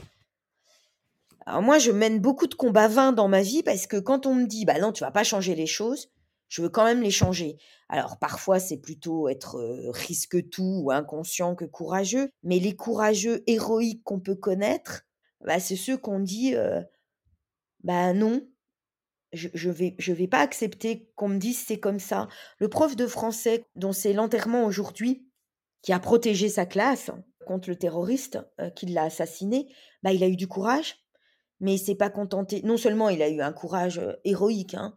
Alors, 1.47 1.63
moi, 1.63 1.79
je 1.79 1.91
mène 1.91 2.21
beaucoup 2.21 2.47
de 2.47 2.55
combats 2.55 2.89
vains 2.89 3.13
dans 3.13 3.29
ma 3.29 3.43
vie 3.43 3.63
parce 3.63 3.87
que 3.87 3.97
quand 3.97 4.27
on 4.27 4.35
me 4.35 4.47
dit 4.47 4.65
Bah 4.65 4.79
non, 4.79 4.93
tu 4.93 5.03
vas 5.03 5.11
pas 5.11 5.25
changer 5.25 5.55
les 5.55 5.67
choses, 5.67 6.11
je 6.51 6.61
veux 6.61 6.69
quand 6.69 6.85
même 6.85 7.01
les 7.01 7.11
changer. 7.11 7.57
Alors, 7.89 8.19
parfois, 8.19 8.61
c'est 8.61 8.77
plutôt 8.77 9.31
être 9.31 9.59
risque-tout 9.89 10.83
ou 10.85 10.91
inconscient 10.91 11.55
que 11.55 11.65
courageux, 11.65 12.29
mais 12.43 12.59
les 12.59 12.77
courageux 12.77 13.43
héroïques 13.47 14.05
qu'on 14.05 14.21
peut 14.21 14.35
connaître, 14.35 15.07
bah, 15.41 15.61
c'est 15.61 15.77
ceux 15.77 15.97
qu'on 15.97 16.21
dit 16.21 16.55
Bah 17.83 18.13
non, 18.13 18.43
je, 19.33 19.49
je 19.55 19.71
vais 19.71 19.95
je 19.99 20.13
vais 20.13 20.29
pas 20.29 20.41
accepter 20.41 21.09
qu'on 21.15 21.29
me 21.29 21.39
dise 21.39 21.59
c'est 21.59 21.81
comme 21.81 22.01
ça. 22.01 22.29
Le 22.59 22.69
prof 22.69 22.97
de 22.97 23.07
français 23.07 23.65
dont 23.77 23.93
c'est 23.93 24.13
l'enterrement 24.13 24.65
aujourd'hui, 24.65 25.27
qui 25.83 25.93
a 25.93 26.01
protégé 26.01 26.49
sa 26.49 26.67
classe 26.67 27.11
contre 27.47 27.69
le 27.69 27.77
terroriste 27.77 28.39
euh, 28.61 28.71
qui 28.71 28.87
l'a 28.87 29.05
assassiné, 29.05 29.73
bah 30.03 30.13
il 30.13 30.23
a 30.23 30.29
eu 30.29 30.37
du 30.37 30.47
courage, 30.47 30.97
mais 31.61 31.75
il 31.75 31.79
s'est 31.79 31.95
pas 31.95 32.11
contenté. 32.11 32.63
Non 32.63 32.77
seulement 32.77 33.09
il 33.09 33.23
a 33.23 33.29
eu 33.29 33.41
un 33.41 33.53
courage 33.53 33.99
euh, 33.99 34.15
héroïque, 34.25 34.75
hein, 34.75 34.97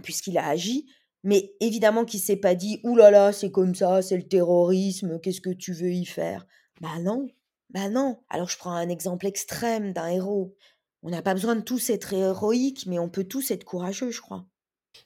puisqu'il 0.00 0.38
a 0.38 0.46
agi, 0.46 0.86
mais 1.24 1.54
évidemment 1.60 2.04
qu'il 2.04 2.20
s'est 2.20 2.36
pas 2.36 2.54
dit 2.54 2.80
ouh 2.84 2.96
là 2.96 3.10
là 3.10 3.32
c'est 3.32 3.50
comme 3.50 3.74
ça, 3.74 4.02
c'est 4.02 4.16
le 4.16 4.26
terrorisme, 4.26 5.20
qu'est-ce 5.20 5.40
que 5.40 5.50
tu 5.50 5.72
veux 5.72 5.92
y 5.92 6.04
faire? 6.04 6.46
Bah 6.80 6.98
non, 7.00 7.28
bah 7.70 7.88
non. 7.88 8.20
Alors 8.28 8.48
je 8.48 8.58
prends 8.58 8.72
un 8.72 8.88
exemple 8.88 9.26
extrême 9.26 9.92
d'un 9.92 10.08
héros. 10.08 10.56
On 11.02 11.10
n'a 11.10 11.22
pas 11.22 11.34
besoin 11.34 11.56
de 11.56 11.60
tous 11.60 11.90
être 11.90 12.12
héroïques, 12.12 12.86
mais 12.86 12.98
on 12.98 13.08
peut 13.08 13.24
tous 13.24 13.50
être 13.50 13.64
courageux, 13.64 14.10
je 14.10 14.20
crois. 14.20 14.46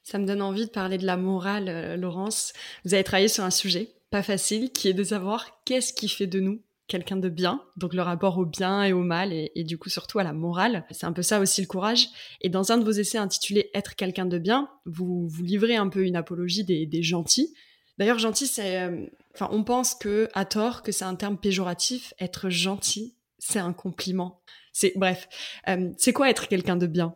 Ça 0.02 0.18
me 0.18 0.26
donne 0.26 0.42
envie 0.42 0.66
de 0.66 0.70
parler 0.70 0.96
de 0.96 1.04
la 1.04 1.18
morale, 1.18 1.68
euh, 1.68 1.96
Laurence. 1.96 2.52
Vous 2.84 2.94
avez 2.94 3.04
travaillé 3.04 3.28
sur 3.28 3.44
un 3.44 3.50
sujet 3.50 3.94
pas 4.12 4.22
facile, 4.22 4.70
qui 4.70 4.88
est 4.88 4.92
de 4.92 5.02
savoir 5.02 5.62
qu'est-ce 5.64 5.94
qui 5.94 6.06
fait 6.06 6.26
de 6.26 6.38
nous 6.38 6.60
quelqu'un 6.88 7.16
de 7.16 7.28
bien, 7.28 7.62
donc 7.76 7.94
le 7.94 8.02
rapport 8.02 8.38
au 8.38 8.44
bien 8.44 8.84
et 8.84 8.92
au 8.92 9.02
mal, 9.02 9.32
et, 9.32 9.64
du 9.64 9.78
coup 9.78 9.88
surtout 9.88 10.18
à 10.18 10.24
la 10.24 10.32
morale. 10.32 10.84
C'est 10.90 11.06
un 11.06 11.12
peu 11.12 11.22
ça 11.22 11.40
aussi 11.40 11.60
le 11.60 11.66
courage. 11.66 12.08
Et 12.40 12.48
dans 12.48 12.72
un 12.72 12.78
de 12.78 12.84
vos 12.84 12.90
essais 12.90 13.18
intitulé 13.18 13.70
Être 13.74 13.96
quelqu'un 13.96 14.26
de 14.26 14.38
bien, 14.38 14.68
vous, 14.84 15.26
vous 15.28 15.42
livrez 15.42 15.76
un 15.76 15.88
peu 15.88 16.04
une 16.04 16.16
apologie 16.16 16.64
des, 16.64 17.02
gentils. 17.02 17.54
D'ailleurs, 17.98 18.18
gentil, 18.18 18.46
c'est, 18.46 18.80
euh, 18.80 19.06
enfin, 19.34 19.48
on 19.52 19.64
pense 19.64 19.94
que 19.94 20.28
à 20.34 20.44
tort 20.44 20.82
que 20.82 20.92
c'est 20.92 21.04
un 21.04 21.14
terme 21.14 21.38
péjoratif. 21.38 22.14
Être 22.20 22.50
gentil, 22.50 23.16
c'est 23.38 23.58
un 23.58 23.72
compliment. 23.72 24.40
C'est 24.72 24.92
bref, 24.96 25.28
euh, 25.68 25.90
c'est 25.98 26.12
quoi 26.12 26.30
être 26.30 26.48
quelqu'un 26.48 26.76
de 26.76 26.86
bien? 26.86 27.14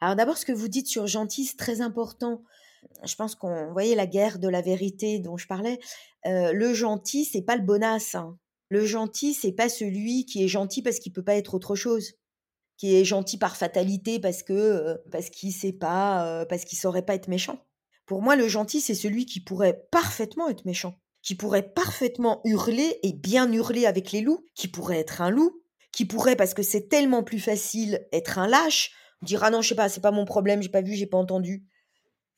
Alors 0.00 0.16
d'abord, 0.16 0.36
ce 0.36 0.46
que 0.46 0.52
vous 0.52 0.68
dites 0.68 0.88
sur 0.88 1.06
gentil, 1.06 1.44
c'est 1.44 1.56
très 1.56 1.80
important. 1.80 2.42
Je 3.04 3.14
pense 3.14 3.34
qu'on 3.34 3.72
voyait 3.72 3.94
la 3.94 4.06
guerre 4.06 4.38
de 4.38 4.48
la 4.48 4.60
vérité 4.60 5.18
dont 5.18 5.36
je 5.36 5.46
parlais. 5.46 5.78
Euh, 6.26 6.52
le 6.52 6.74
gentil, 6.74 7.24
c'est 7.24 7.42
pas 7.42 7.56
le 7.56 7.62
bonasse. 7.62 8.14
Hein. 8.14 8.36
Le 8.72 8.86
gentil, 8.86 9.34
c'est 9.34 9.52
pas 9.52 9.68
celui 9.68 10.24
qui 10.24 10.42
est 10.42 10.48
gentil 10.48 10.80
parce 10.80 10.98
qu'il 10.98 11.12
peut 11.12 11.22
pas 11.22 11.34
être 11.34 11.52
autre 11.52 11.74
chose, 11.74 12.14
qui 12.78 12.96
est 12.96 13.04
gentil 13.04 13.36
par 13.36 13.54
fatalité 13.54 14.18
parce 14.18 14.42
que 14.42 14.98
parce 15.10 15.28
qu'il 15.28 15.52
sait 15.52 15.74
pas, 15.74 16.46
parce 16.48 16.64
qu'il 16.64 16.78
saurait 16.78 17.04
pas 17.04 17.14
être 17.14 17.28
méchant. 17.28 17.66
Pour 18.06 18.22
moi, 18.22 18.34
le 18.34 18.48
gentil, 18.48 18.80
c'est 18.80 18.94
celui 18.94 19.26
qui 19.26 19.40
pourrait 19.40 19.84
parfaitement 19.90 20.48
être 20.48 20.64
méchant, 20.64 20.94
qui 21.20 21.34
pourrait 21.34 21.74
parfaitement 21.74 22.40
hurler 22.44 22.98
et 23.02 23.12
bien 23.12 23.52
hurler 23.52 23.84
avec 23.84 24.10
les 24.10 24.22
loups, 24.22 24.46
qui 24.54 24.68
pourrait 24.68 25.00
être 25.00 25.20
un 25.20 25.28
loup, 25.28 25.62
qui 25.92 26.06
pourrait, 26.06 26.34
parce 26.34 26.54
que 26.54 26.62
c'est 26.62 26.88
tellement 26.88 27.22
plus 27.22 27.40
facile, 27.40 28.08
être 28.10 28.38
un 28.38 28.48
lâche, 28.48 28.92
dire 29.20 29.44
ah 29.44 29.50
non, 29.50 29.60
je 29.60 29.68
sais 29.68 29.74
pas, 29.74 29.90
c'est 29.90 30.00
pas 30.00 30.12
mon 30.12 30.24
problème, 30.24 30.62
j'ai 30.62 30.70
pas 30.70 30.80
vu, 30.80 30.94
j'ai 30.94 31.06
pas 31.06 31.18
entendu. 31.18 31.66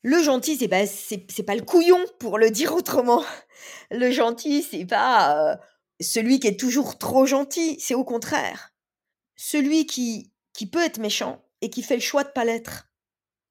Le 0.01 0.21
gentil, 0.21 0.57
c'est 0.57 0.67
pas, 0.67 0.85
c'est, 0.85 1.45
pas 1.45 1.55
le 1.55 1.63
couillon, 1.63 2.03
pour 2.19 2.37
le 2.37 2.49
dire 2.49 2.75
autrement. 2.75 3.23
Le 3.89 4.11
gentil, 4.11 4.63
c'est 4.63 4.85
pas 4.85 5.61
celui 6.01 6.39
qui 6.39 6.47
est 6.47 6.59
toujours 6.59 6.97
trop 6.97 7.25
gentil, 7.25 7.79
c'est 7.79 7.93
au 7.93 8.03
contraire. 8.03 8.73
Celui 9.35 9.85
qui, 9.85 10.31
qui 10.53 10.69
peut 10.69 10.83
être 10.83 10.99
méchant 10.99 11.45
et 11.61 11.69
qui 11.69 11.83
fait 11.83 11.95
le 11.95 12.01
choix 12.01 12.23
de 12.23 12.29
pas 12.29 12.45
l'être. 12.45 12.89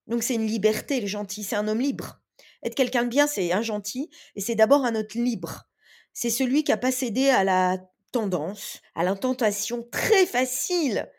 Donc 0.07 0.22
c'est 0.22 0.34
une 0.34 0.47
liberté, 0.47 1.01
le 1.01 1.07
gentil, 1.07 1.45
c'est 1.45 1.57
un 1.57 1.68
homme 1.68 1.80
libre. 1.80 2.20
Être 2.62 2.74
quelqu'un 2.74 3.05
de 3.05 3.09
bien, 3.09 3.26
c'est 3.26 3.53
un 3.53 3.62
gentil, 3.62 4.11
et 4.34 4.40
c'est 4.40 4.55
d'abord 4.55 4.84
un 4.84 4.95
autre 4.95 5.18
libre. 5.18 5.64
C'est 6.12 6.30
celui 6.30 6.64
qui 6.64 6.72
a 6.72 6.76
pas 6.76 6.92
cédé 6.92 7.28
à 7.28 7.45
la 7.45 7.78
tendance, 8.12 8.80
à 8.95 9.03
la 9.03 9.14
tentation 9.16 9.86
très 9.90 10.26
facile 10.26 11.11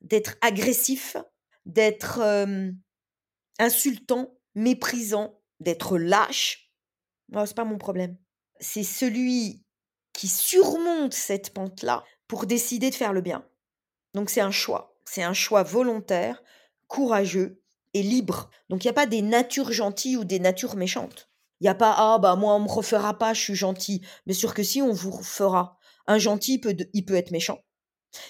d'être 0.00 0.36
agressif, 0.40 1.16
d'être 1.66 2.20
insultant, 3.58 4.38
méprisant, 4.54 5.40
d'être 5.60 5.98
lâche. 5.98 6.70
Ce 7.34 7.46
c'est 7.46 7.56
pas 7.56 7.64
mon 7.64 7.78
problème. 7.78 8.16
C'est 8.60 8.84
celui 8.84 9.63
qui 10.14 10.28
surmonte 10.28 11.12
cette 11.12 11.52
pente-là 11.52 12.02
pour 12.26 12.46
décider 12.46 12.88
de 12.88 12.94
faire 12.94 13.12
le 13.12 13.20
bien. 13.20 13.44
Donc 14.14 14.30
c'est 14.30 14.40
un 14.40 14.50
choix. 14.50 14.96
C'est 15.04 15.22
un 15.22 15.34
choix 15.34 15.62
volontaire, 15.62 16.42
courageux 16.88 17.60
et 17.92 18.02
libre. 18.02 18.48
Donc 18.70 18.84
il 18.84 18.86
n'y 18.86 18.92
a 18.92 18.94
pas 18.94 19.06
des 19.06 19.20
natures 19.20 19.72
gentilles 19.72 20.16
ou 20.16 20.24
des 20.24 20.38
natures 20.38 20.76
méchantes. 20.76 21.28
Il 21.60 21.64
n'y 21.64 21.70
a 21.70 21.74
pas 21.74 21.94
ah 21.96 22.18
bah 22.18 22.36
moi 22.36 22.54
on 22.54 22.60
me 22.60 22.68
refera 22.68 23.18
pas, 23.18 23.34
je 23.34 23.40
suis 23.40 23.54
gentil. 23.54 24.00
Bien 24.24 24.34
sûr 24.34 24.54
que 24.54 24.62
si 24.62 24.80
on 24.80 24.92
vous 24.92 25.10
refera. 25.10 25.78
Un 26.06 26.18
gentil, 26.18 26.58
peut 26.58 26.76
il 26.92 27.04
peut 27.04 27.14
être 27.14 27.30
méchant. 27.30 27.58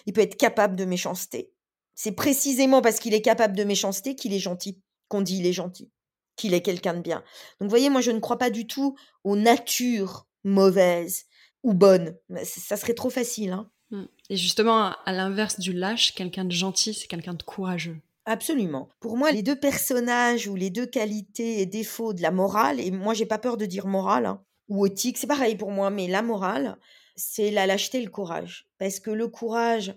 Il 0.07 0.13
peut 0.13 0.21
être 0.21 0.37
capable 0.37 0.77
de 0.77 0.85
méchanceté. 0.85 1.53
C'est 1.95 2.13
précisément 2.13 2.83
parce 2.83 2.99
qu'il 2.99 3.15
est 3.15 3.23
capable 3.23 3.57
de 3.57 3.65
méchanceté 3.65 4.17
qu'il 4.17 4.33
est 4.33 4.41
gentil, 4.41 4.81
qu'on 5.09 5.23
dit 5.23 5.39
il 5.39 5.47
est 5.47 5.53
gentil, 5.53 5.91
qu'il 6.37 6.55
est 6.55 6.63
quelqu'un 6.63 6.95
de 6.95 7.01
bien. 7.01 7.19
Donc, 7.61 7.67
vous 7.67 7.69
voyez, 7.69 7.91
moi, 7.91 8.01
je 8.01 8.11
ne 8.11 8.19
crois 8.19 8.39
pas 8.39 8.51
du 8.51 8.67
tout 8.67 8.97
aux 9.23 9.37
natures 9.37 10.27
mauvaises 10.43 11.27
ou 11.65 11.75
bonnes. 11.75 12.17
Ça 12.45 12.77
serait 12.77 12.95
trop 12.95 13.11
facile. 13.11 13.51
Hein 13.51 13.69
Mmh. 13.91 14.05
Et 14.31 14.37
justement, 14.37 14.93
à 15.05 15.13
l'inverse 15.13 15.61
du 15.61 15.73
lâche, 15.73 16.15
quelqu'un 16.15 16.45
de 16.45 16.53
gentil, 16.53 16.95
c'est 16.95 17.07
quelqu'un 17.07 17.35
de 17.35 17.43
courageux. 17.43 18.01
Absolument. 18.27 18.89
Pour 19.01 19.17
moi, 19.17 19.31
les 19.31 19.43
deux 19.43 19.59
personnages 19.59 20.49
ou 20.49 20.57
les 20.57 20.71
deux 20.71 20.87
qualités 20.87 21.61
et 21.61 21.67
défauts 21.67 22.15
de 22.15 22.23
la 22.23 22.31
morale, 22.31 22.81
et 22.81 22.91
moi 22.91 23.13
j'ai 23.13 23.27
pas 23.27 23.39
peur 23.39 23.57
de 23.59 23.67
dire 23.67 23.87
morale 23.87 24.27
hein, 24.27 24.43
ou 24.69 24.87
éthique, 24.87 25.19
c'est 25.19 25.27
pareil 25.27 25.57
pour 25.57 25.71
moi, 25.71 25.91
mais 25.91 26.09
la 26.09 26.23
morale, 26.23 26.79
c'est 27.17 27.51
la 27.51 27.67
lâcheté 27.67 27.99
et 27.99 28.05
le 28.05 28.11
courage. 28.11 28.67
Parce 28.79 28.99
que 28.99 29.11
le 29.11 29.29
courage, 29.29 29.95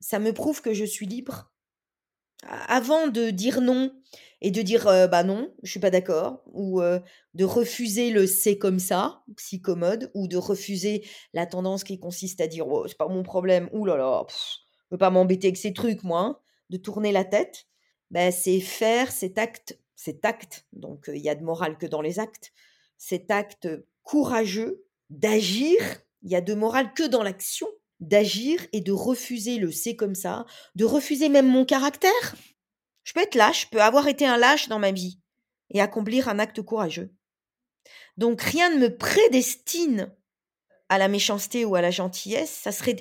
ça 0.00 0.18
me 0.18 0.32
prouve 0.32 0.60
que 0.60 0.74
je 0.74 0.84
suis 0.84 1.06
libre. 1.06 1.50
Avant 2.42 3.08
de 3.08 3.30
dire 3.30 3.62
non 3.62 3.90
et 4.40 4.50
de 4.50 4.62
dire 4.62 4.84
bah 5.10 5.22
non, 5.22 5.52
je 5.62 5.70
suis 5.70 5.80
pas 5.80 5.90
d'accord, 5.90 6.42
ou 6.52 6.80
de 7.34 7.44
refuser 7.44 8.10
le 8.10 8.26
c'est 8.26 8.58
comme 8.58 8.78
ça, 8.78 9.22
psychomode, 9.36 10.10
ou 10.14 10.28
de 10.28 10.36
refuser 10.36 11.04
la 11.32 11.46
tendance 11.46 11.84
qui 11.84 11.98
consiste 11.98 12.40
à 12.40 12.46
dire 12.46 12.68
oh, 12.68 12.86
c'est 12.86 12.98
pas 12.98 13.08
mon 13.08 13.22
problème, 13.22 13.68
ou 13.72 13.86
là 13.86 13.96
là, 13.96 14.24
je 14.28 14.94
veux 14.94 14.98
pas 14.98 15.10
m'embêter 15.10 15.48
avec 15.48 15.56
ces 15.56 15.72
trucs 15.72 16.02
moi, 16.04 16.42
de 16.70 16.76
tourner 16.76 17.12
la 17.12 17.24
tête, 17.24 17.66
bah, 18.10 18.30
c'est 18.30 18.60
faire 18.60 19.10
cet 19.10 19.38
acte, 19.38 19.78
cet 19.94 20.24
acte, 20.24 20.66
donc 20.72 21.10
il 21.12 21.22
y 21.22 21.28
a 21.28 21.34
de 21.34 21.44
morale 21.44 21.78
que 21.78 21.86
dans 21.86 22.02
les 22.02 22.18
actes, 22.18 22.52
cet 22.98 23.30
acte 23.30 23.68
courageux 24.02 24.84
d'agir, 25.10 25.76
il 26.22 26.30
y 26.30 26.36
a 26.36 26.40
de 26.40 26.54
morale 26.54 26.92
que 26.94 27.06
dans 27.06 27.22
l'action, 27.22 27.68
d'agir 28.00 28.60
et 28.72 28.80
de 28.80 28.92
refuser 28.92 29.58
le 29.58 29.72
c'est 29.72 29.96
comme 29.96 30.14
ça, 30.14 30.44
de 30.74 30.84
refuser 30.84 31.28
même 31.28 31.48
mon 31.48 31.64
caractère. 31.64 32.36
Je 33.06 33.12
peux 33.12 33.20
être 33.20 33.36
lâche, 33.36 33.62
je 33.62 33.68
peux 33.68 33.80
avoir 33.80 34.08
été 34.08 34.26
un 34.26 34.36
lâche 34.36 34.68
dans 34.68 34.80
ma 34.80 34.90
vie 34.90 35.20
et 35.70 35.80
accomplir 35.80 36.28
un 36.28 36.40
acte 36.40 36.60
courageux. 36.60 37.14
Donc 38.16 38.42
rien 38.42 38.68
ne 38.68 38.78
me 38.78 38.96
prédestine 38.96 40.12
à 40.88 40.98
la 40.98 41.06
méchanceté 41.06 41.64
ou 41.64 41.76
à 41.76 41.80
la 41.80 41.92
gentillesse, 41.92 42.50
ça 42.50 42.72
serait 42.72 42.96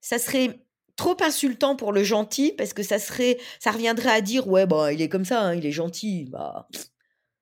ça 0.00 0.20
serait 0.20 0.60
trop 0.94 1.16
insultant 1.20 1.74
pour 1.74 1.92
le 1.92 2.04
gentil 2.04 2.52
parce 2.52 2.72
que 2.72 2.84
ça 2.84 3.00
serait 3.00 3.38
ça 3.58 3.72
reviendrait 3.72 4.10
à 4.10 4.20
dire 4.20 4.46
ouais 4.46 4.66
bah 4.66 4.92
il 4.92 5.02
est 5.02 5.08
comme 5.08 5.24
ça, 5.24 5.40
hein, 5.40 5.54
il 5.54 5.66
est 5.66 5.72
gentil, 5.72 6.26
bah 6.26 6.68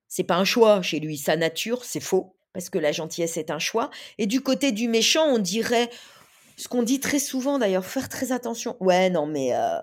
c'est 0.07 0.23
pas 0.23 0.37
un 0.37 0.45
choix 0.45 0.81
chez 0.81 0.99
lui, 0.99 1.15
sa 1.15 1.37
nature, 1.37 1.85
c'est 1.85 1.99
faux 1.99 2.35
parce 2.53 2.71
que 2.71 2.79
la 2.79 2.91
gentillesse 2.91 3.37
est 3.37 3.51
un 3.51 3.59
choix 3.59 3.91
et 4.17 4.25
du 4.25 4.41
côté 4.41 4.71
du 4.71 4.87
méchant, 4.87 5.27
on 5.27 5.37
dirait 5.37 5.91
ce 6.57 6.67
qu'on 6.67 6.81
dit 6.81 6.99
très 6.99 7.19
souvent 7.19 7.59
d'ailleurs, 7.59 7.85
faire 7.85 8.09
très 8.09 8.31
attention. 8.31 8.75
Ouais, 8.79 9.11
non, 9.11 9.27
mais 9.27 9.53
euh, 9.53 9.79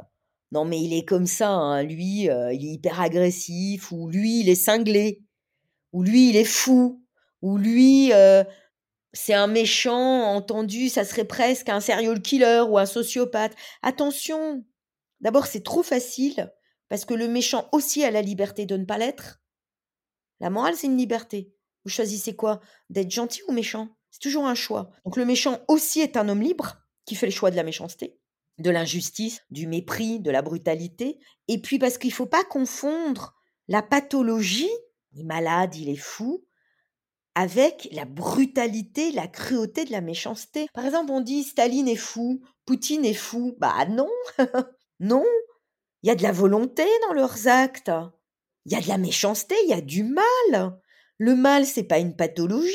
non, 0.53 0.65
mais 0.65 0.81
il 0.81 0.95
est 0.95 1.05
comme 1.05 1.27
ça, 1.27 1.51
hein, 1.51 1.83
lui, 1.83 2.31
euh, 2.31 2.53
il 2.53 2.65
est 2.65 2.73
hyper 2.75 3.01
agressif, 3.01 3.91
ou 3.91 4.09
lui, 4.09 4.41
il 4.41 4.49
est 4.49 4.55
cinglé, 4.55 5.23
ou 5.93 6.03
lui, 6.03 6.31
il 6.31 6.37
est 6.37 6.45
fou, 6.45 7.03
ou 7.43 7.59
lui, 7.59 8.13
euh, 8.13 8.45
c'est 9.13 9.35
un 9.35 9.49
méchant, 9.49 10.23
entendu, 10.35 10.89
ça 10.89 11.05
serait 11.05 11.25
presque 11.25 11.69
un 11.69 11.81
serial 11.81 12.21
killer 12.23 12.63
ou 12.69 12.79
un 12.79 12.87
sociopathe. 12.87 13.55
Attention, 13.83 14.65
d'abord, 15.21 15.47
c'est 15.47 15.65
trop 15.65 15.83
facile, 15.83 16.53
parce 16.89 17.05
que 17.05 17.15
le 17.15 17.29
méchant 17.29 17.69
aussi 17.73 18.05
a 18.05 18.11
la 18.11 18.23
liberté 18.23 18.67
de 18.67 18.77
ne 18.77 18.85
pas 18.85 18.99
l'être. 18.99 19.41
La 20.41 20.51
morale, 20.51 20.75
c'est 20.77 20.87
une 20.87 20.99
liberté. 20.99 21.53
Vous 21.85 21.91
choisissez 21.91 22.37
quoi 22.37 22.61
D'être 22.91 23.11
gentil 23.11 23.41
ou 23.49 23.53
méchant? 23.53 23.89
C'est 24.11 24.21
toujours 24.21 24.47
un 24.47 24.55
choix. 24.55 24.91
Donc 25.05 25.17
le 25.17 25.25
méchant 25.25 25.61
aussi 25.69 26.01
est 26.01 26.17
un 26.17 26.29
homme 26.29 26.43
libre 26.43 26.79
qui 27.05 27.15
fait 27.15 27.27
le 27.27 27.33
choix 27.33 27.51
de 27.51 27.57
la 27.57 27.63
méchanceté, 27.63 28.19
de 28.59 28.71
l'injustice, 28.71 29.43
du 29.51 29.67
mépris, 29.67 30.21
de 30.21 30.31
la 30.31 30.43
brutalité. 30.43 31.19
Et 31.49 31.61
puis 31.61 31.79
parce 31.79 31.99
qu'il 31.99 32.11
ne 32.11 32.15
faut 32.15 32.27
pas 32.27 32.45
confondre 32.45 33.35
la 33.69 33.83
pathologie, 33.83 34.71
il 35.13 35.21
est 35.21 35.25
malade, 35.25 35.75
il 35.77 35.89
est 35.89 35.97
fou, 35.97 36.45
avec 37.35 37.89
la 37.93 38.05
brutalité, 38.05 39.13
la 39.13 39.29
cruauté 39.29 39.85
de 39.85 39.93
la 39.93 40.01
méchanceté. 40.01 40.69
Par 40.73 40.87
exemple, 40.87 41.13
on 41.13 41.21
dit 41.21 41.43
Staline 41.43 41.89
est 41.89 41.97
fou, 41.97 42.41
Poutine 42.65 43.05
est 43.05 43.15
fou. 43.15 43.55
Bah 43.59 43.87
non, 43.87 44.11
non. 45.01 45.25
Il 46.03 46.09
y 46.09 46.11
a 46.11 46.15
de 46.15 46.23
la 46.23 46.33
volonté 46.33 46.85
dans 47.07 47.13
leurs 47.13 47.47
actes. 47.49 47.91
Il 48.65 48.73
y 48.73 48.75
a 48.75 48.81
de 48.81 48.89
la 48.89 48.99
méchanceté, 48.99 49.55
il 49.65 49.71
y 49.71 49.75
a 49.75 49.81
du 49.81 50.03
mal. 50.03 50.81
Le 51.19 51.35
mal, 51.35 51.67
c'est 51.67 51.85
pas 51.85 51.99
une 51.99 52.17
pathologie 52.17 52.75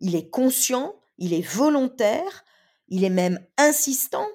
il 0.00 0.16
est 0.16 0.30
conscient, 0.30 0.96
il 1.18 1.32
est 1.34 1.46
volontaire, 1.46 2.44
il 2.88 3.04
est 3.04 3.10
même 3.10 3.38
insistant, 3.56 4.26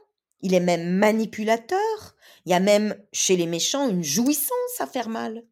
il 0.42 0.54
est 0.54 0.60
même 0.60 0.98
manipulateur. 0.98 2.16
Il 2.46 2.52
y 2.52 2.56
a 2.56 2.60
même 2.60 2.96
chez 3.12 3.36
les 3.36 3.48
méchants 3.48 3.90
une 3.90 4.04
jouissance 4.04 4.80
à 4.80 4.88
faire 4.88 5.10
mal. 5.10 5.44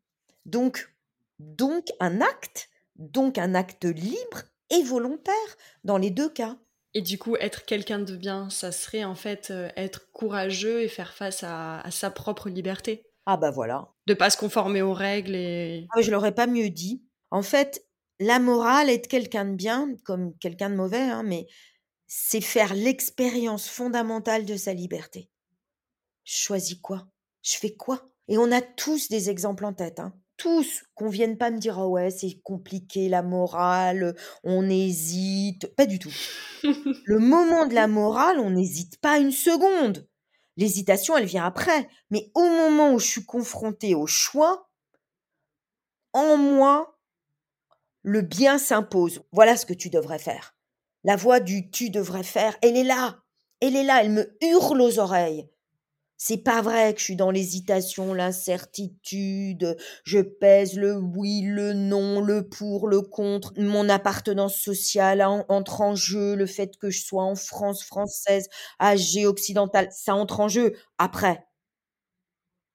Donc, 0.46 0.94
donc 1.40 1.88
un 2.00 2.22
acte, 2.22 2.70
donc 2.96 3.38
un 3.38 3.56
acte 3.56 3.86
libre 3.86 4.44
et 4.70 4.84
volontaire 4.84 5.34
dans 5.84 5.98
les 5.98 6.12
deux 6.12 6.30
cas. 6.30 6.58
Et 6.94 7.02
du 7.02 7.18
coup, 7.18 7.36
être 7.38 7.66
quelqu'un 7.66 8.00
de 8.00 8.16
bien, 8.16 8.50
ça 8.50 8.72
serait 8.72 9.04
en 9.04 9.16
fait 9.16 9.50
euh, 9.50 9.70
être 9.76 10.12
courageux 10.12 10.84
et 10.84 10.88
faire 10.88 11.14
face 11.14 11.44
à, 11.44 11.84
sa 11.90 12.12
propre 12.12 12.50
liberté. 12.50 13.08
Ah 13.26 13.38
bah 13.38 13.50
voilà. 13.50 13.90
De 14.06 14.14
pas 14.14 14.30
se 14.30 14.38
conformer 14.38 14.82
aux 14.82 14.94
règles 14.94 15.36
et. 15.36 15.88
Ah, 15.96 16.02
je 16.02 16.12
l'aurais 16.12 16.36
pas 16.36 16.46
mieux 16.46 16.70
dit. 16.70 17.04
En 17.32 17.42
fait, 17.42 17.84
la 18.20 18.38
morale, 18.38 18.90
être 18.90 19.08
quelqu'un 19.08 19.46
de 19.46 19.56
bien, 19.56 19.96
comme 20.06 20.38
quelqu'un 20.38 20.70
de 20.70 20.76
mauvais, 20.76 21.02
hein, 21.02 21.24
mais 21.24 21.48
c'est 22.16 22.42
faire 22.42 22.76
l'expérience 22.76 23.68
fondamentale 23.68 24.46
de 24.46 24.56
sa 24.56 24.72
liberté. 24.72 25.32
Je 26.24 26.36
choisis 26.36 26.78
quoi? 26.80 27.08
Je 27.42 27.58
fais 27.58 27.74
quoi? 27.76 28.08
Et 28.28 28.38
on 28.38 28.52
a 28.52 28.62
tous 28.62 29.10
des 29.10 29.32
exemples 29.32 29.66
en 29.66 29.74
tête, 29.74 30.00
hein. 30.00 30.14
tous, 30.38 30.84
qu'on 30.94 31.10
vienne 31.10 31.40
pas 31.40 31.50
me 31.50 31.58
dire 31.58 31.80
ah 31.80 31.88
ouais 31.88 32.12
c'est 32.12 32.40
compliqué 32.44 33.10
la 33.10 33.24
morale, 33.24 34.16
on 34.44 34.70
hésite, 34.70 35.76
pas 35.76 35.88
du 35.88 35.98
tout. 35.98 36.14
Le 37.06 37.18
moment 37.18 37.66
de 37.66 37.74
la 37.74 37.88
morale, 37.88 38.40
on 38.40 38.52
n'hésite 38.52 39.00
pas 39.00 39.18
une 39.18 39.32
seconde. 39.32 40.08
L'hésitation, 40.56 41.18
elle 41.18 41.26
vient 41.26 41.46
après, 41.46 41.90
mais 42.12 42.30
au 42.36 42.44
moment 42.48 42.94
où 42.94 43.00
je 43.00 43.08
suis 43.08 43.26
confrontée 43.26 43.96
au 43.96 44.06
choix, 44.06 44.70
en 46.14 46.38
moi, 46.38 47.00
le 48.04 48.22
bien 48.22 48.60
s'impose. 48.60 49.24
Voilà 49.32 49.58
ce 49.58 49.66
que 49.66 49.74
tu 49.74 49.90
devrais 49.90 50.20
faire. 50.20 50.56
La 51.04 51.16
voix 51.16 51.40
du 51.40 51.70
tu 51.70 51.90
devrais 51.90 52.24
faire, 52.24 52.58
elle 52.62 52.78
est 52.78 52.84
là. 52.84 53.20
Elle 53.60 53.76
est 53.76 53.84
là, 53.84 54.04
elle 54.04 54.12
me 54.12 54.38
hurle 54.42 54.82
aux 54.82 55.00
oreilles. 55.00 55.50
C'est 56.18 56.38
pas 56.38 56.62
vrai 56.62 56.94
que 56.94 57.00
je 57.00 57.04
suis 57.06 57.16
dans 57.18 57.32
l'hésitation, 57.32 58.14
l'incertitude, 58.14 59.76
je 60.06 60.20
pèse 60.20 60.76
le 60.78 60.96
oui, 60.96 61.42
le 61.42 61.74
non, 61.74 62.22
le 62.22 62.48
pour, 62.48 62.88
le 62.88 63.02
contre, 63.02 63.52
mon 63.58 63.90
appartenance 63.90 64.56
sociale 64.56 65.22
entre 65.22 65.82
en 65.82 65.96
jeu, 65.96 66.36
le 66.36 66.46
fait 66.46 66.78
que 66.78 66.90
je 66.90 67.04
sois 67.04 67.24
en 67.24 67.36
France 67.36 67.84
française, 67.84 68.48
âgée, 68.80 69.26
occidentale, 69.26 69.90
ça 69.92 70.16
entre 70.16 70.40
en 70.40 70.48
jeu 70.48 70.78
après. 70.98 71.46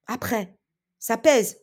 Après. 0.07 0.55
Ça 0.99 1.17
pèse. 1.17 1.59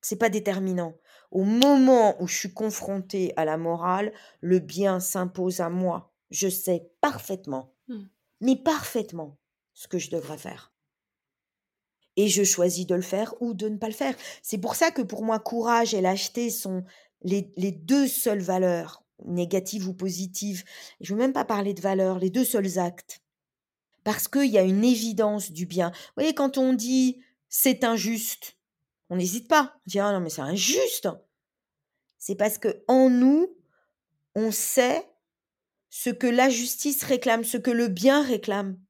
C'est 0.00 0.16
pas 0.16 0.28
déterminant. 0.28 0.94
Au 1.36 1.44
moment 1.44 2.16
où 2.22 2.26
je 2.26 2.34
suis 2.34 2.54
confrontée 2.54 3.34
à 3.36 3.44
la 3.44 3.58
morale, 3.58 4.10
le 4.40 4.58
bien 4.58 5.00
s'impose 5.00 5.60
à 5.60 5.68
moi. 5.68 6.14
Je 6.30 6.48
sais 6.48 6.88
parfaitement, 7.02 7.74
mmh. 7.88 8.04
mais 8.40 8.56
parfaitement, 8.56 9.36
ce 9.74 9.86
que 9.86 9.98
je 9.98 10.08
devrais 10.08 10.38
faire. 10.38 10.72
Et 12.16 12.28
je 12.28 12.42
choisis 12.42 12.86
de 12.86 12.94
le 12.94 13.02
faire 13.02 13.34
ou 13.42 13.52
de 13.52 13.68
ne 13.68 13.76
pas 13.76 13.88
le 13.88 13.92
faire. 13.92 14.14
C'est 14.40 14.56
pour 14.56 14.76
ça 14.76 14.90
que 14.90 15.02
pour 15.02 15.22
moi, 15.22 15.38
courage 15.38 15.92
et 15.92 16.00
lâcheté 16.00 16.48
sont 16.48 16.84
les, 17.20 17.52
les 17.58 17.72
deux 17.72 18.08
seules 18.08 18.40
valeurs, 18.40 19.04
négatives 19.26 19.86
ou 19.86 19.92
positives. 19.92 20.64
Je 21.02 21.12
ne 21.12 21.18
veux 21.18 21.22
même 21.22 21.34
pas 21.34 21.44
parler 21.44 21.74
de 21.74 21.82
valeurs, 21.82 22.18
les 22.18 22.30
deux 22.30 22.46
seuls 22.46 22.78
actes. 22.78 23.20
Parce 24.04 24.26
qu'il 24.26 24.50
y 24.50 24.56
a 24.56 24.62
une 24.62 24.84
évidence 24.84 25.52
du 25.52 25.66
bien. 25.66 25.90
Vous 25.90 26.12
voyez, 26.16 26.32
quand 26.32 26.56
on 26.56 26.72
dit 26.72 27.20
c'est 27.50 27.84
injuste, 27.84 28.56
on 29.10 29.16
n'hésite 29.16 29.48
pas. 29.48 29.74
On 29.76 29.82
dit, 29.86 30.00
«Ah 30.00 30.12
non, 30.12 30.20
mais 30.20 30.30
c'est 30.30 30.40
injuste. 30.40 31.10
C'est 32.26 32.34
parce 32.34 32.58
que 32.58 32.82
en 32.88 33.08
nous, 33.08 33.56
on 34.34 34.50
sait 34.50 35.08
ce 35.90 36.10
que 36.10 36.26
la 36.26 36.48
justice 36.48 37.04
réclame, 37.04 37.44
ce 37.44 37.56
que 37.56 37.70
le 37.70 37.86
bien 37.86 38.20
réclame, 38.20 38.80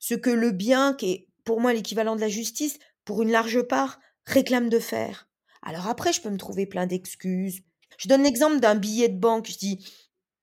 ce 0.00 0.14
que 0.14 0.28
le 0.28 0.50
bien, 0.50 0.94
qui 0.94 1.12
est 1.12 1.28
pour 1.44 1.60
moi 1.60 1.72
l'équivalent 1.72 2.16
de 2.16 2.20
la 2.20 2.28
justice, 2.28 2.80
pour 3.04 3.22
une 3.22 3.30
large 3.30 3.62
part, 3.62 4.00
réclame 4.26 4.68
de 4.68 4.80
faire. 4.80 5.28
Alors 5.62 5.86
après, 5.86 6.12
je 6.12 6.20
peux 6.20 6.30
me 6.30 6.36
trouver 6.36 6.66
plein 6.66 6.88
d'excuses. 6.88 7.60
Je 7.96 8.08
donne 8.08 8.24
l'exemple 8.24 8.58
d'un 8.58 8.74
billet 8.74 9.08
de 9.08 9.20
banque. 9.20 9.46
Je 9.46 9.56
dis, 9.56 9.88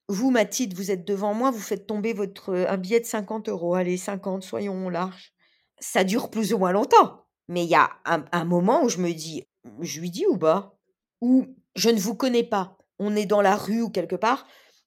vous, 0.08 0.30
Mathilde, 0.30 0.72
vous 0.72 0.90
êtes 0.90 1.04
devant 1.06 1.34
moi, 1.34 1.50
vous 1.50 1.60
faites 1.60 1.86
tomber 1.86 2.14
votre, 2.14 2.54
un 2.54 2.78
billet 2.78 3.00
de 3.00 3.04
50 3.04 3.50
euros. 3.50 3.74
Allez, 3.74 3.98
50, 3.98 4.42
soyons 4.42 4.88
larges. 4.88 5.34
Ça 5.80 6.02
dure 6.02 6.30
plus 6.30 6.54
ou 6.54 6.58
moins 6.58 6.72
longtemps. 6.72 7.26
Mais 7.48 7.64
il 7.64 7.68
y 7.68 7.74
a 7.74 7.90
un, 8.06 8.44
moment 8.46 8.84
où 8.84 8.88
je 8.88 9.02
me 9.02 9.12
dis, 9.12 9.44
je 9.82 10.00
lui 10.00 10.10
dis 10.10 10.24
ou 10.24 10.38
pas? 10.38 10.77
Ou 11.20 11.46
je 11.74 11.90
ne 11.90 11.98
vous 11.98 12.14
connais 12.14 12.44
pas, 12.44 12.76
on 12.98 13.16
est 13.16 13.26
dans 13.26 13.40
la 13.40 13.56
rue 13.56 13.82
ou 13.82 13.90
quelque 13.90 14.16
part, 14.16 14.46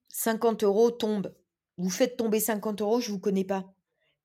50 0.10 0.64
euros 0.64 0.92
tombent. 0.92 1.34
Vous 1.78 1.90
faites 1.90 2.18
tomber 2.18 2.40
50 2.40 2.82
euros, 2.82 3.00
je 3.00 3.10
ne 3.10 3.14
vous 3.14 3.20
connais 3.20 3.46
pas. 3.46 3.66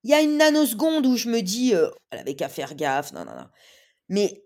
Il 0.03 0.11
y 0.11 0.15
a 0.15 0.21
une 0.21 0.37
nanoseconde 0.37 1.07
où 1.07 1.17
je 1.17 1.29
me 1.29 1.41
dis, 1.43 1.73
elle 2.11 2.19
avait 2.19 2.37
qu'à 2.37 2.49
faire 2.49 2.75
gaffe, 2.75 3.13
non, 3.13 3.25
non, 3.25 3.35
non. 3.35 3.49
Mais 4.09 4.45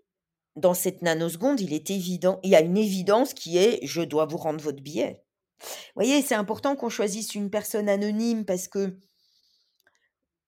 dans 0.57 0.75
cette 0.75 1.03
nanoseconde, 1.03 1.61
il 1.61 1.73
est 1.73 1.91
évident, 1.91 2.41
il 2.43 2.51
y 2.51 2.57
a 2.57 2.61
une 2.61 2.77
évidence 2.77 3.35
qui 3.35 3.59
est, 3.59 3.81
je 3.87 4.03
dois 4.03 4.27
vous 4.27 4.39
rendre 4.39 4.61
votre 4.61 4.83
billet. 4.83 5.23
Vous 5.61 6.03
voyez, 6.03 6.23
c'est 6.23 6.35
important 6.35 6.77
qu'on 6.77 6.89
choisisse 6.89 7.35
une 7.35 7.51
personne 7.51 7.89
anonyme 7.89 8.45
parce 8.45 8.69
que 8.69 8.97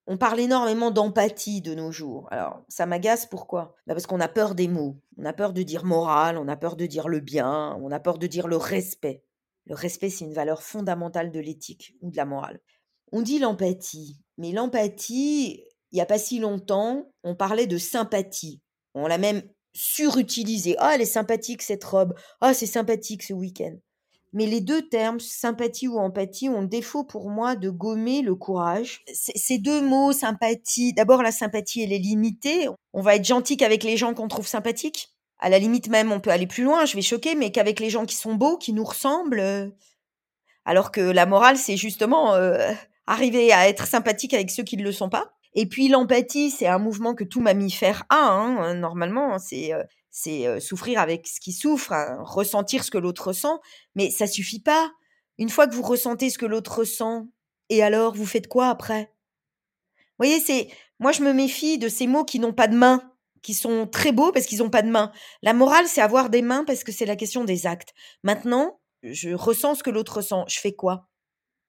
On 0.07 0.17
parle 0.17 0.41
énormément 0.41 0.91
d'empathie 0.91 1.63
de 1.63 1.75
nos 1.75 1.93
jours. 1.93 2.27
Alors, 2.33 2.65
ça 2.69 2.87
m'agace 2.87 3.27
pourquoi? 3.27 3.77
Bah, 3.87 3.95
Parce 3.95 4.07
qu'on 4.07 4.21
a 4.21 4.29
peur 4.29 4.55
des 4.55 4.67
mots. 4.67 5.01
On 5.17 5.25
a 5.25 5.33
peur 5.33 5.53
de 5.53 5.63
dire 5.63 5.85
moral, 5.85 6.39
on 6.39 6.49
a 6.49 6.57
peur 6.57 6.77
de 6.77 6.87
dire 6.87 7.09
le 7.09 7.21
bien, 7.21 7.79
on 7.81 7.91
a 7.93 8.01
peur 8.01 8.19
de 8.19 8.27
dire 8.27 8.49
le 8.49 8.57
respect. 8.57 9.23
Le 9.67 9.75
respect, 9.75 10.11
c'est 10.11 10.25
une 10.25 10.35
valeur 10.35 10.63
fondamentale 10.63 11.31
de 11.31 11.39
l'éthique 11.39 11.95
ou 12.01 12.11
de 12.11 12.17
la 12.17 12.25
morale. 12.25 12.61
On 13.13 13.23
dit 13.23 13.39
l'empathie, 13.39 14.21
mais 14.39 14.51
l'empathie, 14.51 15.63
il 15.93 15.95
n'y 15.95 16.01
a 16.01 16.07
pas 16.07 16.19
si 16.19 16.41
longtemps, 16.41 17.13
on 17.23 17.37
parlait 17.37 17.69
de 17.69 17.79
sympathie. 17.79 18.61
On 18.95 19.07
l'a 19.07 19.19
même 19.19 19.43
surutilisé. 19.73 20.75
Ah, 20.79 20.93
elle 20.95 21.03
est 21.03 21.07
sympathique 21.07 21.63
cette 21.63 21.85
robe. 21.85 22.15
Ah, 22.41 22.55
c'est 22.55 22.67
sympathique 22.67 23.23
ce 23.23 23.35
week-end. 23.35 23.77
Mais 24.33 24.47
les 24.47 24.61
deux 24.61 24.89
termes, 24.89 25.21
sympathie 25.21 25.89
ou 25.89 25.99
empathie, 25.99 26.49
ont 26.49 26.63
défaut 26.63 27.05
pour 27.05 27.29
moi 27.29 27.55
de 27.55 27.69
gommer 27.69 28.23
le 28.23 28.35
courage. 28.35 29.05
Ces 29.13 29.59
deux 29.59 29.83
mots, 29.83 30.13
sympathie, 30.13 30.95
d'abord 30.95 31.23
la 31.23 31.33
sympathie, 31.33 31.83
elle 31.83 31.93
est 31.93 31.99
limitée. 31.99 32.69
On 32.95 33.03
va 33.03 33.17
être 33.17 33.27
gentil 33.27 33.59
qu'avec 33.59 33.85
les 33.85 33.99
gens 33.99 34.15
qu'on 34.15 34.29
trouve 34.29 34.47
sympathiques. 34.47 35.11
À 35.39 35.51
la 35.51 35.59
limite 35.59 35.89
même, 35.89 36.13
on 36.13 36.21
peut 36.21 36.31
aller 36.31 36.47
plus 36.47 36.65
loin, 36.65 36.87
je 36.87 36.95
vais 36.95 37.03
choquer, 37.03 37.35
mais 37.35 37.51
qu'avec 37.51 37.81
les 37.81 37.91
gens 37.91 38.07
qui 38.07 38.15
sont 38.15 38.35
beaux, 38.35 38.57
qui 38.57 38.73
nous 38.73 38.85
ressemblent. 38.85 39.41
Euh. 39.41 39.69
Alors 40.65 40.93
que 40.93 41.01
la 41.01 41.27
morale, 41.27 41.59
c'est 41.59 41.77
justement 41.77 42.35
euh, 42.35 42.71
arriver 43.07 43.53
à 43.53 43.69
être 43.69 43.87
sympathique 43.87 44.33
avec 44.33 44.51
ceux 44.51 44.63
qui 44.63 44.77
ne 44.77 44.85
le 44.85 44.93
sont 44.93 45.11
pas. 45.11 45.33
Et 45.55 45.67
puis 45.67 45.89
l'empathie, 45.89 46.51
c'est 46.51 46.69
un 46.69 46.79
mouvement 46.79 47.15
que 47.15 47.25
tout 47.25 47.41
mammifère 47.41 48.05
a, 48.09 48.17
hein, 48.17 48.75
normalement. 48.75 49.39
C'est 49.39 49.75
euh, 49.75 49.83
c'est 50.13 50.61
souffrir 50.61 51.01
avec 51.01 51.27
ce 51.27 51.41
qui 51.41 51.53
souffre, 51.53 51.93
hein, 51.93 52.19
ressentir 52.21 52.85
ce 52.85 52.91
que 52.91 52.99
l'autre 52.99 53.29
ressent, 53.29 53.61
mais 53.97 54.11
ça 54.11 54.27
suffit 54.27 54.61
pas. 54.61 54.93
Une 55.39 55.49
fois 55.49 55.67
que 55.67 55.75
vous 55.75 55.83
ressentez 55.83 56.29
ce 56.31 56.39
que 56.39 56.47
l'autre 56.47 56.79
ressent, 56.79 57.27
et 57.71 57.83
alors 57.83 58.15
vous 58.15 58.27
faites 58.27 58.47
quoi 58.47 58.69
après? 58.69 59.15
Vous 59.97 60.27
voyez, 60.27 60.39
c'est 60.39 60.69
moi 61.01 61.11
je 61.13 61.23
me 61.23 61.33
méfie 61.33 61.79
de 61.79 61.89
ces 61.89 62.07
mots 62.07 62.25
qui 62.25 62.39
n'ont 62.39 62.53
pas 62.53 62.69
de 62.69 62.77
main, 62.77 63.11
qui 63.41 63.55
sont 63.55 63.87
très 63.87 64.13
beaux 64.13 64.31
parce 64.31 64.47
qu'ils 64.47 64.59
n'ont 64.59 64.71
pas 64.71 64.83
de 64.83 64.91
main. 64.91 65.11
La 65.43 65.55
morale, 65.55 65.89
c'est 65.89 66.03
avoir 66.03 66.29
des 66.29 66.43
mains 66.43 66.65
parce 66.65 66.85
que 66.85 66.93
c'est 66.93 67.07
la 67.07 67.17
question 67.17 67.45
des 67.45 67.67
actes. 67.67 67.95
Maintenant, 68.23 68.81
je 69.03 69.31
ressens 69.31 69.77
ce 69.77 69.83
que 69.83 69.91
l'autre 69.91 70.19
ressent, 70.19 70.45
je 70.47 70.61
fais 70.61 70.75
quoi? 70.75 71.09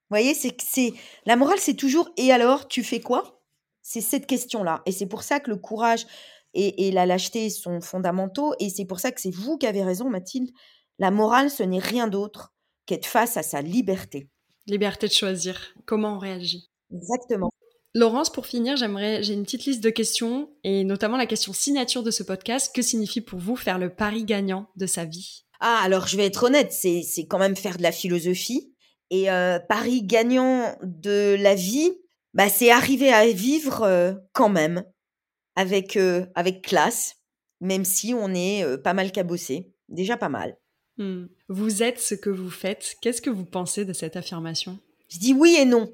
Vous 0.10 0.18
voyez, 0.18 0.34
c'est 0.36 0.56
c'est 0.62 0.94
la 1.26 1.38
morale, 1.38 1.60
c'est 1.60 1.76
toujours 1.76 2.10
et 2.18 2.34
alors 2.34 2.68
tu 2.68 2.84
fais 2.84 3.00
quoi? 3.00 3.42
C'est 3.82 4.02
cette 4.02 4.28
question-là, 4.28 4.82
et 4.86 4.92
c'est 4.92 5.08
pour 5.08 5.24
ça 5.24 5.40
que 5.40 5.50
le 5.50 5.58
courage 5.58 6.06
et, 6.54 6.92
la 6.92 7.06
lâcheté 7.06 7.50
sont 7.50 7.82
fondamentaux. 7.82 8.54
Et 8.60 8.70
c'est 8.70 8.86
pour 8.86 9.00
ça 9.00 9.12
que 9.12 9.22
c'est 9.22 9.34
vous 9.34 9.58
qui 9.58 9.66
avez 9.66 9.84
raison, 9.84 10.10
Mathilde. 10.10 10.52
La 11.00 11.12
morale, 11.12 11.50
ce 11.50 11.64
n'est 11.64 11.80
rien 11.80 12.08
d'autre 12.08 12.54
qu'être 12.86 13.06
face 13.06 13.38
à 13.38 13.44
sa 13.44 13.62
liberté. 13.62 14.30
Liberté 14.68 15.08
de 15.08 15.14
choisir 15.14 15.74
comment 15.86 16.16
on 16.16 16.20
réagit. 16.20 16.70
Exactement. 16.94 17.50
Laurence, 17.96 18.32
pour 18.32 18.46
finir, 18.46 18.76
j'aimerais, 18.76 19.22
j'ai 19.24 19.34
une 19.34 19.44
petite 19.44 19.66
liste 19.66 19.84
de 19.84 19.90
questions 19.90 20.50
et 20.64 20.84
notamment 20.84 21.18
la 21.18 21.26
question 21.26 21.54
signature 21.54 22.04
de 22.04 22.12
ce 22.12 22.24
podcast. 22.24 22.74
Que 22.74 22.82
signifie 22.82 23.22
pour 23.22 23.40
vous 23.40 23.56
faire 23.56 23.78
le 23.78 23.90
pari 23.90 24.24
gagnant 24.24 24.68
de 24.76 24.86
sa 24.86 25.06
vie? 25.06 25.46
Ah, 25.60 25.80
alors 25.84 26.08
je 26.08 26.18
vais 26.18 26.26
être 26.26 26.44
honnête, 26.44 26.72
c'est, 26.72 27.04
quand 27.30 27.40
même 27.40 27.56
faire 27.56 27.78
de 27.78 27.84
la 27.84 27.92
philosophie. 27.92 28.74
Et 29.10 29.32
euh, 29.32 29.60
pari 29.60 30.04
gagnant 30.04 30.76
de 30.82 31.36
la 31.40 31.56
vie, 31.56 31.94
bah, 32.34 32.50
c'est 32.50 32.72
arriver 32.72 33.14
à 33.14 33.28
vivre 33.28 33.84
euh, 33.84 34.14
quand 34.34 34.50
même 34.50 34.84
avec, 35.56 35.98
avec 36.36 36.62
classe, 36.62 37.18
même 37.62 37.86
si 37.86 38.14
on 38.14 38.34
est 38.34 38.78
pas 38.84 38.94
mal 38.94 39.12
cabossé. 39.12 39.74
Déjà 39.90 40.18
pas 40.18 40.30
mal. 40.30 40.58
Mmh. 40.98 41.26
Vous 41.50 41.84
êtes 41.84 42.00
ce 42.00 42.16
que 42.16 42.30
vous 42.30 42.50
faites. 42.50 42.96
Qu'est-ce 43.02 43.22
que 43.22 43.30
vous 43.30 43.46
pensez 43.46 43.86
de 43.86 43.94
cette 43.94 44.16
affirmation? 44.16 44.80
Je 45.10 45.20
dis 45.20 45.34
oui 45.34 45.56
et 45.60 45.66
non. 45.66 45.94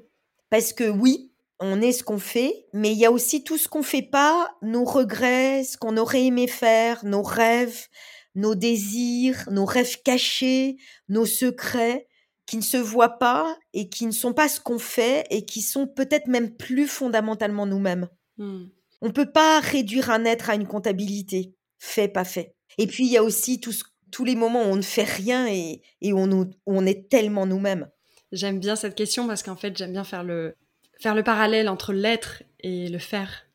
Parce 0.50 0.74
que 0.74 0.90
oui, 0.90 1.32
on 1.60 1.82
est 1.82 1.92
ce 1.92 2.04
qu'on 2.04 2.20
fait, 2.20 2.68
mais 2.74 2.92
il 2.92 2.98
y 2.98 3.06
a 3.06 3.12
aussi 3.12 3.44
tout 3.44 3.58
ce 3.58 3.68
qu'on 3.68 3.84
fait 3.84 4.02
pas, 4.02 4.50
nos 4.62 4.86
regrets, 4.86 5.64
ce 5.64 5.78
qu'on 5.78 5.98
aurait 5.98 6.26
aimé 6.26 6.48
faire, 6.48 7.04
nos 7.06 7.22
rêves, 7.22 7.88
nos 8.36 8.56
désirs, 8.56 9.44
nos 9.52 9.66
rêves 9.66 10.02
cachés, 10.04 10.78
nos 11.08 11.26
secrets 11.26 12.08
qui 12.46 12.58
ne 12.58 12.62
se 12.62 12.78
voient 12.78 13.20
pas 13.20 13.58
et 13.74 13.90
qui 13.90 14.06
ne 14.06 14.12
sont 14.12 14.34
pas 14.34 14.48
ce 14.48 14.60
qu'on 14.60 14.80
fait 14.80 15.26
et 15.30 15.46
qui 15.46 15.62
sont 15.62 15.88
peut-être 15.88 16.28
même 16.28 16.56
plus 16.56 16.88
fondamentalement 16.88 17.66
nous-mêmes. 17.66 18.08
Mmh. 18.38 18.66
On 19.02 19.12
peut 19.12 19.32
pas 19.32 19.60
réduire 19.60 20.10
un 20.10 20.26
être 20.26 20.50
à 20.50 20.56
une 20.56 20.68
comptabilité. 20.68 21.54
Fait, 21.78 22.08
pas 22.08 22.26
fait. 22.26 22.56
Et 22.78 22.88
puis, 22.88 23.06
il 23.06 23.12
y 23.12 23.18
a 23.18 23.24
aussi 23.24 23.60
tous, 23.60 23.84
tous 24.12 24.26
les 24.26 24.36
moments 24.36 24.64
où 24.64 24.72
on 24.72 24.76
ne 24.76 24.82
fait 24.82 25.04
rien 25.04 25.48
et, 25.48 25.82
et 26.02 26.14
on, 26.14 26.50
on 26.66 26.86
est 26.86 27.10
tellement 27.10 27.46
nous-mêmes. 27.46 27.90
J'aime 28.32 28.60
bien 28.60 28.76
cette 28.76 28.96
question 28.96 29.28
parce 29.28 29.44
qu'en 29.44 29.56
fait, 29.56 29.76
j'aime 29.78 29.94
bien 29.94 30.04
faire 30.04 30.24
le, 30.24 30.56
faire 31.00 31.16
le 31.16 31.24
parallèle 31.24 31.70
entre 31.70 31.94
l'être 31.94 32.44
et 32.60 32.90
le 32.90 33.00
faire. 33.00 33.48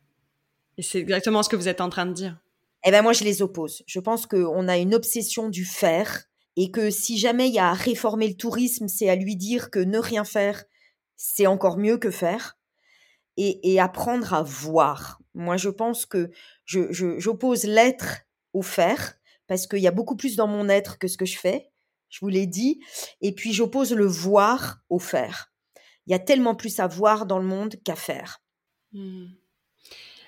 Et 0.78 0.82
c'est 0.82 0.98
exactement 0.98 1.42
ce 1.42 1.48
que 1.48 1.56
vous 1.56 1.68
êtes 1.68 1.80
en 1.80 1.90
train 1.90 2.06
de 2.06 2.12
dire. 2.12 2.38
Eh 2.84 2.90
ben 2.90 3.02
moi, 3.02 3.12
je 3.12 3.24
les 3.24 3.42
oppose. 3.42 3.82
Je 3.86 4.00
pense 4.00 4.26
qu'on 4.26 4.68
a 4.68 4.76
une 4.76 4.94
obsession 4.94 5.48
du 5.48 5.64
faire 5.64 6.24
et 6.56 6.70
que 6.70 6.90
si 6.90 7.18
jamais 7.18 7.48
il 7.48 7.54
y 7.54 7.58
a 7.58 7.68
à 7.68 7.74
réformer 7.74 8.28
le 8.28 8.34
tourisme, 8.34 8.88
c'est 8.88 9.08
à 9.08 9.16
lui 9.16 9.36
dire 9.36 9.70
que 9.70 9.78
ne 9.78 9.98
rien 9.98 10.24
faire, 10.24 10.64
c'est 11.16 11.46
encore 11.46 11.78
mieux 11.78 11.98
que 11.98 12.10
faire 12.10 12.56
et, 13.36 13.80
apprendre 13.80 14.32
à 14.32 14.42
voir. 14.42 15.20
Moi, 15.34 15.56
je 15.56 15.68
pense 15.68 16.06
que 16.06 16.30
j'oppose 16.64 17.64
l'être 17.64 18.22
au 18.52 18.62
faire, 18.62 19.14
parce 19.46 19.66
qu'il 19.66 19.80
y 19.80 19.88
a 19.88 19.92
beaucoup 19.92 20.16
plus 20.16 20.36
dans 20.36 20.46
mon 20.46 20.68
être 20.68 20.98
que 20.98 21.08
ce 21.08 21.16
que 21.16 21.26
je 21.26 21.38
fais, 21.38 21.70
je 22.08 22.20
vous 22.20 22.28
l'ai 22.28 22.46
dit, 22.46 22.80
et 23.20 23.34
puis 23.34 23.52
j'oppose 23.52 23.92
le 23.92 24.06
voir 24.06 24.78
au 24.88 24.98
faire. 24.98 25.52
Il 26.06 26.12
y 26.12 26.14
a 26.14 26.18
tellement 26.18 26.54
plus 26.54 26.78
à 26.80 26.86
voir 26.86 27.26
dans 27.26 27.38
le 27.38 27.46
monde 27.46 27.74
qu'à 27.84 27.96
faire. 27.96 28.42
Mmh. 28.92 29.26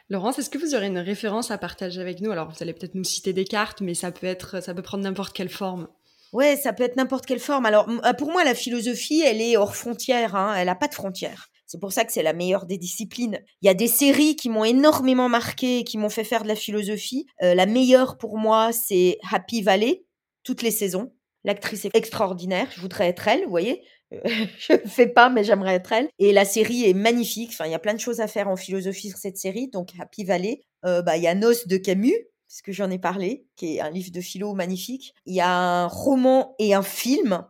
Laurence, 0.08 0.38
est-ce 0.38 0.50
que 0.50 0.58
vous 0.58 0.74
aurez 0.74 0.86
une 0.86 0.98
référence 0.98 1.50
à 1.50 1.58
partager 1.58 2.00
avec 2.00 2.20
nous? 2.20 2.30
Alors, 2.30 2.48
vous 2.50 2.56
allez 2.60 2.72
peut-être 2.72 2.94
nous 2.94 3.04
citer 3.04 3.32
des 3.32 3.44
cartes, 3.44 3.80
mais 3.80 3.94
ça 3.94 4.12
peut 4.12 4.26
être, 4.26 4.62
ça 4.62 4.72
peut 4.72 4.82
prendre 4.82 5.02
n'importe 5.04 5.34
quelle 5.34 5.48
forme. 5.48 5.88
Ouais, 6.32 6.56
ça 6.56 6.72
peut 6.72 6.84
être 6.84 6.96
n'importe 6.96 7.26
quelle 7.26 7.40
forme. 7.40 7.66
Alors, 7.66 7.88
pour 8.18 8.30
moi, 8.30 8.44
la 8.44 8.54
philosophie, 8.54 9.22
elle 9.22 9.40
est 9.40 9.56
hors 9.56 9.74
frontières. 9.76 10.36
Hein. 10.36 10.54
Elle 10.56 10.66
n'a 10.66 10.74
pas 10.74 10.88
de 10.88 10.94
frontières. 10.94 11.48
C'est 11.66 11.80
pour 11.80 11.92
ça 11.92 12.04
que 12.04 12.12
c'est 12.12 12.22
la 12.22 12.32
meilleure 12.32 12.66
des 12.66 12.78
disciplines. 12.78 13.40
Il 13.62 13.66
y 13.66 13.68
a 13.68 13.74
des 13.74 13.88
séries 13.88 14.36
qui 14.36 14.48
m'ont 14.48 14.64
énormément 14.64 15.28
marqué 15.28 15.84
qui 15.84 15.98
m'ont 15.98 16.08
fait 16.08 16.24
faire 16.24 16.42
de 16.42 16.48
la 16.48 16.54
philosophie. 16.54 17.26
Euh, 17.42 17.54
la 17.54 17.66
meilleure 17.66 18.18
pour 18.18 18.38
moi, 18.38 18.72
c'est 18.72 19.18
Happy 19.30 19.62
Valley, 19.62 20.04
toutes 20.44 20.62
les 20.62 20.70
saisons. 20.70 21.12
L'actrice 21.44 21.84
est 21.84 21.94
extraordinaire. 21.94 22.68
Je 22.74 22.80
voudrais 22.80 23.08
être 23.08 23.26
elle, 23.28 23.44
vous 23.44 23.50
voyez. 23.50 23.82
Euh, 24.12 24.20
je 24.58 24.72
ne 24.72 24.88
fais 24.88 25.06
pas, 25.06 25.28
mais 25.28 25.44
j'aimerais 25.44 25.74
être 25.74 25.92
elle. 25.92 26.08
Et 26.18 26.32
la 26.32 26.44
série 26.44 26.88
est 26.88 26.94
magnifique. 26.94 27.50
Enfin, 27.52 27.66
il 27.66 27.72
y 27.72 27.74
a 27.74 27.78
plein 27.78 27.94
de 27.94 28.00
choses 28.00 28.20
à 28.20 28.26
faire 28.26 28.48
en 28.48 28.56
philosophie 28.56 29.10
sur 29.10 29.18
cette 29.18 29.38
série. 29.38 29.68
Donc, 29.68 29.90
Happy 29.98 30.24
Valley. 30.24 30.62
Euh, 30.84 31.02
bah, 31.02 31.16
il 31.16 31.22
y 31.22 31.28
a 31.28 31.34
Nos 31.34 31.52
de 31.66 31.76
Camus, 31.76 32.16
puisque 32.48 32.72
j'en 32.72 32.90
ai 32.90 32.98
parlé, 32.98 33.46
qui 33.56 33.76
est 33.76 33.80
un 33.80 33.90
livre 33.90 34.12
de 34.12 34.20
philo 34.20 34.54
magnifique. 34.54 35.14
Il 35.24 35.34
y 35.34 35.40
a 35.40 35.50
un 35.50 35.86
roman 35.86 36.54
et 36.58 36.74
un 36.74 36.82
film 36.82 37.44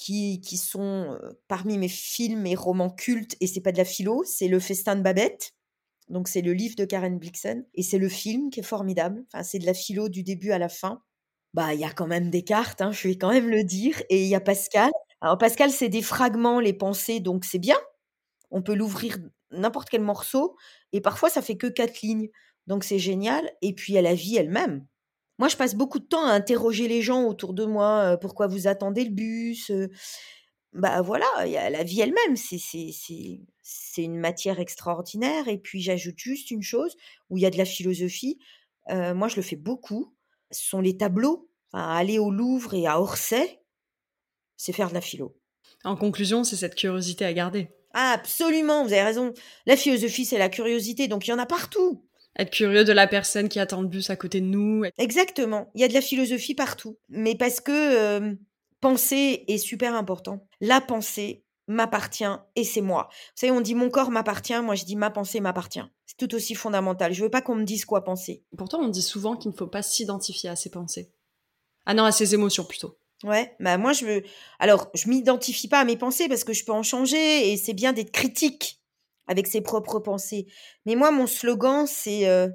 qui, 0.00 0.56
sont 0.56 1.18
parmi 1.46 1.76
mes 1.78 1.88
films 1.88 2.46
et 2.46 2.54
romans 2.54 2.90
cultes, 2.90 3.36
et 3.40 3.46
c'est 3.46 3.60
pas 3.60 3.72
de 3.72 3.78
la 3.78 3.84
philo, 3.84 4.24
c'est 4.24 4.48
Le 4.48 4.58
Festin 4.58 4.96
de 4.96 5.02
Babette. 5.02 5.52
Donc 6.08 6.28
c'est 6.28 6.42
le 6.42 6.52
livre 6.54 6.74
de 6.76 6.84
Karen 6.84 7.18
Blixen, 7.18 7.66
et 7.74 7.82
c'est 7.82 7.98
le 7.98 8.08
film 8.08 8.50
qui 8.50 8.60
est 8.60 8.64
formidable. 8.64 9.24
Enfin, 9.32 9.44
c'est 9.44 9.58
de 9.58 9.66
la 9.66 9.74
philo 9.74 10.08
du 10.08 10.22
début 10.22 10.52
à 10.52 10.58
la 10.58 10.68
fin. 10.68 11.02
Bah, 11.54 11.74
il 11.74 11.80
y 11.80 11.84
a 11.84 11.92
quand 11.92 12.06
même 12.06 12.30
des 12.30 12.42
cartes, 12.44 12.80
hein, 12.80 12.92
je 12.92 13.08
vais 13.08 13.16
quand 13.18 13.30
même 13.30 13.50
le 13.50 13.64
dire, 13.64 14.02
et 14.08 14.22
il 14.22 14.28
y 14.28 14.34
a 14.34 14.40
Pascal. 14.40 14.90
Alors 15.20 15.38
Pascal, 15.38 15.70
c'est 15.70 15.88
des 15.90 16.02
fragments, 16.02 16.60
les 16.60 16.72
pensées, 16.72 17.20
donc 17.20 17.44
c'est 17.44 17.58
bien. 17.58 17.76
On 18.50 18.62
peut 18.62 18.74
l'ouvrir 18.74 19.18
n'importe 19.52 19.90
quel 19.90 20.02
morceau, 20.02 20.56
et 20.92 21.00
parfois 21.00 21.30
ça 21.30 21.42
fait 21.42 21.56
que 21.56 21.66
quatre 21.66 22.00
lignes, 22.02 22.30
donc 22.66 22.84
c'est 22.84 22.98
génial. 22.98 23.50
Et 23.62 23.74
puis 23.74 23.92
il 23.92 23.96
y 23.96 23.98
a 23.98 24.02
la 24.02 24.14
vie 24.14 24.36
elle-même. 24.36 24.86
Moi, 25.40 25.48
je 25.48 25.56
passe 25.56 25.74
beaucoup 25.74 26.00
de 26.00 26.04
temps 26.04 26.26
à 26.26 26.32
interroger 26.32 26.86
les 26.86 27.00
gens 27.00 27.24
autour 27.24 27.54
de 27.54 27.64
moi. 27.64 28.18
pourquoi 28.20 28.46
vous 28.46 28.66
attendez 28.66 29.04
le 29.04 29.10
bus 29.10 29.72
Bah 30.74 31.00
voilà, 31.00 31.24
il 31.46 31.50
y 31.50 31.56
a 31.56 31.70
la 31.70 31.82
vie 31.82 32.02
elle-même. 32.02 32.36
C'est 32.36 34.04
une 34.04 34.18
matière 34.18 34.60
extraordinaire. 34.60 35.48
Et 35.48 35.56
puis 35.56 35.80
j'ajoute 35.80 36.18
juste 36.18 36.50
une 36.50 36.60
chose 36.60 36.94
où 37.30 37.38
il 37.38 37.40
y 37.40 37.46
a 37.46 37.50
de 37.50 37.56
la 37.56 37.64
philosophie. 37.64 38.38
moi, 38.90 39.28
je 39.28 39.36
le 39.36 39.42
fais 39.42 39.56
beaucoup. 39.56 40.14
Ce 40.50 40.68
sont 40.68 40.82
les 40.82 40.98
tableaux. 40.98 41.48
aller 41.72 42.18
au 42.18 42.30
Louvre 42.30 42.74
et 42.74 42.86
à 42.86 43.00
Orsay, 43.00 43.62
c'est 44.58 44.74
faire 44.74 44.90
de 44.90 44.94
la 44.94 45.00
philo. 45.00 45.40
En 45.84 45.96
conclusion, 45.96 46.44
c'est 46.44 46.56
cette 46.56 46.74
curiosité 46.74 47.24
à 47.24 47.32
garder. 47.32 47.70
absolument, 47.94 48.84
vous 48.84 48.92
avez 48.92 49.04
raison. 49.04 49.32
La 49.64 49.78
philosophie, 49.78 50.26
c'est 50.26 50.36
la 50.36 50.50
curiosité, 50.50 51.08
donc 51.08 51.26
il 51.26 51.30
y 51.30 51.32
en 51.32 51.38
a 51.38 51.46
partout 51.46 52.04
être 52.42 52.50
curieux 52.50 52.84
de 52.84 52.92
la 52.92 53.06
personne 53.06 53.48
qui 53.48 53.58
attend 53.60 53.82
le 53.82 53.88
bus 53.88 54.10
à 54.10 54.16
côté 54.16 54.40
de 54.40 54.46
nous. 54.46 54.84
Exactement. 54.98 55.70
Il 55.74 55.80
y 55.80 55.84
a 55.84 55.88
de 55.88 55.94
la 55.94 56.00
philosophie 56.00 56.54
partout. 56.54 56.98
Mais 57.08 57.34
parce 57.34 57.60
que 57.60 57.72
euh, 57.72 58.34
penser 58.80 59.44
est 59.48 59.58
super 59.58 59.94
important. 59.94 60.46
La 60.60 60.80
pensée 60.80 61.44
m'appartient 61.66 62.24
et 62.56 62.64
c'est 62.64 62.80
moi. 62.80 63.08
Vous 63.10 63.40
savez, 63.40 63.52
on 63.52 63.60
dit 63.60 63.74
mon 63.74 63.90
corps 63.90 64.10
m'appartient, 64.10 64.60
moi 64.60 64.74
je 64.74 64.84
dis 64.84 64.96
ma 64.96 65.10
pensée 65.10 65.40
m'appartient. 65.40 65.84
C'est 66.06 66.16
tout 66.16 66.34
aussi 66.34 66.54
fondamental. 66.54 67.12
Je 67.12 67.22
veux 67.22 67.30
pas 67.30 67.42
qu'on 67.42 67.54
me 67.54 67.64
dise 67.64 67.84
quoi 67.84 68.02
penser. 68.04 68.44
Pourtant, 68.58 68.80
on 68.80 68.88
dit 68.88 69.02
souvent 69.02 69.36
qu'il 69.36 69.52
ne 69.52 69.56
faut 69.56 69.68
pas 69.68 69.82
s'identifier 69.82 70.50
à 70.50 70.56
ses 70.56 70.70
pensées. 70.70 71.12
Ah 71.86 71.94
non, 71.94 72.04
à 72.04 72.12
ses 72.12 72.34
émotions 72.34 72.64
plutôt. 72.64 72.98
Ouais, 73.22 73.54
bah 73.60 73.76
moi 73.76 73.92
je 73.92 74.06
veux. 74.06 74.22
Alors, 74.58 74.90
je 74.94 75.08
m'identifie 75.08 75.68
pas 75.68 75.80
à 75.80 75.84
mes 75.84 75.96
pensées 75.96 76.28
parce 76.28 76.42
que 76.42 76.54
je 76.54 76.64
peux 76.64 76.72
en 76.72 76.82
changer 76.82 77.52
et 77.52 77.56
c'est 77.56 77.74
bien 77.74 77.92
d'être 77.92 78.12
critique 78.12 78.79
avec 79.30 79.46
ses 79.46 79.60
propres 79.60 80.00
pensées. 80.00 80.46
Mais 80.84 80.96
moi, 80.96 81.12
mon 81.12 81.28
slogan, 81.28 81.86
c'est 81.86 82.28
euh, 82.28 82.48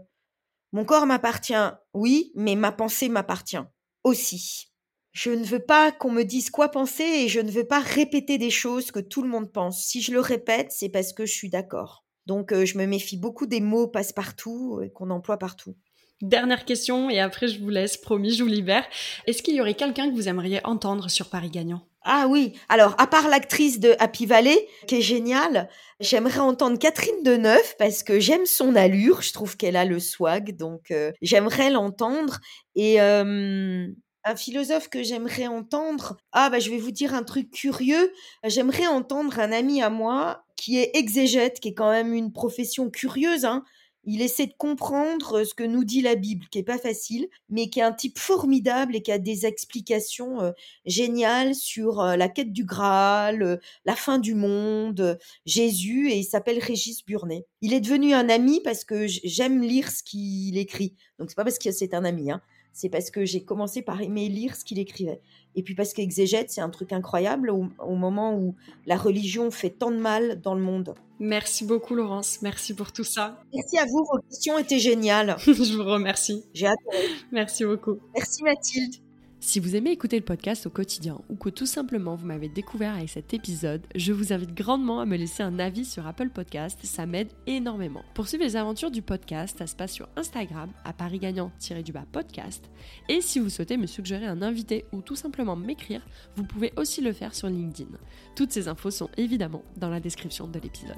Mon 0.73 0.83
corps 0.83 1.05
m'appartient, 1.05 1.53
oui, 1.93 2.33
mais 2.35 2.55
ma 2.55 2.73
pensée 2.73 3.07
m'appartient 3.07 3.63
aussi. 4.03 4.67
Je 5.13 5.29
ne 5.31 5.45
veux 5.45 5.63
pas 5.63 5.93
qu'on 5.93 6.11
me 6.11 6.23
dise 6.23 6.49
quoi 6.49 6.67
penser 6.67 7.03
et 7.03 7.27
je 7.29 7.39
ne 7.39 7.49
veux 7.49 7.63
pas 7.63 7.79
répéter 7.79 8.37
des 8.37 8.49
choses 8.49 8.91
que 8.91 8.99
tout 8.99 9.21
le 9.21 9.29
monde 9.29 9.53
pense. 9.53 9.85
Si 9.85 10.01
je 10.01 10.11
le 10.11 10.19
répète, 10.19 10.73
c'est 10.73 10.89
parce 10.89 11.13
que 11.13 11.25
je 11.25 11.33
suis 11.33 11.49
d'accord. 11.49 12.03
Donc, 12.25 12.51
euh, 12.51 12.65
je 12.65 12.77
me 12.77 12.85
méfie 12.85 13.15
beaucoup 13.15 13.45
des 13.45 13.61
mots 13.61 13.87
passe-partout 13.87 14.79
euh, 14.81 14.89
qu'on 14.89 15.11
emploie 15.11 15.37
partout. 15.37 15.77
Dernière 16.21 16.65
question 16.65 17.09
et 17.09 17.19
après 17.19 17.47
je 17.47 17.61
vous 17.61 17.69
laisse, 17.69 17.95
promis, 17.95 18.33
je 18.33 18.43
vous 18.43 18.49
libère. 18.49 18.85
Est-ce 19.27 19.41
qu'il 19.41 19.55
y 19.55 19.61
aurait 19.61 19.75
quelqu'un 19.75 20.09
que 20.09 20.15
vous 20.15 20.27
aimeriez 20.27 20.59
entendre 20.65 21.09
sur 21.09 21.29
Paris 21.29 21.51
Gagnant 21.51 21.87
ah 22.07 22.27
oui, 22.29 22.53
alors 22.69 22.93
à 22.99 23.07
part 23.07 23.27
l'actrice 23.27 23.79
de 23.79 23.95
Happy 23.97 24.27
Valley, 24.27 24.67
qui 24.85 24.97
est 24.97 25.01
géniale, 25.01 25.67
j'aimerais 25.99 26.39
entendre 26.39 26.77
Catherine 26.77 27.23
Deneuve 27.23 27.75
parce 27.79 28.03
que 28.03 28.19
j'aime 28.19 28.45
son 28.45 28.75
allure, 28.75 29.23
je 29.23 29.33
trouve 29.33 29.57
qu'elle 29.57 29.75
a 29.75 29.85
le 29.85 29.99
swag, 29.99 30.55
donc 30.55 30.91
euh, 30.91 31.11
j'aimerais 31.23 31.71
l'entendre. 31.71 32.39
Et 32.75 33.01
euh, 33.01 33.87
un 34.23 34.35
philosophe 34.35 34.87
que 34.89 35.01
j'aimerais 35.01 35.47
entendre, 35.47 36.17
ah 36.31 36.51
bah 36.51 36.59
je 36.59 36.69
vais 36.69 36.77
vous 36.77 36.91
dire 36.91 37.15
un 37.15 37.23
truc 37.23 37.49
curieux, 37.49 38.13
j'aimerais 38.43 38.85
entendre 38.85 39.39
un 39.39 39.51
ami 39.51 39.81
à 39.81 39.89
moi 39.89 40.45
qui 40.57 40.77
est 40.77 40.91
exégète, 40.95 41.59
qui 41.59 41.69
est 41.69 41.73
quand 41.73 41.89
même 41.89 42.13
une 42.13 42.31
profession 42.31 42.91
curieuse, 42.91 43.45
hein, 43.45 43.63
il 44.05 44.21
essaie 44.21 44.47
de 44.47 44.53
comprendre 44.57 45.43
ce 45.43 45.53
que 45.53 45.63
nous 45.63 45.83
dit 45.83 46.01
la 46.01 46.15
Bible, 46.15 46.45
qui 46.49 46.59
est 46.59 46.63
pas 46.63 46.77
facile, 46.77 47.27
mais 47.49 47.69
qui 47.69 47.79
est 47.79 47.83
un 47.83 47.91
type 47.91 48.19
formidable 48.19 48.95
et 48.95 49.01
qui 49.01 49.11
a 49.11 49.17
des 49.17 49.45
explications 49.45 50.53
géniales 50.85 51.55
sur 51.55 52.03
la 52.03 52.29
quête 52.29 52.53
du 52.53 52.65
Graal, 52.65 53.59
la 53.85 53.95
fin 53.95 54.19
du 54.19 54.35
monde, 54.35 55.17
Jésus, 55.45 56.09
et 56.11 56.17
il 56.17 56.23
s'appelle 56.23 56.59
Régis 56.59 57.05
Burnet. 57.05 57.45
Il 57.61 57.73
est 57.73 57.81
devenu 57.81 58.13
un 58.13 58.29
ami 58.29 58.61
parce 58.63 58.83
que 58.83 59.07
j'aime 59.07 59.61
lire 59.61 59.91
ce 59.91 60.03
qu'il 60.03 60.57
écrit. 60.57 60.95
Donc 61.19 61.29
c'est 61.29 61.35
pas 61.35 61.43
parce 61.43 61.59
que 61.59 61.71
c'est 61.71 61.93
un 61.93 62.05
ami, 62.05 62.31
hein 62.31 62.41
c'est 62.75 62.89
parce 62.89 63.09
que 63.09 63.23
j'ai 63.23 63.41
commencé 63.41 63.81
par 63.81 64.01
aimer 64.01 64.27
lire 64.27 64.53
ce 64.57 64.65
qu'il 64.65 64.79
écrivait. 64.79 65.21
Et 65.55 65.63
puis 65.63 65.75
parce 65.75 65.93
qu'exégète, 65.93 66.51
c'est 66.51 66.59
un 66.59 66.69
truc 66.69 66.91
incroyable 66.91 67.49
au, 67.49 67.69
au, 67.79 67.95
moment 67.95 68.35
où 68.35 68.53
la 68.85 68.97
religion 68.97 69.49
fait 69.49 69.69
tant 69.69 69.91
de 69.91 69.97
mal 69.97 70.41
dans 70.41 70.55
le 70.55 70.61
monde. 70.61 70.93
Merci 71.19 71.63
beaucoup 71.63 71.95
Laurence, 71.95 72.41
merci 72.41 72.73
pour 72.73 72.91
tout 72.91 73.05
ça. 73.05 73.41
Merci 73.53 73.77
à 73.77 73.85
vous, 73.85 74.03
vos 74.11 74.19
questions 74.29 74.57
étaient 74.57 74.79
géniales. 74.79 75.37
Je 75.47 75.77
vous 75.77 75.89
remercie. 75.89 76.43
J'ai 76.53 76.67
adoré. 76.67 76.97
Merci 77.31 77.63
beaucoup. 77.63 77.97
Merci 78.13 78.43
Mathilde. 78.43 79.04
Si 79.47 79.59
vous 79.59 79.75
aimez 79.75 79.91
écouter 79.91 80.17
le 80.17 80.25
podcast 80.25 80.65
au 80.65 80.71
quotidien 80.71 81.21
ou 81.29 81.35
que 81.35 81.49
tout 81.49 81.67
simplement 81.67 82.15
vous 82.15 82.25
m'avez 82.25 82.49
découvert 82.49 82.95
avec 82.95 83.09
cet 83.09 83.31
épisode, 83.35 83.85
je 83.93 84.11
vous 84.11 84.33
invite 84.33 84.55
grandement 84.55 85.01
à 85.01 85.05
me 85.05 85.17
laisser 85.17 85.43
un 85.43 85.59
avis 85.59 85.85
sur 85.85 86.07
Apple 86.07 86.29
Podcast, 86.29 86.79
ça 86.81 87.05
m'aide 87.05 87.29
énormément. 87.45 88.03
Pour 88.15 88.27
suivre 88.27 88.43
les 88.43 88.55
aventures 88.55 88.89
du 88.89 89.03
podcast, 89.03 89.59
ça 89.59 89.67
se 89.67 89.75
passe 89.75 89.91
sur 89.91 90.09
Instagram 90.15 90.71
à 90.83 90.93
Paris 90.93 91.19
Gagnant-du-bas 91.19 92.05
podcast. 92.11 92.65
Et 93.07 93.21
si 93.21 93.37
vous 93.37 93.51
souhaitez 93.51 93.77
me 93.77 93.85
suggérer 93.85 94.25
un 94.25 94.41
invité 94.41 94.85
ou 94.91 95.01
tout 95.01 95.15
simplement 95.15 95.55
m'écrire, 95.55 96.01
vous 96.35 96.43
pouvez 96.43 96.73
aussi 96.75 97.01
le 97.01 97.13
faire 97.13 97.35
sur 97.35 97.47
LinkedIn. 97.47 97.91
Toutes 98.35 98.51
ces 98.51 98.67
infos 98.67 98.89
sont 98.89 99.09
évidemment 99.15 99.61
dans 99.77 99.91
la 99.91 99.99
description 99.99 100.47
de 100.47 100.57
l'épisode. 100.57 100.97